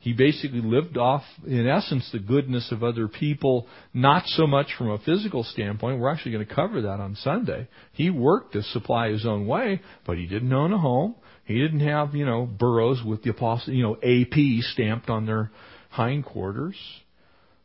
He 0.00 0.12
basically 0.12 0.60
lived 0.60 0.96
off, 0.96 1.22
in 1.44 1.66
essence, 1.66 2.08
the 2.12 2.20
goodness 2.20 2.70
of 2.70 2.84
other 2.84 3.08
people, 3.08 3.66
not 3.92 4.26
so 4.26 4.46
much 4.46 4.68
from 4.78 4.90
a 4.90 4.98
physical 4.98 5.42
standpoint. 5.42 5.98
We're 5.98 6.10
actually 6.10 6.32
going 6.32 6.46
to 6.46 6.54
cover 6.54 6.82
that 6.82 7.00
on 7.00 7.16
Sunday. 7.16 7.68
He 7.92 8.08
worked 8.08 8.52
to 8.52 8.62
supply 8.62 9.10
his 9.10 9.26
own 9.26 9.46
way, 9.46 9.80
but 10.06 10.16
he 10.16 10.26
didn't 10.26 10.52
own 10.52 10.72
a 10.72 10.78
home. 10.78 11.16
He 11.46 11.58
didn't 11.58 11.80
have, 11.80 12.14
you 12.14 12.26
know, 12.26 12.46
burros 12.46 13.02
with 13.04 13.22
the 13.24 13.30
apostle, 13.30 13.74
you 13.74 13.82
know, 13.82 13.96
AP 13.96 14.62
stamped 14.72 15.10
on 15.10 15.26
their 15.26 15.50
hindquarters. 15.90 16.76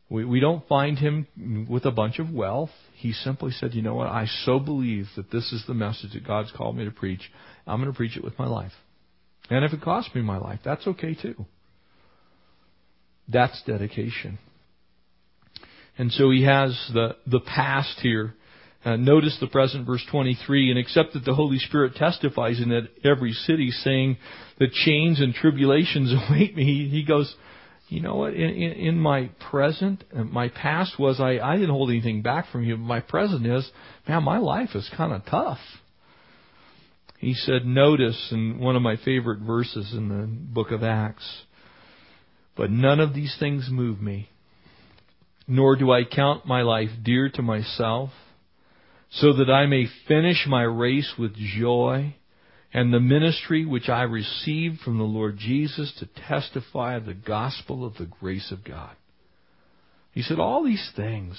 We, 0.08 0.24
we 0.24 0.40
don't 0.40 0.66
find 0.66 0.98
him 0.98 1.66
with 1.68 1.84
a 1.84 1.90
bunch 1.90 2.18
of 2.18 2.30
wealth. 2.30 2.70
He 2.94 3.12
simply 3.12 3.52
said, 3.52 3.74
you 3.74 3.82
know 3.82 3.94
what, 3.94 4.08
I 4.08 4.26
so 4.44 4.58
believe 4.58 5.06
that 5.16 5.30
this 5.30 5.52
is 5.52 5.64
the 5.66 5.74
message 5.74 6.14
that 6.14 6.26
God's 6.26 6.50
called 6.50 6.76
me 6.76 6.84
to 6.84 6.90
preach. 6.90 7.30
I'm 7.66 7.80
going 7.80 7.92
to 7.92 7.96
preach 7.96 8.16
it 8.16 8.24
with 8.24 8.38
my 8.38 8.46
life. 8.46 8.72
And 9.50 9.64
if 9.64 9.72
it 9.72 9.82
costs 9.82 10.14
me 10.14 10.22
my 10.22 10.38
life, 10.38 10.60
that's 10.64 10.86
okay 10.86 11.14
too. 11.14 11.46
That's 13.28 13.60
dedication. 13.66 14.38
And 15.96 16.10
so 16.12 16.30
he 16.30 16.44
has 16.44 16.70
the, 16.92 17.16
the 17.26 17.40
past 17.40 18.00
here. 18.00 18.34
Uh, 18.84 18.96
notice 18.96 19.36
the 19.40 19.46
present, 19.46 19.86
verse 19.86 20.04
23, 20.10 20.70
and 20.70 20.78
except 20.78 21.14
that 21.14 21.24
the 21.24 21.34
Holy 21.34 21.58
Spirit 21.58 21.94
testifies 21.94 22.60
in 22.60 22.68
that 22.68 22.88
every 23.02 23.32
city, 23.32 23.70
saying 23.70 24.18
that 24.58 24.72
chains 24.72 25.20
and 25.20 25.34
tribulations 25.34 26.12
await 26.28 26.54
me, 26.54 26.64
he, 26.64 26.88
he 26.90 27.04
goes, 27.04 27.34
you 27.88 28.00
know 28.00 28.16
what, 28.16 28.34
in, 28.34 28.50
in, 28.50 28.72
in 28.72 28.98
my 28.98 29.30
present, 29.50 30.04
uh, 30.14 30.24
my 30.24 30.48
past 30.48 30.98
was 30.98 31.20
I, 31.20 31.38
I 31.38 31.54
didn't 31.54 31.70
hold 31.70 31.90
anything 31.90 32.22
back 32.22 32.50
from 32.50 32.64
you, 32.64 32.76
my 32.76 33.00
present 33.00 33.46
is, 33.46 33.70
man, 34.06 34.22
my 34.22 34.38
life 34.38 34.70
is 34.74 34.90
kind 34.96 35.12
of 35.12 35.24
tough. 35.26 35.58
He 37.18 37.32
said, 37.32 37.64
notice 37.64 38.28
in 38.32 38.58
one 38.58 38.76
of 38.76 38.82
my 38.82 38.96
favorite 38.96 39.40
verses 39.40 39.94
in 39.94 40.08
the 40.08 40.26
book 40.26 40.70
of 40.72 40.82
Acts, 40.82 41.43
but 42.56 42.70
none 42.70 43.00
of 43.00 43.14
these 43.14 43.36
things 43.38 43.68
move 43.70 44.00
me, 44.00 44.28
nor 45.46 45.76
do 45.76 45.90
I 45.90 46.04
count 46.04 46.46
my 46.46 46.62
life 46.62 46.90
dear 47.02 47.28
to 47.30 47.42
myself, 47.42 48.10
so 49.10 49.32
that 49.34 49.50
I 49.50 49.66
may 49.66 49.86
finish 50.08 50.44
my 50.46 50.62
race 50.62 51.14
with 51.18 51.34
joy 51.36 52.16
and 52.72 52.92
the 52.92 53.00
ministry 53.00 53.64
which 53.64 53.88
I 53.88 54.02
received 54.02 54.80
from 54.80 54.98
the 54.98 55.04
Lord 55.04 55.36
Jesus 55.38 55.92
to 56.00 56.22
testify 56.28 56.96
of 56.96 57.06
the 57.06 57.14
gospel 57.14 57.86
of 57.86 57.96
the 57.96 58.06
grace 58.06 58.50
of 58.50 58.64
God. 58.64 58.96
He 60.10 60.22
said, 60.22 60.40
all 60.40 60.64
these 60.64 60.90
things, 60.96 61.36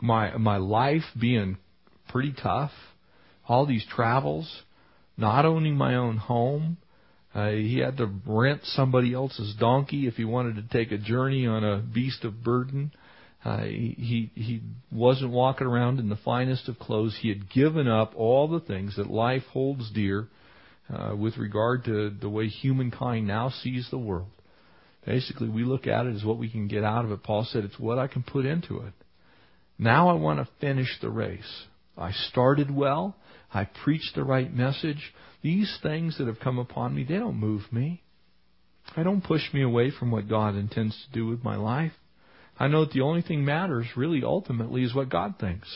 my, 0.00 0.36
my 0.36 0.56
life 0.56 1.04
being 1.18 1.58
pretty 2.08 2.32
tough, 2.32 2.72
all 3.48 3.66
these 3.66 3.86
travels, 3.88 4.62
not 5.16 5.44
owning 5.44 5.76
my 5.76 5.94
own 5.94 6.16
home, 6.16 6.76
uh, 7.36 7.50
he 7.50 7.78
had 7.80 7.98
to 7.98 8.10
rent 8.24 8.62
somebody 8.64 9.12
else's 9.12 9.54
donkey 9.60 10.06
if 10.06 10.14
he 10.14 10.24
wanted 10.24 10.56
to 10.56 10.62
take 10.72 10.90
a 10.90 10.96
journey 10.96 11.46
on 11.46 11.62
a 11.62 11.78
beast 11.78 12.24
of 12.24 12.42
burden. 12.42 12.90
Uh, 13.44 13.64
he 13.64 14.30
he 14.34 14.62
wasn't 14.90 15.30
walking 15.30 15.66
around 15.66 16.00
in 16.00 16.08
the 16.08 16.16
finest 16.16 16.66
of 16.66 16.78
clothes. 16.78 17.14
He 17.20 17.28
had 17.28 17.50
given 17.50 17.88
up 17.88 18.14
all 18.16 18.48
the 18.48 18.60
things 18.60 18.96
that 18.96 19.10
life 19.10 19.42
holds 19.52 19.90
dear, 19.92 20.28
uh, 20.90 21.14
with 21.14 21.36
regard 21.36 21.84
to 21.84 22.08
the 22.08 22.30
way 22.30 22.48
humankind 22.48 23.26
now 23.26 23.50
sees 23.50 23.86
the 23.90 23.98
world. 23.98 24.30
Basically, 25.04 25.50
we 25.50 25.62
look 25.62 25.86
at 25.86 26.06
it 26.06 26.16
as 26.16 26.24
what 26.24 26.38
we 26.38 26.48
can 26.48 26.68
get 26.68 26.84
out 26.84 27.04
of 27.04 27.10
it. 27.10 27.22
Paul 27.22 27.46
said 27.50 27.64
it's 27.64 27.78
what 27.78 27.98
I 27.98 28.06
can 28.06 28.22
put 28.22 28.46
into 28.46 28.78
it. 28.80 28.94
Now 29.78 30.08
I 30.08 30.14
want 30.14 30.38
to 30.38 30.48
finish 30.58 30.88
the 31.02 31.10
race. 31.10 31.64
I 31.98 32.12
started 32.12 32.74
well. 32.74 33.14
I 33.52 33.64
preached 33.64 34.14
the 34.14 34.24
right 34.24 34.52
message. 34.52 35.12
These 35.46 35.78
things 35.80 36.18
that 36.18 36.26
have 36.26 36.40
come 36.40 36.58
upon 36.58 36.92
me, 36.92 37.04
they 37.04 37.18
don't 37.18 37.36
move 37.38 37.62
me. 37.70 38.02
I 38.96 39.04
don't 39.04 39.22
push 39.22 39.42
me 39.54 39.62
away 39.62 39.92
from 39.96 40.10
what 40.10 40.28
God 40.28 40.56
intends 40.56 40.92
to 41.06 41.12
do 41.16 41.24
with 41.24 41.44
my 41.44 41.54
life. 41.54 41.92
I 42.58 42.66
know 42.66 42.84
that 42.84 42.92
the 42.92 43.02
only 43.02 43.22
thing 43.22 43.44
matters 43.44 43.86
really 43.94 44.24
ultimately 44.24 44.82
is 44.82 44.92
what 44.92 45.08
God 45.08 45.36
thinks. 45.38 45.68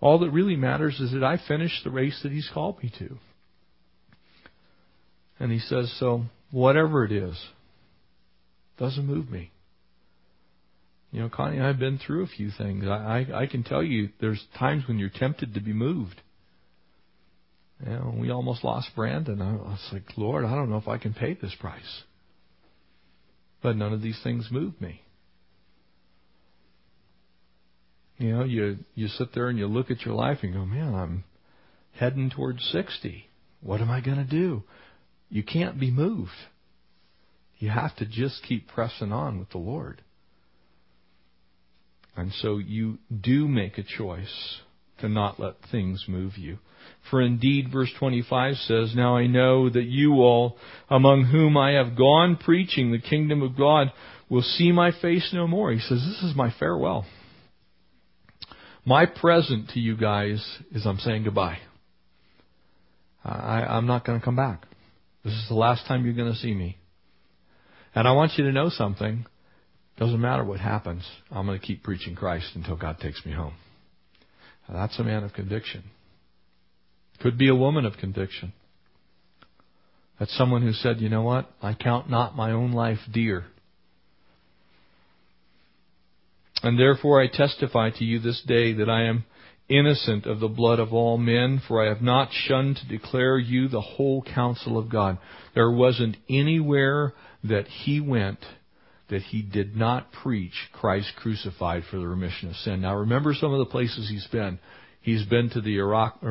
All 0.00 0.18
that 0.18 0.32
really 0.32 0.56
matters 0.56 0.98
is 0.98 1.12
that 1.12 1.22
I 1.22 1.38
finish 1.46 1.70
the 1.84 1.90
race 1.90 2.18
that 2.24 2.32
He's 2.32 2.50
called 2.52 2.82
me 2.82 2.90
to. 2.98 3.16
And 5.38 5.52
He 5.52 5.60
says, 5.60 5.94
so 6.00 6.24
whatever 6.50 7.04
it 7.04 7.12
is, 7.12 7.40
doesn't 8.76 9.06
move 9.06 9.30
me. 9.30 9.52
You 11.12 11.20
know, 11.20 11.28
Connie 11.28 11.60
I 11.60 11.68
have 11.68 11.78
been 11.78 12.00
through 12.04 12.24
a 12.24 12.26
few 12.26 12.50
things. 12.50 12.86
I, 12.88 13.24
I, 13.30 13.42
I 13.42 13.46
can 13.46 13.62
tell 13.62 13.84
you 13.84 14.08
there's 14.20 14.44
times 14.58 14.82
when 14.88 14.98
you're 14.98 15.10
tempted 15.14 15.54
to 15.54 15.60
be 15.60 15.72
moved. 15.72 16.20
You 17.82 17.90
know, 17.92 18.14
we 18.16 18.30
almost 18.30 18.64
lost 18.64 18.90
Brandon. 18.94 19.42
I 19.42 19.52
was 19.52 19.88
like, 19.92 20.16
Lord, 20.16 20.44
I 20.44 20.54
don't 20.54 20.70
know 20.70 20.76
if 20.76 20.88
I 20.88 20.98
can 20.98 21.12
pay 21.12 21.34
this 21.34 21.54
price. 21.58 22.02
But 23.62 23.76
none 23.76 23.92
of 23.92 24.02
these 24.02 24.20
things 24.22 24.48
move 24.50 24.80
me. 24.80 25.02
You 28.18 28.36
know, 28.36 28.44
you 28.44 28.78
you 28.94 29.08
sit 29.08 29.34
there 29.34 29.48
and 29.48 29.58
you 29.58 29.66
look 29.66 29.90
at 29.90 30.02
your 30.02 30.14
life 30.14 30.38
and 30.42 30.54
go, 30.54 30.64
man, 30.64 30.94
I'm 30.94 31.24
heading 31.92 32.30
towards 32.30 32.62
60. 32.70 33.28
What 33.60 33.80
am 33.80 33.90
I 33.90 34.00
going 34.00 34.18
to 34.18 34.24
do? 34.24 34.62
You 35.30 35.42
can't 35.42 35.80
be 35.80 35.90
moved. 35.90 36.30
You 37.58 37.70
have 37.70 37.96
to 37.96 38.06
just 38.06 38.42
keep 38.46 38.68
pressing 38.68 39.12
on 39.12 39.38
with 39.38 39.50
the 39.50 39.58
Lord. 39.58 40.02
And 42.16 42.32
so 42.32 42.58
you 42.58 42.98
do 43.20 43.48
make 43.48 43.78
a 43.78 43.82
choice 43.82 44.60
to 45.04 45.08
not 45.08 45.38
let 45.38 45.54
things 45.70 46.04
move 46.08 46.36
you. 46.36 46.58
For 47.10 47.20
indeed, 47.20 47.70
verse 47.72 47.90
25 47.98 48.56
says, 48.56 48.94
Now 48.94 49.16
I 49.16 49.26
know 49.26 49.68
that 49.68 49.84
you 49.84 50.14
all, 50.14 50.56
among 50.88 51.24
whom 51.26 51.56
I 51.56 51.72
have 51.72 51.96
gone 51.96 52.36
preaching 52.36 52.90
the 52.90 52.98
kingdom 52.98 53.42
of 53.42 53.56
God, 53.56 53.92
will 54.28 54.42
see 54.42 54.72
my 54.72 54.90
face 55.00 55.30
no 55.32 55.46
more. 55.46 55.70
He 55.72 55.80
says, 55.80 56.00
This 56.00 56.30
is 56.30 56.36
my 56.36 56.52
farewell. 56.58 57.04
My 58.84 59.06
present 59.06 59.70
to 59.70 59.80
you 59.80 59.96
guys 59.96 60.44
is 60.72 60.84
I'm 60.86 60.98
saying 60.98 61.24
goodbye. 61.24 61.58
I, 63.24 63.62
I'm 63.62 63.86
not 63.86 64.04
going 64.04 64.18
to 64.18 64.24
come 64.24 64.36
back. 64.36 64.66
This 65.24 65.32
is 65.32 65.46
the 65.48 65.54
last 65.54 65.86
time 65.86 66.04
you're 66.04 66.14
going 66.14 66.32
to 66.32 66.38
see 66.38 66.52
me. 66.52 66.76
And 67.94 68.06
I 68.06 68.12
want 68.12 68.32
you 68.36 68.44
to 68.44 68.52
know 68.52 68.68
something. 68.68 69.24
Doesn't 69.96 70.20
matter 70.20 70.44
what 70.44 70.60
happens. 70.60 71.04
I'm 71.30 71.46
going 71.46 71.58
to 71.58 71.64
keep 71.64 71.82
preaching 71.82 72.14
Christ 72.14 72.50
until 72.54 72.76
God 72.76 72.98
takes 72.98 73.24
me 73.24 73.32
home. 73.32 73.54
That's 74.68 74.98
a 74.98 75.04
man 75.04 75.24
of 75.24 75.32
conviction. 75.32 75.84
Could 77.20 77.38
be 77.38 77.48
a 77.48 77.54
woman 77.54 77.84
of 77.84 77.96
conviction. 77.96 78.52
That's 80.18 80.36
someone 80.36 80.62
who 80.62 80.72
said, 80.72 81.00
you 81.00 81.08
know 81.08 81.22
what? 81.22 81.50
I 81.62 81.74
count 81.74 82.08
not 82.08 82.36
my 82.36 82.52
own 82.52 82.72
life 82.72 82.98
dear. 83.12 83.44
And 86.62 86.78
therefore 86.78 87.20
I 87.20 87.26
testify 87.26 87.90
to 87.90 88.04
you 88.04 88.20
this 88.20 88.42
day 88.46 88.72
that 88.74 88.88
I 88.88 89.04
am 89.04 89.24
innocent 89.68 90.26
of 90.26 90.40
the 90.40 90.48
blood 90.48 90.78
of 90.78 90.92
all 90.92 91.18
men, 91.18 91.60
for 91.66 91.84
I 91.84 91.88
have 91.88 92.02
not 92.02 92.30
shunned 92.32 92.76
to 92.76 92.88
declare 92.88 93.38
you 93.38 93.68
the 93.68 93.80
whole 93.80 94.22
counsel 94.22 94.78
of 94.78 94.88
God. 94.88 95.18
There 95.54 95.70
wasn't 95.70 96.16
anywhere 96.28 97.12
that 97.42 97.66
he 97.66 98.00
went 98.00 98.38
that 99.08 99.22
he 99.22 99.42
did 99.42 99.76
not 99.76 100.12
preach 100.12 100.54
Christ 100.72 101.12
crucified 101.16 101.84
for 101.90 101.98
the 101.98 102.06
remission 102.06 102.48
of 102.48 102.56
sin. 102.56 102.80
Now 102.80 102.96
remember 102.96 103.34
some 103.34 103.52
of 103.52 103.58
the 103.58 103.70
places 103.70 104.08
he's 104.08 104.26
been. 104.28 104.58
He's 105.00 105.24
been 105.26 105.50
to 105.50 105.60
the 105.60 105.76
Iraq, 105.78 106.22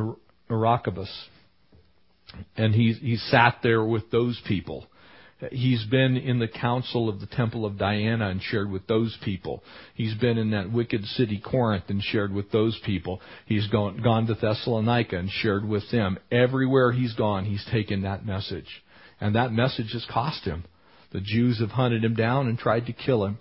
Areopagus, 0.50 1.28
and 2.58 2.74
he 2.74 2.94
he 2.94 3.18
sat 3.18 3.60
there 3.62 3.84
with 3.84 4.10
those 4.10 4.42
people. 4.48 4.88
He's 5.52 5.84
been 5.86 6.16
in 6.16 6.40
the 6.40 6.48
council 6.48 7.10
of 7.10 7.20
the 7.20 7.26
temple 7.26 7.66
of 7.66 7.78
Diana 7.78 8.30
and 8.30 8.42
shared 8.42 8.72
with 8.72 8.88
those 8.88 9.18
people. 9.24 9.64
He's 9.94 10.14
been 10.16 10.38
in 10.38 10.52
that 10.52 10.72
wicked 10.72 11.04
city 11.06 11.42
Corinth 11.44 11.86
and 11.90 12.02
shared 12.02 12.34
with 12.34 12.52
those 12.52 12.80
people. 12.86 13.20
He's 13.46 13.68
gone, 13.68 14.02
gone 14.02 14.28
to 14.28 14.36
Thessalonica 14.36 15.18
and 15.18 15.30
shared 15.30 15.68
with 15.68 15.90
them. 15.92 16.18
Everywhere 16.32 16.92
he's 16.92 17.14
gone, 17.14 17.46
he's 17.46 17.66
taken 17.72 18.04
that 18.04 18.26
message. 18.26 18.84
And 19.20 19.36
that 19.36 19.52
message 19.52 19.92
has 19.94 20.06
cost 20.10 20.46
him. 20.46 20.64
The 21.14 21.22
Jews 21.22 21.60
have 21.60 21.70
hunted 21.70 22.04
him 22.04 22.16
down 22.16 22.48
and 22.48 22.58
tried 22.58 22.88
to 22.88 22.94
kill 22.94 23.24
him. 23.24 23.38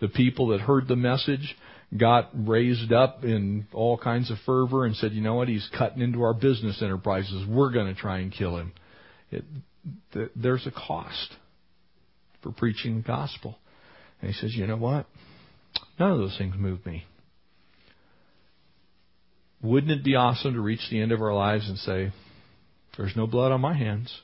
The 0.00 0.08
people 0.08 0.48
that 0.48 0.60
heard 0.60 0.86
the 0.86 0.96
message 0.96 1.56
got 1.96 2.30
raised 2.34 2.92
up 2.92 3.24
in 3.24 3.66
all 3.72 3.98
kinds 3.98 4.30
of 4.30 4.38
fervor 4.46 4.84
and 4.84 4.94
said, 4.94 5.12
you 5.12 5.22
know 5.22 5.34
what, 5.34 5.48
he's 5.48 5.68
cutting 5.76 6.02
into 6.02 6.22
our 6.22 6.34
business 6.34 6.80
enterprises. 6.82 7.46
We're 7.48 7.72
going 7.72 7.92
to 7.92 8.00
try 8.00 8.18
and 8.18 8.30
kill 8.30 8.56
him. 8.56 8.72
It, 9.32 9.44
th- 10.12 10.30
there's 10.36 10.66
a 10.66 10.70
cost 10.70 11.34
for 12.42 12.52
preaching 12.52 12.98
the 12.98 13.02
gospel. 13.02 13.58
And 14.20 14.30
he 14.30 14.38
says, 14.38 14.54
you 14.54 14.66
know 14.66 14.76
what? 14.76 15.06
None 15.98 16.12
of 16.12 16.18
those 16.18 16.36
things 16.38 16.54
move 16.56 16.84
me. 16.86 17.04
Wouldn't 19.62 19.92
it 19.92 20.04
be 20.04 20.16
awesome 20.16 20.54
to 20.54 20.60
reach 20.60 20.80
the 20.90 21.00
end 21.00 21.12
of 21.12 21.20
our 21.20 21.34
lives 21.34 21.68
and 21.68 21.78
say, 21.78 22.12
there's 22.96 23.16
no 23.16 23.26
blood 23.26 23.52
on 23.52 23.60
my 23.60 23.74
hands? 23.74 24.14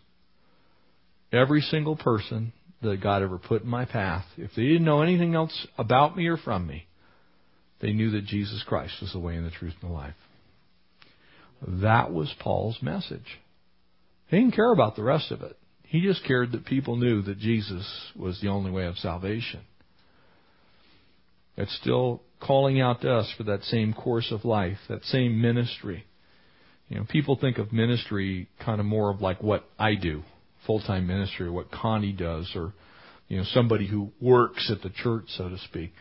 Every 1.32 1.60
single 1.60 1.96
person 1.96 2.52
that 2.82 3.02
God 3.02 3.22
ever 3.22 3.38
put 3.38 3.62
in 3.62 3.68
my 3.68 3.84
path, 3.84 4.24
if 4.36 4.50
they 4.54 4.62
didn't 4.62 4.84
know 4.84 5.02
anything 5.02 5.34
else 5.34 5.66
about 5.78 6.16
me 6.16 6.26
or 6.26 6.36
from 6.36 6.66
me, 6.66 6.86
they 7.80 7.92
knew 7.92 8.10
that 8.12 8.26
Jesus 8.26 8.62
Christ 8.66 8.94
was 9.00 9.12
the 9.12 9.18
way 9.18 9.36
and 9.36 9.46
the 9.46 9.50
truth 9.50 9.74
and 9.80 9.90
the 9.90 9.94
life. 9.94 10.14
That 11.66 12.12
was 12.12 12.34
Paul's 12.40 12.78
message. 12.82 13.38
He 14.28 14.38
didn't 14.38 14.54
care 14.54 14.72
about 14.72 14.96
the 14.96 15.02
rest 15.02 15.30
of 15.30 15.42
it. 15.42 15.56
He 15.84 16.00
just 16.00 16.24
cared 16.24 16.52
that 16.52 16.66
people 16.66 16.96
knew 16.96 17.22
that 17.22 17.38
Jesus 17.38 17.86
was 18.16 18.40
the 18.40 18.48
only 18.48 18.70
way 18.70 18.86
of 18.86 18.96
salvation. 18.98 19.60
It's 21.56 21.74
still 21.80 22.22
calling 22.40 22.80
out 22.80 23.00
to 23.02 23.12
us 23.12 23.32
for 23.36 23.44
that 23.44 23.62
same 23.64 23.94
course 23.94 24.30
of 24.30 24.44
life, 24.44 24.78
that 24.88 25.04
same 25.04 25.40
ministry. 25.40 26.04
You 26.88 26.98
know, 26.98 27.06
people 27.08 27.36
think 27.40 27.58
of 27.58 27.72
ministry 27.72 28.48
kind 28.64 28.80
of 28.80 28.86
more 28.86 29.10
of 29.10 29.20
like 29.20 29.42
what 29.42 29.64
I 29.78 29.94
do, 29.94 30.22
full-time 30.66 31.06
ministry, 31.06 31.46
or 31.46 31.52
what 31.52 31.70
Connie 31.70 32.12
does, 32.12 32.50
or 32.54 32.72
you 33.28 33.38
know, 33.38 33.44
somebody 33.52 33.86
who 33.86 34.12
works 34.20 34.70
at 34.70 34.82
the 34.82 34.90
church, 34.90 35.24
so 35.28 35.48
to 35.48 35.58
speak. 35.58 35.92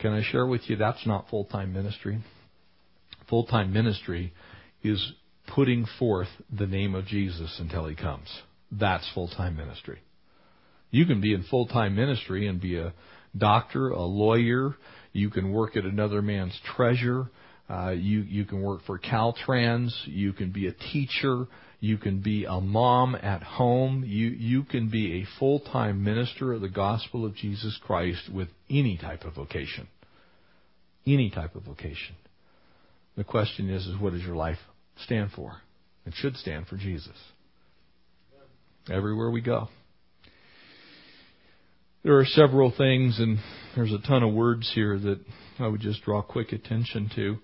Can 0.00 0.12
I 0.12 0.22
share 0.22 0.46
with 0.46 0.62
you 0.68 0.76
that's 0.76 1.06
not 1.06 1.28
full-time 1.30 1.72
ministry? 1.72 2.22
Full-time 3.28 3.72
ministry 3.72 4.32
is 4.82 5.12
putting 5.54 5.86
forth 5.98 6.28
the 6.56 6.66
name 6.66 6.94
of 6.94 7.06
Jesus 7.06 7.56
until 7.58 7.86
he 7.86 7.94
comes. 7.94 8.28
That's 8.70 9.08
full-time 9.14 9.56
ministry. 9.56 10.00
You 10.90 11.06
can 11.06 11.20
be 11.20 11.34
in 11.34 11.42
full-time 11.44 11.94
ministry 11.94 12.46
and 12.46 12.60
be 12.60 12.78
a 12.78 12.92
doctor, 13.36 13.90
a 13.90 14.02
lawyer. 14.02 14.76
You 15.12 15.30
can 15.30 15.52
work 15.52 15.76
at 15.76 15.84
another 15.84 16.22
man's 16.22 16.58
treasure. 16.76 17.30
Uh, 17.68 17.90
you 17.90 18.20
you 18.20 18.44
can 18.44 18.62
work 18.62 18.82
for 18.86 18.98
Caltrans. 18.98 19.92
You 20.04 20.32
can 20.32 20.52
be 20.52 20.68
a 20.68 20.72
teacher. 20.72 21.46
You 21.80 21.98
can 21.98 22.20
be 22.20 22.44
a 22.44 22.60
mom 22.60 23.14
at 23.14 23.42
home. 23.42 24.02
You 24.06 24.28
you 24.28 24.64
can 24.64 24.88
be 24.88 25.20
a 25.20 25.38
full 25.38 25.60
time 25.60 26.02
minister 26.02 26.52
of 26.52 26.60
the 26.60 26.68
gospel 26.68 27.24
of 27.24 27.34
Jesus 27.34 27.78
Christ 27.84 28.32
with 28.32 28.48
any 28.70 28.96
type 28.96 29.24
of 29.24 29.34
vocation. 29.34 29.88
Any 31.06 31.30
type 31.30 31.54
of 31.54 31.62
vocation. 31.62 32.16
The 33.16 33.24
question 33.24 33.70
is, 33.70 33.86
is 33.86 33.98
what 34.00 34.12
does 34.12 34.22
your 34.22 34.36
life 34.36 34.58
stand 35.04 35.30
for? 35.34 35.60
It 36.06 36.14
should 36.16 36.36
stand 36.36 36.66
for 36.66 36.76
Jesus. 36.76 37.16
Everywhere 38.90 39.30
we 39.30 39.40
go. 39.40 39.68
There 42.04 42.18
are 42.18 42.24
several 42.24 42.72
things, 42.76 43.18
and 43.18 43.38
there's 43.74 43.92
a 43.92 43.98
ton 44.06 44.22
of 44.22 44.32
words 44.32 44.70
here 44.74 44.96
that 44.96 45.18
I 45.58 45.66
would 45.66 45.80
just 45.80 46.02
draw 46.02 46.22
quick 46.22 46.52
attention 46.52 47.10
to. 47.16 47.38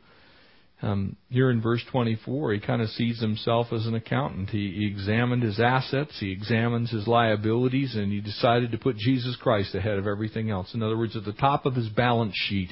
Um, 0.83 1.17
here 1.31 1.49
in 1.51 1.63
verse 1.63 1.83
24, 1.93 2.55
he 2.55 2.61
kind 2.61 2.83
of 2.83 2.89
sees 2.89 3.21
himself 3.21 3.69
as 3.73 3.87
an 3.87 3.95
accountant. 3.95 4.51
He, 4.51 4.73
he 4.77 4.87
examined 4.87 5.45
his 5.45 5.61
assets, 5.61 6.17
he 6.19 6.33
examines 6.33 6.91
his 6.91 7.07
liabilities, 7.07 7.95
and 7.95 8.11
he 8.11 8.21
decided 8.21 8.73
to 8.73 8.79
put 8.79 8.97
Jesus 8.97 9.37
Christ 9.37 9.77
ahead 9.77 9.97
of 9.97 10.09
everything 10.09 10.51
else. 10.51 10.75
In 10.75 10.83
other 10.83 10.99
words, 10.99 11.17
at 11.17 11.25
the 11.25 11.33
top 11.33 11.67
of 11.67 11.77
his 11.77 11.89
balance 11.89 12.35
sheet 12.35 12.71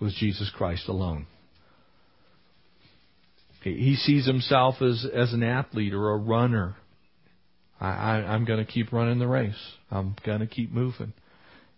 was 0.00 0.16
Jesus 0.18 0.50
Christ 0.56 0.88
alone. 0.88 1.26
He, 3.62 3.96
sees 3.96 4.26
himself 4.26 4.82
as, 4.82 5.06
as 5.14 5.32
an 5.32 5.42
athlete 5.42 5.94
or 5.94 6.10
a 6.10 6.18
runner. 6.18 6.76
I, 7.80 7.86
I, 7.86 8.14
I'm 8.34 8.44
going 8.44 8.64
to 8.64 8.70
keep 8.70 8.92
running 8.92 9.18
the 9.18 9.28
race. 9.28 9.54
I'm 9.90 10.16
going 10.26 10.40
to 10.40 10.46
keep 10.46 10.70
moving. 10.70 11.14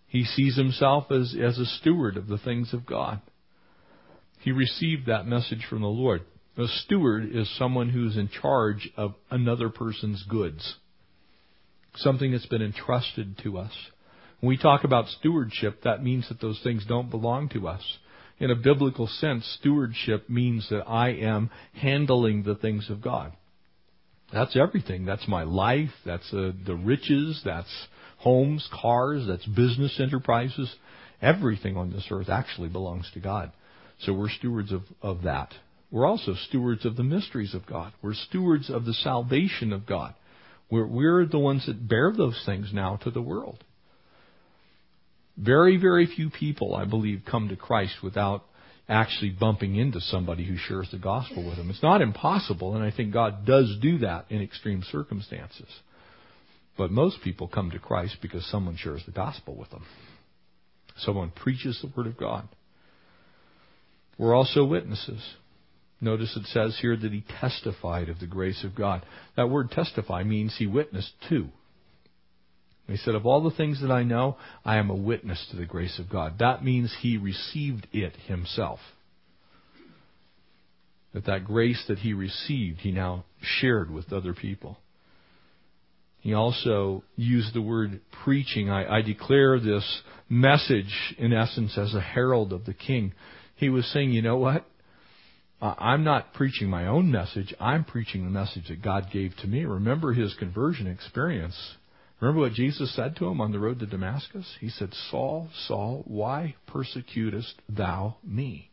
He 0.09 0.24
sees 0.24 0.57
himself 0.57 1.12
as, 1.12 1.37
as 1.41 1.59
a 1.59 1.66
steward 1.66 2.16
of 2.16 2.27
the 2.27 2.39
things 2.39 2.72
of 2.72 2.87
God. 2.87 3.20
He 4.41 4.53
received 4.53 5.07
that 5.07 5.26
message 5.26 5.64
from 5.68 5.82
the 5.82 5.89
Lord. 5.89 6.22
A 6.59 6.66
steward 6.66 7.34
is 7.34 7.55
someone 7.59 7.91
who's 7.91 8.16
in 8.16 8.28
charge 8.28 8.89
of 8.97 9.14
another 9.30 9.68
person's 9.68 10.22
goods. 10.22 10.76
Something 11.97 12.32
that's 12.32 12.47
been 12.47 12.62
entrusted 12.62 13.39
to 13.43 13.59
us. 13.59 13.72
When 14.41 14.49
we 14.49 14.57
talk 14.57 14.84
about 14.84 15.09
stewardship, 15.09 15.82
that 15.84 16.03
means 16.03 16.28
that 16.28 16.41
those 16.41 16.61
things 16.62 16.84
don't 16.87 17.11
belong 17.11 17.49
to 17.51 17.68
us. 17.68 17.82
In 18.39 18.51
a 18.51 18.57
biblical 18.57 19.07
sense, 19.07 19.47
stewardship 19.61 20.28
means 20.28 20.68
that 20.70 20.84
I 20.87 21.11
am 21.11 21.51
handling 21.74 22.43
the 22.43 22.55
things 22.55 22.91
of 22.91 23.01
God. 23.01 23.32
That's 24.32 24.57
everything. 24.57 25.05
That's 25.05 25.26
my 25.28 25.45
life. 25.45 25.91
That's 26.05 26.32
uh, 26.32 26.53
the 26.66 26.74
riches. 26.74 27.41
That's 27.45 27.87
homes, 28.18 28.68
cars. 28.80 29.24
That's 29.26 29.47
business 29.47 29.99
enterprises. 30.01 30.74
Everything 31.22 31.76
on 31.76 31.91
this 31.91 32.07
earth 32.11 32.28
actually 32.28 32.68
belongs 32.68 33.11
to 33.14 33.20
God. 33.20 33.53
So 34.01 34.12
we're 34.12 34.30
stewards 34.30 34.72
of, 34.72 34.82
of 35.03 35.22
that. 35.22 35.53
We're 35.90 36.07
also 36.07 36.34
stewards 36.49 36.84
of 36.84 36.97
the 36.97 37.05
mysteries 37.05 37.55
of 37.55 37.66
God. 37.66 37.92
We're 38.03 38.14
stewards 38.14 38.70
of 38.70 38.84
the 38.84 38.92
salvation 38.92 39.72
of 39.72 39.86
God. 39.86 40.14
We're, 40.70 40.86
we're 40.86 41.26
the 41.26 41.38
ones 41.38 41.64
that 41.66 41.88
bear 41.88 42.12
those 42.16 42.40
things 42.44 42.70
now 42.72 42.97
to 43.05 43.11
the 43.11 43.22
world. 43.22 43.62
Very, 45.38 45.76
very 45.76 46.07
few 46.07 46.30
people, 46.30 46.74
I 46.74 46.84
believe, 46.84 47.22
come 47.30 47.49
to 47.49 47.57
Christ 47.57 47.94
without 48.03 48.44
actually 48.88 49.30
bumping 49.30 49.76
into 49.76 50.01
somebody 50.01 50.44
who 50.44 50.57
shares 50.57 50.88
the 50.90 50.99
gospel 50.99 51.47
with 51.47 51.57
them. 51.57 51.70
It's 51.70 51.82
not 51.82 52.01
impossible, 52.01 52.74
and 52.74 52.84
I 52.84 52.90
think 52.90 53.12
God 53.12 53.44
does 53.44 53.76
do 53.80 53.99
that 53.99 54.26
in 54.30 54.42
extreme 54.42 54.82
circumstances. 54.90 55.68
But 56.78 56.90
most 56.90 57.18
people 57.22 57.49
come 57.49 57.70
to 57.70 57.78
Christ 57.78 58.16
because 58.22 58.47
someone 58.51 58.76
shares 58.76 59.03
the 59.07 59.12
gospel 59.12 59.57
with 59.57 59.70
them. 59.70 59.84
Someone 60.99 61.30
preaches 61.30 61.78
the 61.82 61.90
Word 61.97 62.07
of 62.07 62.16
God. 62.16 62.49
We're 64.18 64.34
also 64.34 64.64
witnesses. 64.64 65.22
Notice 66.00 66.36
it 66.36 66.46
says 66.46 66.78
here 66.80 66.96
that 66.96 67.12
he 67.12 67.24
testified 67.40 68.08
of 68.08 68.20
the 68.20 68.26
grace 68.26 68.64
of 68.64 68.74
God. 68.74 69.02
That 69.36 69.50
word 69.50 69.70
testify 69.70 70.24
means 70.24 70.54
he 70.56 70.66
witnessed 70.66 71.12
to. 71.28 71.48
He 72.86 72.96
said, 72.96 73.14
Of 73.14 73.26
all 73.26 73.42
the 73.42 73.56
things 73.56 73.80
that 73.80 73.90
I 73.90 74.02
know, 74.04 74.36
I 74.64 74.76
am 74.76 74.90
a 74.90 74.94
witness 74.94 75.44
to 75.50 75.56
the 75.56 75.66
grace 75.66 75.98
of 75.98 76.08
God. 76.08 76.38
That 76.38 76.64
means 76.64 76.94
he 77.00 77.16
received 77.16 77.86
it 77.92 78.14
himself. 78.26 78.78
That 81.12 81.26
that 81.26 81.44
grace 81.44 81.82
that 81.88 81.98
he 81.98 82.12
received, 82.12 82.80
he 82.80 82.92
now 82.92 83.24
shared 83.40 83.90
with 83.90 84.12
other 84.12 84.34
people. 84.34 84.78
He 86.20 86.34
also 86.34 87.04
used 87.16 87.54
the 87.54 87.62
word 87.62 88.00
preaching. 88.24 88.68
I, 88.68 88.98
I 88.98 89.02
declare 89.02 89.58
this 89.58 90.02
message, 90.28 91.14
in 91.18 91.32
essence, 91.32 91.78
as 91.78 91.94
a 91.94 92.00
herald 92.00 92.52
of 92.52 92.66
the 92.66 92.74
king. 92.74 93.12
He 93.57 93.68
was 93.68 93.86
saying, 93.92 94.11
you 94.11 94.22
know 94.22 94.36
what? 94.36 94.64
I'm 95.61 96.04
not 96.04 96.34
preaching 96.34 96.68
my 96.68 96.86
own 96.86 97.11
message. 97.11 97.54
I'm 97.59 97.84
preaching 97.84 98.24
the 98.24 98.30
message 98.30 98.68
that 98.68 98.82
God 98.82 99.07
gave 99.11 99.34
to 99.38 99.46
me. 99.46 99.64
Remember 99.64 100.12
his 100.12 100.34
conversion 100.34 100.86
experience. 100.86 101.57
Remember 102.20 102.42
what 102.42 102.52
Jesus 102.52 102.94
said 102.94 103.16
to 103.16 103.26
him 103.26 103.40
on 103.40 103.52
the 103.52 103.59
road 103.59 103.78
to 103.80 103.86
Damascus? 103.86 104.46
He 104.61 104.68
said, 104.68 104.90
Saul, 105.11 105.48
Saul, 105.66 106.02
why 106.07 106.54
persecutest 106.66 107.54
thou 107.68 108.16
me? 108.22 108.70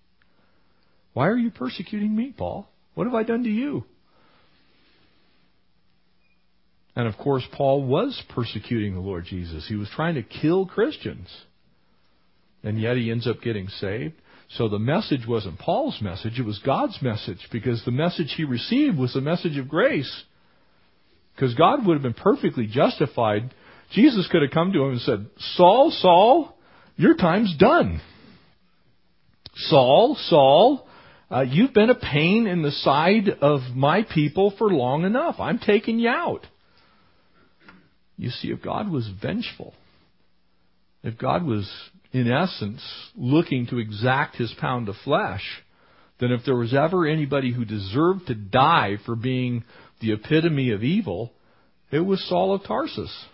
Why 1.14 1.28
are 1.28 1.38
you 1.38 1.52
persecuting 1.52 2.16
me, 2.16 2.34
Paul? 2.38 2.68
What 2.96 3.06
have 3.06 3.16
I 3.16 3.24
done 3.24 3.44
to 3.44 3.50
you? 3.50 3.86
And 6.96 7.08
of 7.08 7.18
course, 7.18 7.44
Paul 7.54 7.84
was 7.86 8.22
persecuting 8.30 8.94
the 8.94 9.00
Lord 9.02 9.26
Jesus. 9.26 9.66
He 9.68 9.76
was 9.76 9.90
trying 9.96 10.16
to 10.16 10.24
kill 10.24 10.66
Christians. 10.66 11.28
And 12.62 12.80
yet 12.80 12.98
he 12.98 13.10
ends 13.10 13.28
up 13.28 13.42
getting 13.42 13.68
saved. 13.68 14.16
So 14.58 14.70
the 14.70 14.80
message 14.80 15.28
wasn't 15.28 15.58
Paul's 15.60 16.00
message, 16.02 16.40
it 16.40 16.46
was 16.46 16.60
God's 16.60 17.02
message 17.02 17.48
because 17.52 17.84
the 17.86 17.92
message 17.92 18.34
he 18.38 18.44
received 18.44 18.98
was 18.98 19.14
the 19.14 19.22
message 19.22 19.58
of 19.58 19.68
grace. 19.68 20.24
Because 21.36 21.56
God 21.56 21.86
would 21.86 21.96
have 21.96 22.04
been 22.04 22.14
perfectly 22.14 22.68
justified. 22.68 23.52
Jesus 23.94 24.28
could 24.32 24.44
have 24.44 24.52
come 24.52 24.72
to 24.72 24.84
him 24.84 24.92
and 24.92 25.02
said, 25.02 25.26
Saul, 25.56 25.92
Saul, 25.92 26.56
your 26.96 27.16
time's 27.16 27.56
done. 27.58 28.00
Saul, 29.56 30.16
Saul, 30.28 30.88
uh, 31.32 31.42
you've 31.42 31.74
been 31.74 31.90
a 31.90 31.96
pain 31.96 32.46
in 32.46 32.62
the 32.62 32.72
side 32.72 33.30
of 33.42 33.62
my 33.76 34.04
people 34.04 34.54
for 34.58 34.70
long 34.70 35.04
enough. 35.04 35.36
I'm 35.40 35.58
taking 35.58 35.98
you 35.98 36.10
out. 36.10 36.46
You 38.18 38.30
see, 38.30 38.50
if 38.50 38.62
God 38.62 38.92
was 38.92 39.10
vengeful, 39.20 39.74
if 41.04 41.18
God 41.18 41.44
was 41.44 41.68
in 42.14 42.32
essence, 42.32 42.82
looking 43.16 43.66
to 43.68 43.80
exact 43.80 44.36
his 44.36 44.54
pound 44.60 44.88
of 44.88 44.96
flesh, 45.04 45.44
then 46.20 46.32
if 46.32 46.46
there 46.46 46.56
was 46.56 46.74
ever 46.74 47.08
anybody 47.08 47.52
who 47.52 47.66
deserved 47.66 48.28
to 48.28 48.36
die 48.36 48.98
for 49.06 49.16
being 49.16 49.64
the 50.00 50.14
epitome 50.14 50.70
of 50.70 50.84
evil, 50.84 51.34
it 51.92 52.00
was 52.00 52.24
Saul 52.30 52.54
of 52.54 52.64
Tarsus. 52.64 53.26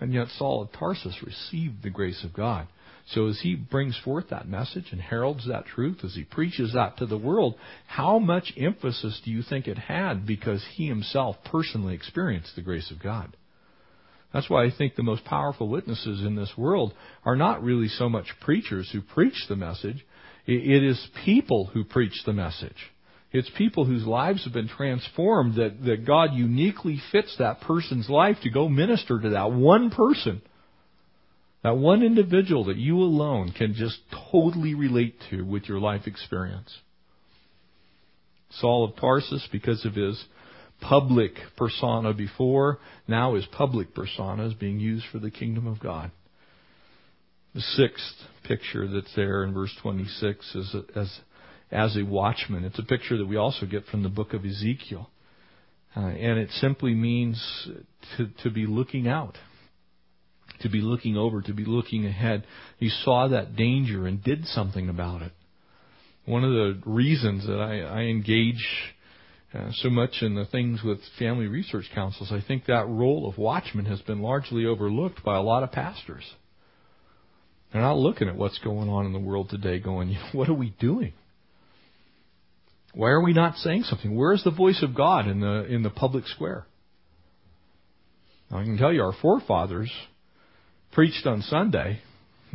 And 0.00 0.12
yet 0.12 0.28
Saul 0.38 0.62
of 0.62 0.72
Tarsus 0.72 1.22
received 1.22 1.82
the 1.82 1.90
grace 1.90 2.24
of 2.24 2.32
God. 2.32 2.66
So 3.08 3.26
as 3.26 3.38
he 3.42 3.54
brings 3.54 3.98
forth 4.02 4.30
that 4.30 4.48
message 4.48 4.86
and 4.90 5.00
heralds 5.00 5.46
that 5.46 5.66
truth, 5.66 5.98
as 6.04 6.14
he 6.14 6.24
preaches 6.24 6.72
that 6.72 6.96
to 6.98 7.06
the 7.06 7.18
world, 7.18 7.54
how 7.86 8.18
much 8.18 8.52
emphasis 8.56 9.20
do 9.24 9.30
you 9.30 9.42
think 9.42 9.68
it 9.68 9.78
had 9.78 10.26
because 10.26 10.64
he 10.74 10.88
himself 10.88 11.36
personally 11.44 11.94
experienced 11.94 12.56
the 12.56 12.62
grace 12.62 12.90
of 12.90 13.02
God? 13.02 13.36
That's 14.34 14.50
why 14.50 14.64
I 14.64 14.70
think 14.76 14.96
the 14.96 15.04
most 15.04 15.24
powerful 15.24 15.68
witnesses 15.68 16.26
in 16.26 16.34
this 16.34 16.52
world 16.58 16.92
are 17.24 17.36
not 17.36 17.62
really 17.62 17.86
so 17.86 18.08
much 18.08 18.26
preachers 18.40 18.90
who 18.92 19.00
preach 19.00 19.46
the 19.48 19.54
message. 19.54 20.04
It 20.44 20.82
is 20.82 21.08
people 21.24 21.66
who 21.72 21.84
preach 21.84 22.20
the 22.26 22.32
message. 22.32 22.76
It's 23.32 23.48
people 23.56 23.84
whose 23.84 24.04
lives 24.04 24.42
have 24.44 24.52
been 24.52 24.68
transformed 24.68 25.54
that, 25.54 25.84
that 25.84 26.04
God 26.04 26.34
uniquely 26.34 27.00
fits 27.12 27.36
that 27.38 27.60
person's 27.60 28.10
life 28.10 28.36
to 28.42 28.50
go 28.50 28.68
minister 28.68 29.20
to 29.20 29.30
that 29.30 29.52
one 29.52 29.90
person. 29.90 30.42
That 31.62 31.76
one 31.76 32.02
individual 32.02 32.64
that 32.64 32.76
you 32.76 32.98
alone 32.98 33.52
can 33.56 33.74
just 33.74 33.98
totally 34.32 34.74
relate 34.74 35.14
to 35.30 35.42
with 35.42 35.68
your 35.68 35.78
life 35.78 36.06
experience. 36.06 36.76
Saul 38.50 38.84
of 38.84 38.96
Tarsus, 38.96 39.48
because 39.50 39.84
of 39.84 39.94
his 39.94 40.22
public 40.88 41.32
persona 41.56 42.12
before. 42.12 42.78
Now 43.08 43.34
his 43.34 43.46
public 43.46 43.94
persona 43.94 44.46
is 44.46 44.54
being 44.54 44.80
used 44.80 45.06
for 45.10 45.18
the 45.18 45.30
kingdom 45.30 45.66
of 45.66 45.80
God. 45.80 46.10
The 47.54 47.60
sixth 47.60 48.14
picture 48.44 48.86
that's 48.88 49.14
there 49.14 49.44
in 49.44 49.54
verse 49.54 49.74
26 49.82 50.54
is 50.54 50.76
as, 50.94 51.20
as 51.70 51.96
a 51.96 52.04
watchman. 52.04 52.64
It's 52.64 52.78
a 52.78 52.84
picture 52.84 53.16
that 53.16 53.26
we 53.26 53.36
also 53.36 53.66
get 53.66 53.86
from 53.86 54.02
the 54.02 54.08
book 54.08 54.34
of 54.34 54.44
Ezekiel. 54.44 55.08
Uh, 55.96 56.00
and 56.00 56.38
it 56.38 56.50
simply 56.60 56.92
means 56.92 57.40
to, 58.16 58.28
to 58.42 58.50
be 58.50 58.66
looking 58.66 59.06
out, 59.06 59.38
to 60.60 60.68
be 60.68 60.80
looking 60.80 61.16
over, 61.16 61.40
to 61.40 61.54
be 61.54 61.64
looking 61.64 62.04
ahead. 62.04 62.44
He 62.78 62.88
saw 62.88 63.28
that 63.28 63.54
danger 63.54 64.06
and 64.06 64.22
did 64.22 64.44
something 64.46 64.88
about 64.88 65.22
it. 65.22 65.32
One 66.26 66.42
of 66.42 66.50
the 66.50 66.82
reasons 66.84 67.46
that 67.46 67.60
I, 67.60 67.80
I 67.80 68.00
engage 68.06 68.66
uh, 69.54 69.70
so 69.72 69.88
much 69.88 70.16
in 70.20 70.34
the 70.34 70.46
things 70.46 70.82
with 70.82 70.98
family 71.18 71.46
research 71.46 71.88
councils, 71.94 72.32
I 72.32 72.40
think 72.46 72.66
that 72.66 72.88
role 72.88 73.28
of 73.28 73.38
watchman 73.38 73.84
has 73.84 74.00
been 74.02 74.20
largely 74.20 74.66
overlooked 74.66 75.22
by 75.24 75.36
a 75.36 75.42
lot 75.42 75.62
of 75.62 75.70
pastors. 75.70 76.24
They're 77.72 77.82
not 77.82 77.96
looking 77.96 78.28
at 78.28 78.36
what's 78.36 78.58
going 78.58 78.88
on 78.88 79.06
in 79.06 79.12
the 79.12 79.18
world 79.18 79.50
today, 79.50 79.78
going, 79.78 80.16
what 80.32 80.48
are 80.48 80.54
we 80.54 80.74
doing? 80.80 81.12
Why 82.94 83.10
are 83.10 83.22
we 83.22 83.32
not 83.32 83.56
saying 83.56 83.84
something? 83.84 84.14
Where 84.14 84.32
is 84.32 84.44
the 84.44 84.50
voice 84.50 84.82
of 84.82 84.94
God 84.94 85.26
in 85.26 85.40
the 85.40 85.64
in 85.64 85.82
the 85.82 85.90
public 85.90 86.26
square? 86.28 86.64
Now, 88.50 88.58
I 88.58 88.64
can 88.64 88.76
tell 88.76 88.92
you, 88.92 89.02
our 89.02 89.14
forefathers 89.20 89.90
preached 90.92 91.26
on 91.26 91.42
Sunday 91.42 92.00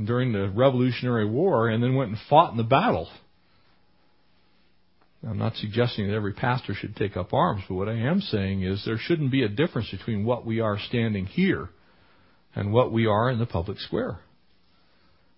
during 0.02 0.32
the 0.32 0.50
Revolutionary 0.50 1.26
War, 1.26 1.68
and 1.68 1.84
then 1.84 1.96
went 1.96 2.12
and 2.12 2.20
fought 2.30 2.52
in 2.52 2.58
the 2.58 2.64
battle. 2.64 3.10
I'm 5.28 5.38
not 5.38 5.56
suggesting 5.56 6.08
that 6.08 6.16
every 6.16 6.34
pastor 6.34 6.74
should 6.74 6.96
take 6.96 7.18
up 7.18 7.34
arms, 7.34 7.64
but 7.68 7.76
what 7.76 7.90
I 7.90 7.98
am 7.98 8.22
saying 8.22 8.64
is 8.64 8.84
there 8.86 8.98
shouldn't 8.98 9.32
be 9.32 9.44
a 9.44 9.50
difference 9.50 9.92
between 9.92 10.24
what 10.24 10.46
we 10.46 10.62
are 10.62 10.80
standing 10.80 11.26
here 11.26 11.70
and 12.56 12.72
what 12.72 12.92
we 12.92 13.06
are 13.06 13.30
in 13.30 13.40
the 13.40 13.46
public 13.46 13.80
square. 13.80 14.20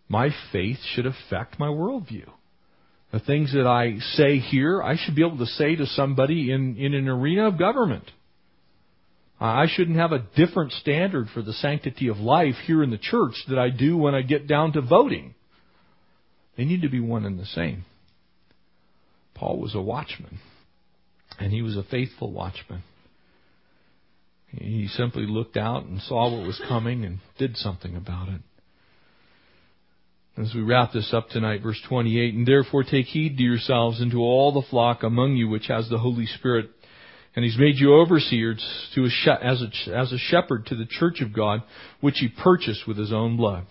My 0.08 0.30
faith 0.52 0.78
should 0.94 1.08
affect 1.08 1.58
my 1.58 1.68
worldview. 1.68 2.30
The 3.12 3.20
things 3.20 3.54
that 3.54 3.68
I 3.68 3.98
say 4.16 4.38
here, 4.38 4.82
I 4.84 4.96
should 4.98 5.16
be 5.16 5.26
able 5.26 5.40
to 5.40 5.46
say 5.46 5.76
to 5.76 5.86
somebody 5.86 6.52
in, 6.52 6.78
in 6.78 6.94
an 6.94 7.08
arena 7.10 7.48
of 7.48 7.58
government. 7.58 8.10
I 9.40 9.66
shouldn't 9.68 9.98
have 9.98 10.12
a 10.12 10.24
different 10.36 10.72
standard 10.74 11.28
for 11.34 11.42
the 11.42 11.54
sanctity 11.54 12.08
of 12.08 12.18
life 12.18 12.56
here 12.66 12.84
in 12.84 12.92
the 12.92 13.00
church 13.00 13.34
that 13.50 13.58
I 13.58 13.70
do 13.70 13.98
when 13.98 14.14
I 14.14 14.22
get 14.22 14.48
down 14.48 14.74
to 14.74 14.82
voting. 14.82 15.34
They 16.56 16.66
need 16.66 16.84
to 16.84 16.90
be 16.90 17.00
one 17.00 17.26
and 17.26 17.40
the 17.40 17.46
same. 17.48 17.86
Paul 19.42 19.58
was 19.58 19.74
a 19.74 19.82
watchman, 19.82 20.38
and 21.40 21.52
he 21.52 21.64
was 21.64 21.76
a 21.76 21.82
faithful 21.82 22.32
watchman. 22.32 22.84
He 24.50 24.88
simply 24.88 25.26
looked 25.26 25.58
out 25.58 25.84
and 25.84 26.00
saw 26.00 26.30
what 26.32 26.46
was 26.46 26.62
coming 26.68 27.04
and 27.04 27.18
did 27.40 27.58
something 27.58 27.96
about 27.96 28.30
it. 28.30 28.42
As 30.38 30.54
we 30.54 30.62
wrap 30.62 30.94
this 30.94 31.12
up 31.12 31.30
tonight, 31.30 31.64
verse 31.64 31.82
28, 31.90 32.36
and 32.36 32.48
therefore 32.48 32.84
take 32.84 33.08
heed 33.08 33.38
to 33.38 33.44
yourselves 33.44 34.00
and 34.00 34.12
to 34.12 34.20
all 34.20 34.52
the 34.52 34.68
flock 34.70 35.02
among 35.02 35.36
you 35.36 35.50
which 35.50 35.66
has 35.68 35.90
the 35.90 35.98
Holy 35.98 36.28
Spirit, 36.28 36.70
and 37.36 37.44
He's 37.44 37.58
made 37.58 37.78
you 37.78 37.96
overseers 37.96 38.64
to 38.94 39.06
a, 39.06 39.44
as, 39.44 39.64
a, 39.64 39.98
as 39.98 40.12
a 40.12 40.20
shepherd 40.20 40.68
to 40.68 40.76
the 40.76 40.86
church 40.86 41.20
of 41.20 41.34
God, 41.34 41.64
which 42.00 42.20
He 42.20 42.28
purchased 42.28 42.88
with 42.88 42.98
His 42.98 43.12
own 43.12 43.38
blood. 43.38 43.66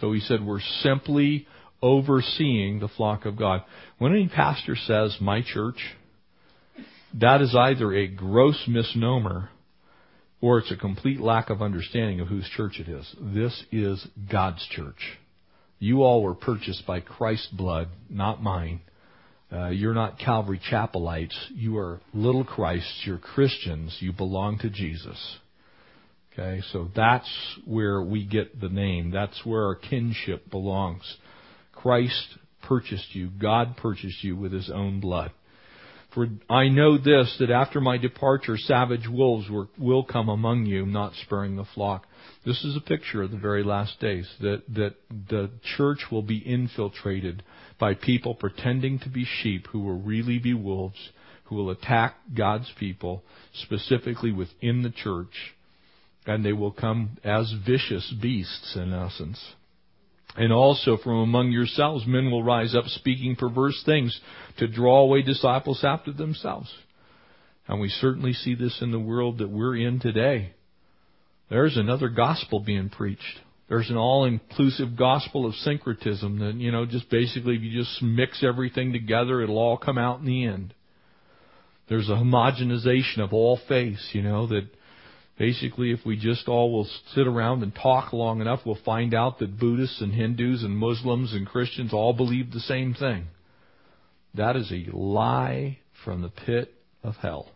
So 0.00 0.12
He 0.12 0.18
said, 0.18 0.44
we're 0.44 0.60
simply 0.80 1.46
overseeing 1.82 2.78
the 2.78 2.88
flock 2.88 3.24
of 3.24 3.36
God. 3.36 3.62
When 3.98 4.12
any 4.12 4.28
pastor 4.28 4.76
says, 4.76 5.16
my 5.20 5.42
church, 5.42 5.78
that 7.18 7.40
is 7.40 7.54
either 7.56 7.92
a 7.92 8.06
gross 8.06 8.64
misnomer 8.68 9.50
or 10.40 10.58
it's 10.58 10.72
a 10.72 10.76
complete 10.76 11.20
lack 11.20 11.50
of 11.50 11.60
understanding 11.60 12.20
of 12.20 12.28
whose 12.28 12.48
church 12.56 12.78
it 12.78 12.88
is. 12.88 13.14
This 13.20 13.64
is 13.70 14.06
God's 14.30 14.66
church. 14.70 15.18
You 15.78 16.02
all 16.02 16.22
were 16.22 16.34
purchased 16.34 16.86
by 16.86 17.00
Christ's 17.00 17.48
blood, 17.48 17.88
not 18.08 18.42
mine. 18.42 18.80
Uh, 19.52 19.68
you're 19.68 19.94
not 19.94 20.18
Calvary 20.18 20.60
Chapelites. 20.70 21.34
You 21.54 21.78
are 21.78 22.00
little 22.14 22.44
Christs. 22.44 23.02
You're 23.04 23.18
Christians. 23.18 23.96
You 24.00 24.12
belong 24.12 24.58
to 24.58 24.70
Jesus. 24.70 25.38
Okay, 26.32 26.62
so 26.72 26.88
that's 26.94 27.28
where 27.66 28.00
we 28.00 28.24
get 28.24 28.60
the 28.60 28.68
name. 28.68 29.10
That's 29.10 29.44
where 29.44 29.64
our 29.64 29.74
kinship 29.74 30.48
belongs. 30.50 31.02
Christ 31.72 32.38
purchased 32.62 33.14
you. 33.14 33.30
God 33.30 33.76
purchased 33.76 34.22
you 34.22 34.36
with 34.36 34.52
His 34.52 34.70
own 34.70 35.00
blood. 35.00 35.32
For 36.14 36.26
I 36.48 36.68
know 36.68 36.98
this, 36.98 37.36
that 37.38 37.50
after 37.50 37.80
my 37.80 37.96
departure, 37.96 38.56
savage 38.56 39.06
wolves 39.08 39.48
will 39.78 40.02
come 40.02 40.28
among 40.28 40.66
you, 40.66 40.84
not 40.84 41.14
sparing 41.14 41.56
the 41.56 41.64
flock. 41.64 42.06
This 42.44 42.64
is 42.64 42.76
a 42.76 42.80
picture 42.80 43.22
of 43.22 43.30
the 43.30 43.36
very 43.36 43.62
last 43.62 44.00
days, 44.00 44.28
that, 44.40 44.62
that 44.74 44.94
the 45.08 45.50
church 45.76 46.06
will 46.10 46.22
be 46.22 46.38
infiltrated 46.38 47.44
by 47.78 47.94
people 47.94 48.34
pretending 48.34 48.98
to 49.00 49.08
be 49.08 49.24
sheep 49.24 49.68
who 49.68 49.80
will 49.80 50.00
really 50.00 50.38
be 50.38 50.54
wolves, 50.54 51.10
who 51.44 51.54
will 51.54 51.70
attack 51.70 52.16
God's 52.36 52.72
people, 52.78 53.22
specifically 53.52 54.32
within 54.32 54.82
the 54.82 54.90
church, 54.90 55.54
and 56.26 56.44
they 56.44 56.52
will 56.52 56.72
come 56.72 57.18
as 57.22 57.54
vicious 57.64 58.12
beasts 58.20 58.74
in 58.74 58.92
essence. 58.92 59.54
And 60.36 60.52
also 60.52 60.96
from 60.96 61.18
among 61.18 61.50
yourselves 61.50 62.06
men 62.06 62.30
will 62.30 62.44
rise 62.44 62.74
up 62.74 62.86
speaking 62.86 63.36
perverse 63.36 63.82
things 63.84 64.18
to 64.58 64.68
draw 64.68 65.00
away 65.00 65.22
disciples 65.22 65.82
after 65.82 66.12
themselves. 66.12 66.72
And 67.66 67.80
we 67.80 67.88
certainly 67.88 68.32
see 68.32 68.54
this 68.54 68.78
in 68.80 68.90
the 68.90 69.00
world 69.00 69.38
that 69.38 69.50
we're 69.50 69.76
in 69.76 70.00
today. 70.00 70.52
There's 71.48 71.76
another 71.76 72.08
gospel 72.08 72.60
being 72.60 72.90
preached. 72.90 73.40
There's 73.68 73.90
an 73.90 73.96
all-inclusive 73.96 74.96
gospel 74.96 75.46
of 75.46 75.54
syncretism 75.54 76.40
that, 76.40 76.54
you 76.54 76.72
know, 76.72 76.86
just 76.86 77.08
basically 77.08 77.56
if 77.56 77.62
you 77.62 77.78
just 77.80 78.02
mix 78.02 78.42
everything 78.42 78.92
together, 78.92 79.40
it'll 79.40 79.58
all 79.58 79.76
come 79.76 79.98
out 79.98 80.20
in 80.20 80.26
the 80.26 80.44
end. 80.44 80.74
There's 81.88 82.08
a 82.08 82.12
homogenization 82.12 83.18
of 83.18 83.32
all 83.32 83.60
faiths, 83.68 84.10
you 84.12 84.22
know, 84.22 84.46
that 84.48 84.68
Basically, 85.40 85.90
if 85.90 86.00
we 86.04 86.18
just 86.18 86.48
all 86.48 86.70
will 86.70 86.86
sit 87.14 87.26
around 87.26 87.62
and 87.62 87.74
talk 87.74 88.12
long 88.12 88.42
enough, 88.42 88.60
we'll 88.66 88.76
find 88.84 89.14
out 89.14 89.38
that 89.38 89.58
Buddhists 89.58 90.02
and 90.02 90.12
Hindus 90.12 90.62
and 90.62 90.76
Muslims 90.76 91.32
and 91.32 91.46
Christians 91.46 91.94
all 91.94 92.12
believe 92.12 92.52
the 92.52 92.60
same 92.60 92.92
thing. 92.92 93.24
That 94.34 94.54
is 94.54 94.70
a 94.70 94.94
lie 94.94 95.78
from 96.04 96.20
the 96.20 96.28
pit 96.28 96.74
of 97.02 97.16
hell. 97.16 97.52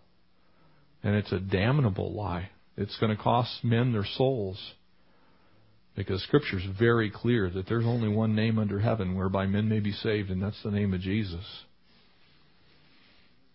And 1.02 1.14
it's 1.14 1.30
a 1.30 1.38
damnable 1.38 2.14
lie. 2.14 2.48
It's 2.78 2.96
going 2.96 3.14
to 3.14 3.22
cost 3.22 3.62
men 3.62 3.92
their 3.92 4.06
souls. 4.16 4.58
Because 5.94 6.22
Scripture 6.22 6.60
is 6.60 6.78
very 6.78 7.10
clear 7.10 7.50
that 7.50 7.68
there's 7.68 7.84
only 7.84 8.08
one 8.08 8.34
name 8.34 8.58
under 8.58 8.80
heaven 8.80 9.14
whereby 9.14 9.44
men 9.44 9.68
may 9.68 9.80
be 9.80 9.92
saved, 9.92 10.30
and 10.30 10.42
that's 10.42 10.62
the 10.62 10.70
name 10.70 10.94
of 10.94 11.02
Jesus. 11.02 11.44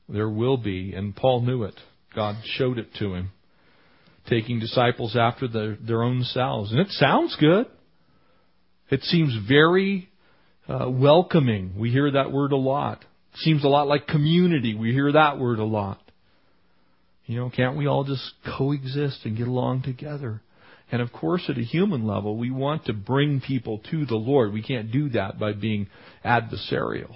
There 0.07 0.29
will 0.29 0.57
be, 0.57 0.93
and 0.93 1.15
Paul 1.15 1.41
knew 1.41 1.63
it. 1.63 1.79
God 2.15 2.35
showed 2.45 2.77
it 2.77 2.93
to 2.99 3.15
him 3.15 3.31
taking 4.29 4.59
disciples 4.59 5.17
after 5.19 5.47
their, 5.47 5.75
their 5.75 6.03
own 6.03 6.23
selves. 6.23 6.71
And 6.71 6.79
it 6.79 6.89
sounds 6.91 7.35
good. 7.39 7.67
It 8.89 9.03
seems 9.03 9.35
very 9.47 10.09
uh, 10.67 10.89
welcoming. 10.89 11.73
We 11.77 11.91
hear 11.91 12.11
that 12.11 12.31
word 12.31 12.51
a 12.51 12.57
lot. 12.57 13.01
It 13.33 13.39
seems 13.39 13.63
a 13.63 13.67
lot 13.67 13.87
like 13.87 14.07
community. 14.07 14.75
We 14.75 14.93
hear 14.93 15.11
that 15.11 15.39
word 15.39 15.59
a 15.59 15.65
lot. 15.65 15.99
You 17.25 17.37
know, 17.37 17.51
can't 17.55 17.77
we 17.77 17.87
all 17.87 18.03
just 18.03 18.33
coexist 18.57 19.19
and 19.25 19.37
get 19.37 19.47
along 19.47 19.83
together? 19.83 20.41
And 20.91 21.01
of 21.01 21.11
course, 21.11 21.43
at 21.47 21.57
a 21.57 21.63
human 21.63 22.07
level, 22.07 22.37
we 22.37 22.49
want 22.49 22.85
to 22.85 22.93
bring 22.93 23.41
people 23.41 23.81
to 23.91 24.05
the 24.05 24.15
Lord. 24.15 24.51
We 24.51 24.63
can't 24.63 24.91
do 24.91 25.09
that 25.09 25.39
by 25.39 25.53
being 25.53 25.87
adversarial. 26.25 27.15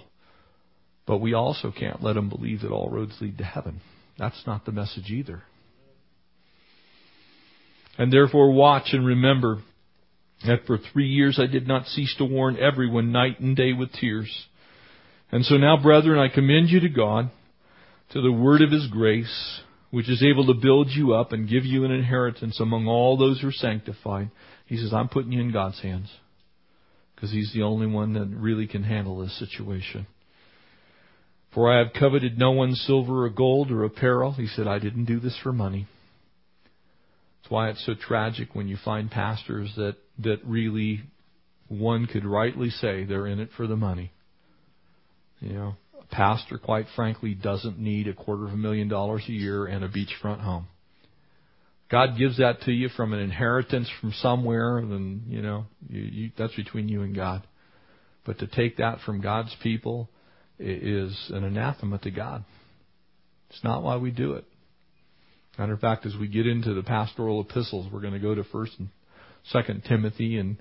But 1.08 1.18
we 1.18 1.34
also 1.34 1.72
can't 1.72 2.04
let 2.04 2.14
them 2.14 2.30
believe 2.30 2.62
that 2.62 2.72
all 2.72 2.90
roads 2.90 3.14
lead 3.20 3.40
to 3.40 3.44
heaven. 3.44 3.82
That's 4.18 4.44
not 4.46 4.66
the 4.66 4.72
message 4.72 5.10
either. 5.10 5.42
And 7.98 8.12
therefore 8.12 8.52
watch 8.52 8.90
and 8.92 9.06
remember 9.06 9.62
that 10.46 10.66
for 10.66 10.78
three 10.78 11.08
years 11.08 11.40
I 11.40 11.48
did 11.48 11.68
not 11.68 11.88
cease 11.88 12.14
to 12.18 12.26
warn 12.26 12.58
everyone 12.58 13.12
night 13.12 13.40
and 13.40 13.56
day 13.56 13.74
with 13.74 13.92
tears. 13.94 14.48
And 15.32 15.46
so 15.46 15.56
now, 15.58 15.82
brethren, 15.82 16.20
I 16.20 16.34
commend 16.34 16.70
you 16.70 16.80
to 16.82 16.90
God, 16.90 17.32
to 18.12 18.22
the 18.22 18.32
word 18.32 18.62
of 18.62 18.72
His 18.72 18.88
grace, 18.88 19.62
which 19.90 20.10
is 20.10 20.24
able 20.24 20.48
to 20.48 20.60
build 20.60 20.90
you 20.90 21.14
up 21.14 21.32
and 21.32 21.50
give 21.50 21.66
you 21.66 21.86
an 21.86 21.92
inheritance 21.92 22.60
among 22.60 22.88
all 22.88 23.18
those 23.18 23.42
who 23.42 23.48
are 23.48 23.52
sanctified. 23.52 24.30
He 24.66 24.78
says, 24.78 24.94
I'm 24.94 25.10
putting 25.10 25.32
you 25.32 25.42
in 25.42 25.52
God's 25.52 25.82
hands. 25.82 26.12
Because 27.16 27.32
He's 27.32 27.52
the 27.54 27.64
only 27.64 27.88
one 27.88 28.14
that 28.14 28.28
really 28.28 28.68
can 28.68 28.84
handle 28.84 29.20
this 29.20 29.38
situation. 29.40 30.08
For 31.54 31.72
I 31.72 31.80
have 31.80 31.94
coveted 31.94 32.38
no 32.38 32.52
one's 32.52 32.84
silver 32.86 33.26
or 33.26 33.30
gold 33.30 33.72
or 33.72 33.84
apparel. 33.84 34.34
He 34.34 34.48
said, 34.48 34.68
I 34.68 34.80
didn't 34.80 35.06
do 35.06 35.20
this 35.20 35.38
for 35.42 35.54
money. 35.54 35.88
That's 37.44 37.52
why 37.52 37.70
it's 37.70 37.86
so 37.86 37.94
tragic 37.94 38.56
when 38.56 38.70
you 38.70 38.78
find 38.86 39.12
pastors 39.12 39.70
that, 39.76 39.98
that 40.20 40.38
really, 40.46 41.02
one 41.68 42.08
could 42.08 42.24
rightly 42.24 42.70
say 42.70 43.04
they're 43.04 43.28
in 43.28 43.42
it 43.42 43.50
for 43.58 43.68
the 43.68 43.76
money. 43.76 44.12
You 45.42 45.54
know, 45.54 45.76
a 46.00 46.06
pastor, 46.06 46.58
quite 46.58 46.86
frankly, 46.96 47.34
doesn't 47.34 47.78
need 47.78 48.08
a 48.08 48.14
quarter 48.14 48.46
of 48.46 48.54
a 48.54 48.58
million 48.58 48.88
dollars 48.88 49.24
a 49.28 49.34
year 49.34 49.66
and 49.66 49.84
a 49.84 49.90
beachfront 49.90 50.40
home. 50.40 50.68
God 51.92 52.18
gives 52.18 52.38
that 52.38 52.62
to 52.62 52.72
you 52.72 52.88
from 52.88 53.12
an 53.12 53.20
inheritance 53.20 53.90
from 54.00 54.14
somewhere, 54.14 54.82
then, 54.82 55.24
you 55.28 55.42
know, 55.42 55.66
you, 55.90 56.02
you, 56.02 56.32
that's 56.38 56.56
between 56.56 56.88
you 56.88 57.02
and 57.02 57.14
God. 57.14 57.46
But 58.26 58.40
to 58.40 58.48
take 58.48 58.78
that 58.78 59.00
from 59.06 59.20
God's 59.20 59.54
people 59.62 60.10
is 60.58 61.30
an 61.30 61.44
anathema 61.44 61.98
to 62.00 62.10
God. 62.10 62.46
It's 63.50 63.64
not 63.66 63.84
why 63.84 63.98
we 63.98 64.12
do 64.12 64.34
it. 64.34 64.46
Matter 65.58 65.74
of 65.74 65.80
fact, 65.80 66.06
as 66.06 66.16
we 66.20 66.28
get 66.28 66.48
into 66.48 66.74
the 66.74 66.82
pastoral 66.82 67.42
epistles, 67.42 67.92
we're 67.92 68.02
going 68.02 68.14
to 68.14 68.20
go 68.20 68.34
to 68.34 68.44
First 68.44 68.74
and 68.80 68.90
Second 69.50 69.84
Timothy 69.88 70.38
and 70.38 70.58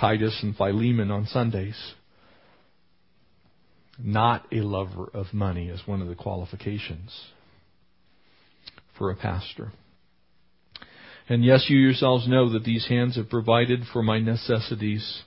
Titus 0.00 0.38
and 0.42 0.56
Philemon 0.56 1.10
on 1.10 1.26
Sundays. 1.26 1.76
Not 3.98 4.46
a 4.50 4.62
lover 4.62 5.08
of 5.14 5.32
money 5.32 5.68
is 5.68 5.80
one 5.86 6.02
of 6.02 6.08
the 6.08 6.14
qualifications 6.14 7.14
for 8.98 9.10
a 9.10 9.16
pastor. 9.16 9.72
And 11.28 11.44
yes, 11.44 11.66
you 11.68 11.78
yourselves 11.78 12.26
know 12.26 12.52
that 12.52 12.64
these 12.64 12.86
hands 12.88 13.16
have 13.16 13.30
provided 13.30 13.82
for 13.92 14.02
my 14.02 14.18
necessities 14.18 15.22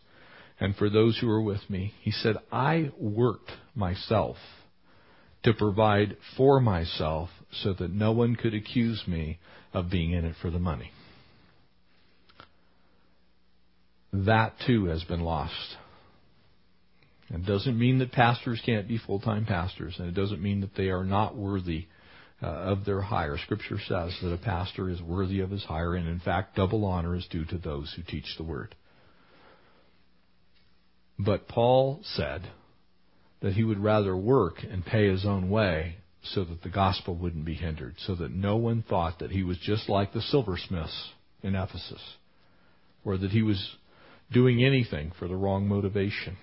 and 0.59 0.76
for 0.76 0.89
those 0.89 1.18
who 1.20 1.30
are 1.30 1.41
with 1.41 1.70
me. 1.70 1.93
He 2.01 2.11
said, 2.11 2.36
I 2.51 2.91
worked 2.99 3.51
myself 3.76 4.36
to 5.43 5.53
provide 5.53 6.18
for 6.36 6.59
myself 6.59 7.30
so 7.64 7.74
that 7.74 7.91
no 7.91 8.12
one 8.12 8.36
could 8.36 8.53
accuse 8.53 9.03
me 9.08 9.39
of 9.74 9.89
being 9.89 10.12
in 10.12 10.26
it 10.26 10.36
for 10.41 10.49
the 10.49 10.60
money. 10.60 10.91
That 14.14 14.53
too 14.66 14.86
has 14.86 15.03
been 15.03 15.22
lost. 15.22 15.78
It 17.30 17.45
doesn't 17.45 17.78
mean 17.78 17.99
that 17.99 18.12
pastors 18.12 18.62
can't 18.66 18.88
be 18.88 18.97
full-time 18.97 19.45
pastors, 19.45 19.95
and 19.97 20.08
it 20.08 20.14
doesn't 20.14 20.41
mean 20.41 20.62
that 20.62 20.76
they 20.76 20.89
are 20.89 21.03
not 21.03 21.36
worthy 21.36 21.88
uh, 22.41 22.45
of 22.45 22.86
their 22.86 23.01
hire. 23.01 23.38
Scripture 23.38 23.80
says 23.88 24.16
that 24.22 24.34
a 24.34 24.38
pastor 24.38 24.89
is 24.89 25.01
worthy 25.01 25.39
of 25.39 25.49
his 25.49 25.64
hire, 25.64 25.95
and 25.95 26.08
in 26.08 26.20
fact, 26.20 26.56
double 26.56 26.86
honor 26.86 27.16
is 27.16 27.26
due 27.30 27.45
to 27.45 27.58
those 27.58 27.93
who 27.95 28.03
teach 28.03 28.36
the 28.38 28.43
word. 28.43 28.76
But 31.18 31.47
Paul 31.47 32.01
said 32.03 32.49
that 33.41 33.53
he 33.53 33.64
would 33.64 33.80
rather 33.80 34.16
work 34.16 34.64
and 34.70 34.86
pay 34.86 35.10
his 35.10 35.26
own 35.26 35.49
way 35.49 35.97
so 36.34 36.44
that 36.44 36.64
the 36.64 36.70
gospel 36.70 37.16
wouldn't 37.16 37.46
be 37.46 37.56
hindered, 37.56 37.96
so 38.00 38.16
that 38.16 38.32
no 38.32 38.58
one 38.58 38.84
thought 38.88 39.20
that 39.20 39.32
he 39.32 39.44
was 39.44 39.58
just 39.60 39.90
like 39.90 40.14
the 40.14 40.22
silversmiths 40.22 41.10
in 41.44 41.56
Ephesus, 41.56 42.02
or 43.04 43.18
that 43.18 43.32
he 43.32 43.42
was 43.42 43.76
doing 44.32 44.64
anything 44.64 45.12
for 45.20 45.28
the 45.28 45.36
wrong 45.36 45.68
motivation. 45.68 46.38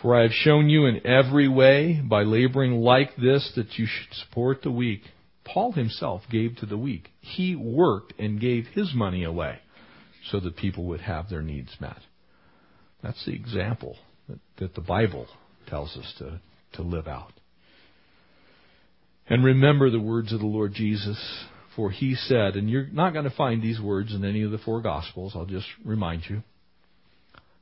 For 0.00 0.16
I 0.18 0.22
have 0.22 0.32
shown 0.32 0.68
you 0.68 0.86
in 0.86 1.06
every 1.06 1.48
way, 1.48 2.00
by 2.02 2.24
laboring 2.24 2.80
like 2.80 3.16
this, 3.16 3.52
that 3.56 3.78
you 3.78 3.86
should 3.86 4.12
support 4.14 4.62
the 4.62 4.70
weak. 4.70 5.02
Paul 5.44 5.72
himself 5.72 6.22
gave 6.30 6.56
to 6.56 6.66
the 6.66 6.76
weak. 6.76 7.08
He 7.20 7.54
worked 7.54 8.12
and 8.18 8.40
gave 8.40 8.66
his 8.66 8.92
money 8.94 9.24
away 9.24 9.60
so 10.30 10.40
that 10.40 10.56
people 10.56 10.84
would 10.86 11.00
have 11.00 11.28
their 11.28 11.42
needs 11.42 11.76
met. 11.80 11.98
That's 13.02 13.24
the 13.24 13.32
example 13.32 13.96
that, 14.28 14.38
that 14.58 14.74
the 14.74 14.80
Bible 14.80 15.26
tells 15.68 15.96
us 15.96 16.14
to, 16.18 16.40
to 16.74 16.82
live 16.82 17.08
out. 17.08 17.32
And 19.28 19.44
remember 19.44 19.90
the 19.90 20.00
words 20.00 20.32
of 20.32 20.40
the 20.40 20.46
Lord 20.46 20.74
Jesus, 20.74 21.18
for 21.76 21.90
he 21.90 22.14
said, 22.14 22.56
and 22.56 22.68
you're 22.68 22.88
not 22.88 23.12
going 23.12 23.24
to 23.24 23.36
find 23.36 23.62
these 23.62 23.80
words 23.80 24.12
in 24.12 24.24
any 24.24 24.42
of 24.42 24.50
the 24.50 24.58
four 24.58 24.82
Gospels, 24.82 25.32
I'll 25.34 25.46
just 25.46 25.68
remind 25.84 26.24
you, 26.28 26.42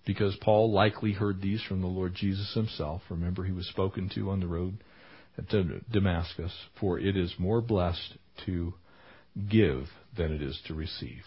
because 0.06 0.36
Paul 0.40 0.72
likely 0.72 1.12
heard 1.12 1.40
these 1.40 1.62
from 1.62 1.80
the 1.80 1.86
Lord 1.86 2.14
Jesus 2.14 2.52
himself. 2.54 3.02
Remember, 3.10 3.44
he 3.44 3.52
was 3.52 3.68
spoken 3.68 4.10
to 4.14 4.30
on 4.30 4.40
the 4.40 4.46
road 4.46 4.78
to 5.50 5.80
Damascus, 5.92 6.52
for 6.80 6.98
it 6.98 7.16
is 7.16 7.34
more 7.38 7.60
blessed 7.60 8.16
to 8.46 8.74
give 9.48 9.84
than 10.16 10.32
it 10.32 10.42
is 10.42 10.58
to 10.66 10.74
receive. 10.74 11.22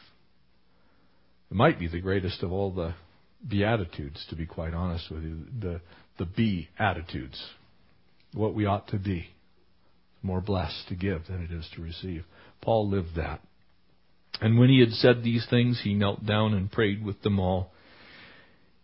It 1.50 1.56
might 1.56 1.80
be 1.80 1.88
the 1.88 2.02
greatest 2.02 2.44
of 2.44 2.52
all 2.52 2.72
the 2.72 2.96
beatitudes, 3.48 4.26
to 4.30 4.36
be 4.36 4.46
quite 4.46 4.74
honest 4.74 5.10
with 5.10 5.24
you, 5.24 5.46
the, 5.60 5.82
the 6.18 6.26
be 6.26 6.70
attitudes, 6.78 7.42
what 8.34 8.54
we 8.54 8.66
ought 8.66 8.88
to 8.90 8.98
be 8.98 9.28
more 10.24 10.42
blessed 10.42 10.88
to 10.88 10.96
give 10.96 11.28
than 11.28 11.44
it 11.44 11.52
is 11.52 11.70
to 11.76 11.82
receive. 11.82 12.24
Paul 12.62 12.90
lived 12.90 13.16
that. 13.18 13.42
And 14.42 14.58
when 14.58 14.70
he 14.70 14.80
had 14.80 14.92
said 14.92 15.22
these 15.22 15.46
things, 15.50 15.82
he 15.84 15.94
knelt 15.94 16.26
down 16.26 16.54
and 16.54 16.72
prayed 16.72 17.04
with 17.04 17.22
them 17.22 17.40
all. 17.40 17.72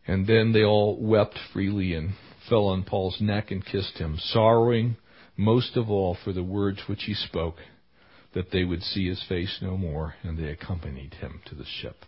And 0.05 0.27
then 0.27 0.53
they 0.53 0.63
all 0.63 0.97
wept 0.99 1.39
freely 1.53 1.93
and 1.93 2.11
fell 2.47 2.67
on 2.67 2.83
Paul's 2.83 3.17
neck 3.19 3.51
and 3.51 3.65
kissed 3.65 3.97
him, 3.97 4.17
sorrowing 4.19 4.97
most 5.37 5.77
of 5.77 5.89
all 5.89 6.17
for 6.23 6.33
the 6.33 6.43
words 6.43 6.79
which 6.87 7.03
he 7.03 7.13
spoke, 7.13 7.57
that 8.33 8.51
they 8.51 8.63
would 8.63 8.83
see 8.83 9.07
his 9.07 9.23
face 9.29 9.59
no 9.61 9.77
more, 9.77 10.15
and 10.23 10.37
they 10.37 10.49
accompanied 10.49 11.13
him 11.15 11.41
to 11.45 11.55
the 11.55 11.65
ship. 11.65 12.05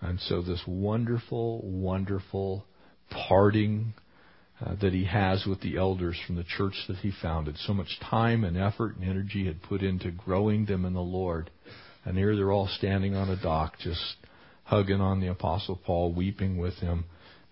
And 0.00 0.20
so 0.20 0.42
this 0.42 0.62
wonderful, 0.66 1.60
wonderful 1.62 2.66
parting 3.10 3.94
uh, 4.60 4.74
that 4.80 4.92
he 4.92 5.04
has 5.04 5.44
with 5.46 5.60
the 5.60 5.76
elders 5.76 6.16
from 6.26 6.36
the 6.36 6.44
church 6.44 6.74
that 6.88 6.98
he 6.98 7.12
founded. 7.22 7.56
So 7.58 7.74
much 7.74 7.98
time 8.00 8.44
and 8.44 8.56
effort 8.56 8.96
and 8.96 9.08
energy 9.08 9.46
had 9.46 9.62
put 9.62 9.82
into 9.82 10.10
growing 10.10 10.66
them 10.66 10.84
in 10.84 10.94
the 10.94 11.00
Lord. 11.00 11.50
And 12.04 12.16
here 12.16 12.36
they're 12.36 12.52
all 12.52 12.68
standing 12.68 13.14
on 13.14 13.30
a 13.30 13.40
dock, 13.40 13.78
just 13.78 14.16
hugging 14.64 15.00
on 15.00 15.20
the 15.20 15.28
Apostle 15.28 15.80
Paul, 15.84 16.12
weeping 16.12 16.58
with 16.58 16.74
him, 16.74 17.04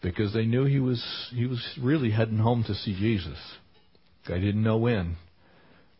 because 0.03 0.32
they 0.32 0.44
knew 0.44 0.64
he 0.64 0.80
was 0.80 1.03
he 1.34 1.46
was 1.46 1.62
really 1.80 2.11
heading 2.11 2.38
home 2.38 2.64
to 2.64 2.74
see 2.74 2.94
Jesus. 2.94 3.38
I 4.26 4.38
didn't 4.38 4.62
know 4.62 4.76
when, 4.76 5.16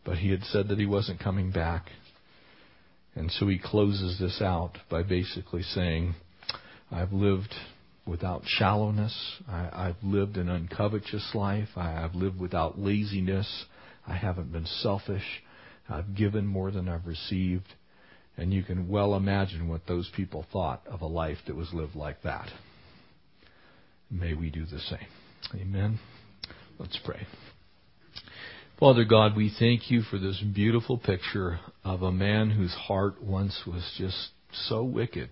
but 0.05 0.17
he 0.17 0.29
had 0.29 0.43
said 0.43 0.69
that 0.69 0.79
he 0.79 0.85
wasn't 0.85 1.19
coming 1.19 1.51
back. 1.51 1.87
And 3.15 3.31
so 3.31 3.47
he 3.47 3.59
closes 3.59 4.17
this 4.19 4.41
out 4.41 4.77
by 4.89 5.03
basically 5.03 5.61
saying, 5.61 6.15
I've 6.91 7.13
lived 7.13 7.53
without 8.05 8.43
shallowness. 8.45 9.15
I, 9.47 9.87
have 9.87 10.03
lived 10.03 10.37
an 10.37 10.49
uncovetous 10.49 11.31
life. 11.33 11.69
I, 11.75 11.91
have 11.91 12.15
lived 12.15 12.39
without 12.39 12.79
laziness. 12.79 13.65
I 14.07 14.15
haven't 14.15 14.51
been 14.51 14.65
selfish. 14.65 15.23
I've 15.89 16.15
given 16.15 16.45
more 16.45 16.71
than 16.71 16.89
I've 16.89 17.05
received. 17.05 17.67
And 18.35 18.53
you 18.53 18.63
can 18.63 18.89
well 18.89 19.15
imagine 19.15 19.69
what 19.69 19.87
those 19.87 20.09
people 20.15 20.45
thought 20.51 20.81
of 20.87 21.01
a 21.01 21.07
life 21.07 21.37
that 21.47 21.55
was 21.55 21.71
lived 21.73 21.95
like 21.95 22.23
that. 22.23 22.49
May 24.09 24.33
we 24.33 24.49
do 24.49 24.65
the 24.65 24.79
same. 24.79 25.07
Amen. 25.55 25.99
Let's 26.79 26.99
pray. 27.03 27.25
Father 28.79 29.05
God, 29.05 29.35
we 29.35 29.53
thank 29.59 29.91
you 29.91 30.01
for 30.01 30.17
this 30.17 30.41
beautiful 30.53 30.97
picture 30.97 31.59
of 31.83 32.01
a 32.01 32.11
man 32.11 32.49
whose 32.49 32.73
heart 32.73 33.23
once 33.23 33.61
was 33.65 33.83
just 33.97 34.29
so 34.67 34.83
wicked 34.83 35.29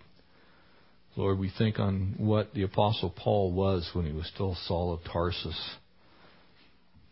Lord, 1.15 1.39
we 1.39 1.51
think 1.57 1.77
on 1.79 2.15
what 2.17 2.53
the 2.53 2.63
Apostle 2.63 3.13
Paul 3.15 3.51
was 3.51 3.89
when 3.93 4.05
he 4.05 4.13
was 4.13 4.27
still 4.33 4.55
Saul 4.67 4.93
of 4.93 5.03
Tarsus. 5.11 5.75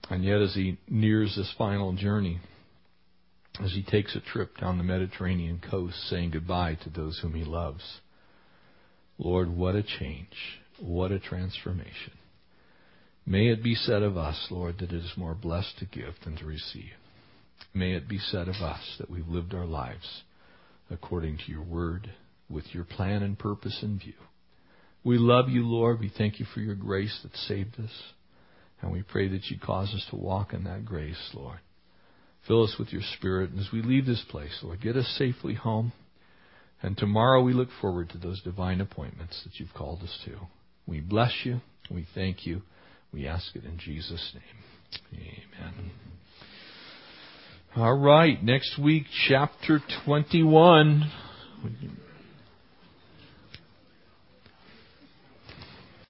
And 0.10 0.24
yet, 0.24 0.42
as 0.42 0.56
he 0.56 0.78
nears 0.88 1.36
this 1.36 1.54
final 1.58 1.94
journey, 1.94 2.40
as 3.64 3.72
he 3.74 3.84
takes 3.84 4.16
a 4.16 4.22
trip 4.22 4.58
down 4.58 4.78
the 4.78 4.84
Mediterranean 4.84 5.62
coast, 5.70 5.96
saying 6.10 6.32
goodbye 6.32 6.78
to 6.84 6.90
those 6.90 7.20
whom 7.22 7.34
he 7.34 7.44
loves, 7.44 7.84
Lord, 9.18 9.50
what 9.50 9.76
a 9.76 9.84
change. 9.84 10.60
What 10.80 11.12
a 11.12 11.20
transformation. 11.20 12.14
May 13.26 13.50
it 13.50 13.62
be 13.62 13.76
said 13.76 14.02
of 14.02 14.18
us, 14.18 14.48
Lord, 14.50 14.80
that 14.80 14.94
it 14.94 15.04
is 15.04 15.12
more 15.18 15.36
blessed 15.36 15.78
to 15.80 15.86
give 15.86 16.14
than 16.24 16.38
to 16.38 16.46
receive. 16.46 16.94
May 17.74 17.94
it 17.94 18.08
be 18.08 18.18
said 18.18 18.48
of 18.48 18.56
us 18.56 18.96
that 18.98 19.10
we've 19.10 19.28
lived 19.28 19.54
our 19.54 19.66
lives 19.66 20.24
according 20.90 21.38
to 21.38 21.52
your 21.52 21.62
word 21.62 22.10
with 22.50 22.66
your 22.74 22.84
plan 22.84 23.24
and 23.24 23.38
purpose 23.38 23.80
in 23.82 24.00
view. 24.00 24.14
We 25.04 25.18
love 25.18 25.50
you, 25.50 25.66
Lord. 25.66 26.00
We 26.00 26.12
thank 26.16 26.40
you 26.40 26.46
for 26.54 26.60
your 26.60 26.76
grace 26.76 27.18
that 27.24 27.36
saved 27.36 27.80
us. 27.80 27.92
And 28.82 28.92
we 28.92 29.04
pray 29.04 29.28
that 29.30 29.46
you 29.50 29.58
cause 29.60 29.94
us 29.94 30.06
to 30.10 30.16
walk 30.16 30.54
in 30.54 30.64
that 30.64 30.86
grace, 30.86 31.32
Lord. 31.34 31.60
Fill 32.48 32.64
us 32.64 32.76
with 32.80 32.92
your 32.92 33.02
spirit. 33.18 33.52
And 33.52 33.60
as 33.60 33.70
we 33.72 33.82
leave 33.82 34.06
this 34.06 34.24
place, 34.30 34.58
Lord, 34.64 34.82
get 34.82 34.96
us 34.96 35.08
safely 35.18 35.54
home. 35.54 35.92
And 36.82 36.98
tomorrow 36.98 37.42
we 37.42 37.54
look 37.54 37.70
forward 37.82 38.10
to 38.10 38.18
those 38.18 38.42
divine 38.42 38.80
appointments 38.80 39.42
that 39.44 39.60
you've 39.60 39.74
called 39.74 40.02
us 40.02 40.18
to. 40.26 40.38
We 40.88 41.02
bless 41.02 41.34
you. 41.44 41.60
We 41.92 42.08
thank 42.16 42.46
you. 42.46 42.62
We 43.12 43.28
ask 43.28 43.56
it 43.56 43.66
in 43.66 43.78
Jesus' 43.78 44.34
name. 44.34 45.24
Amen. 45.62 45.92
All 47.76 47.98
right. 47.98 48.42
Next 48.44 48.80
week, 48.80 49.04
chapter 49.28 49.80
21. 50.06 51.12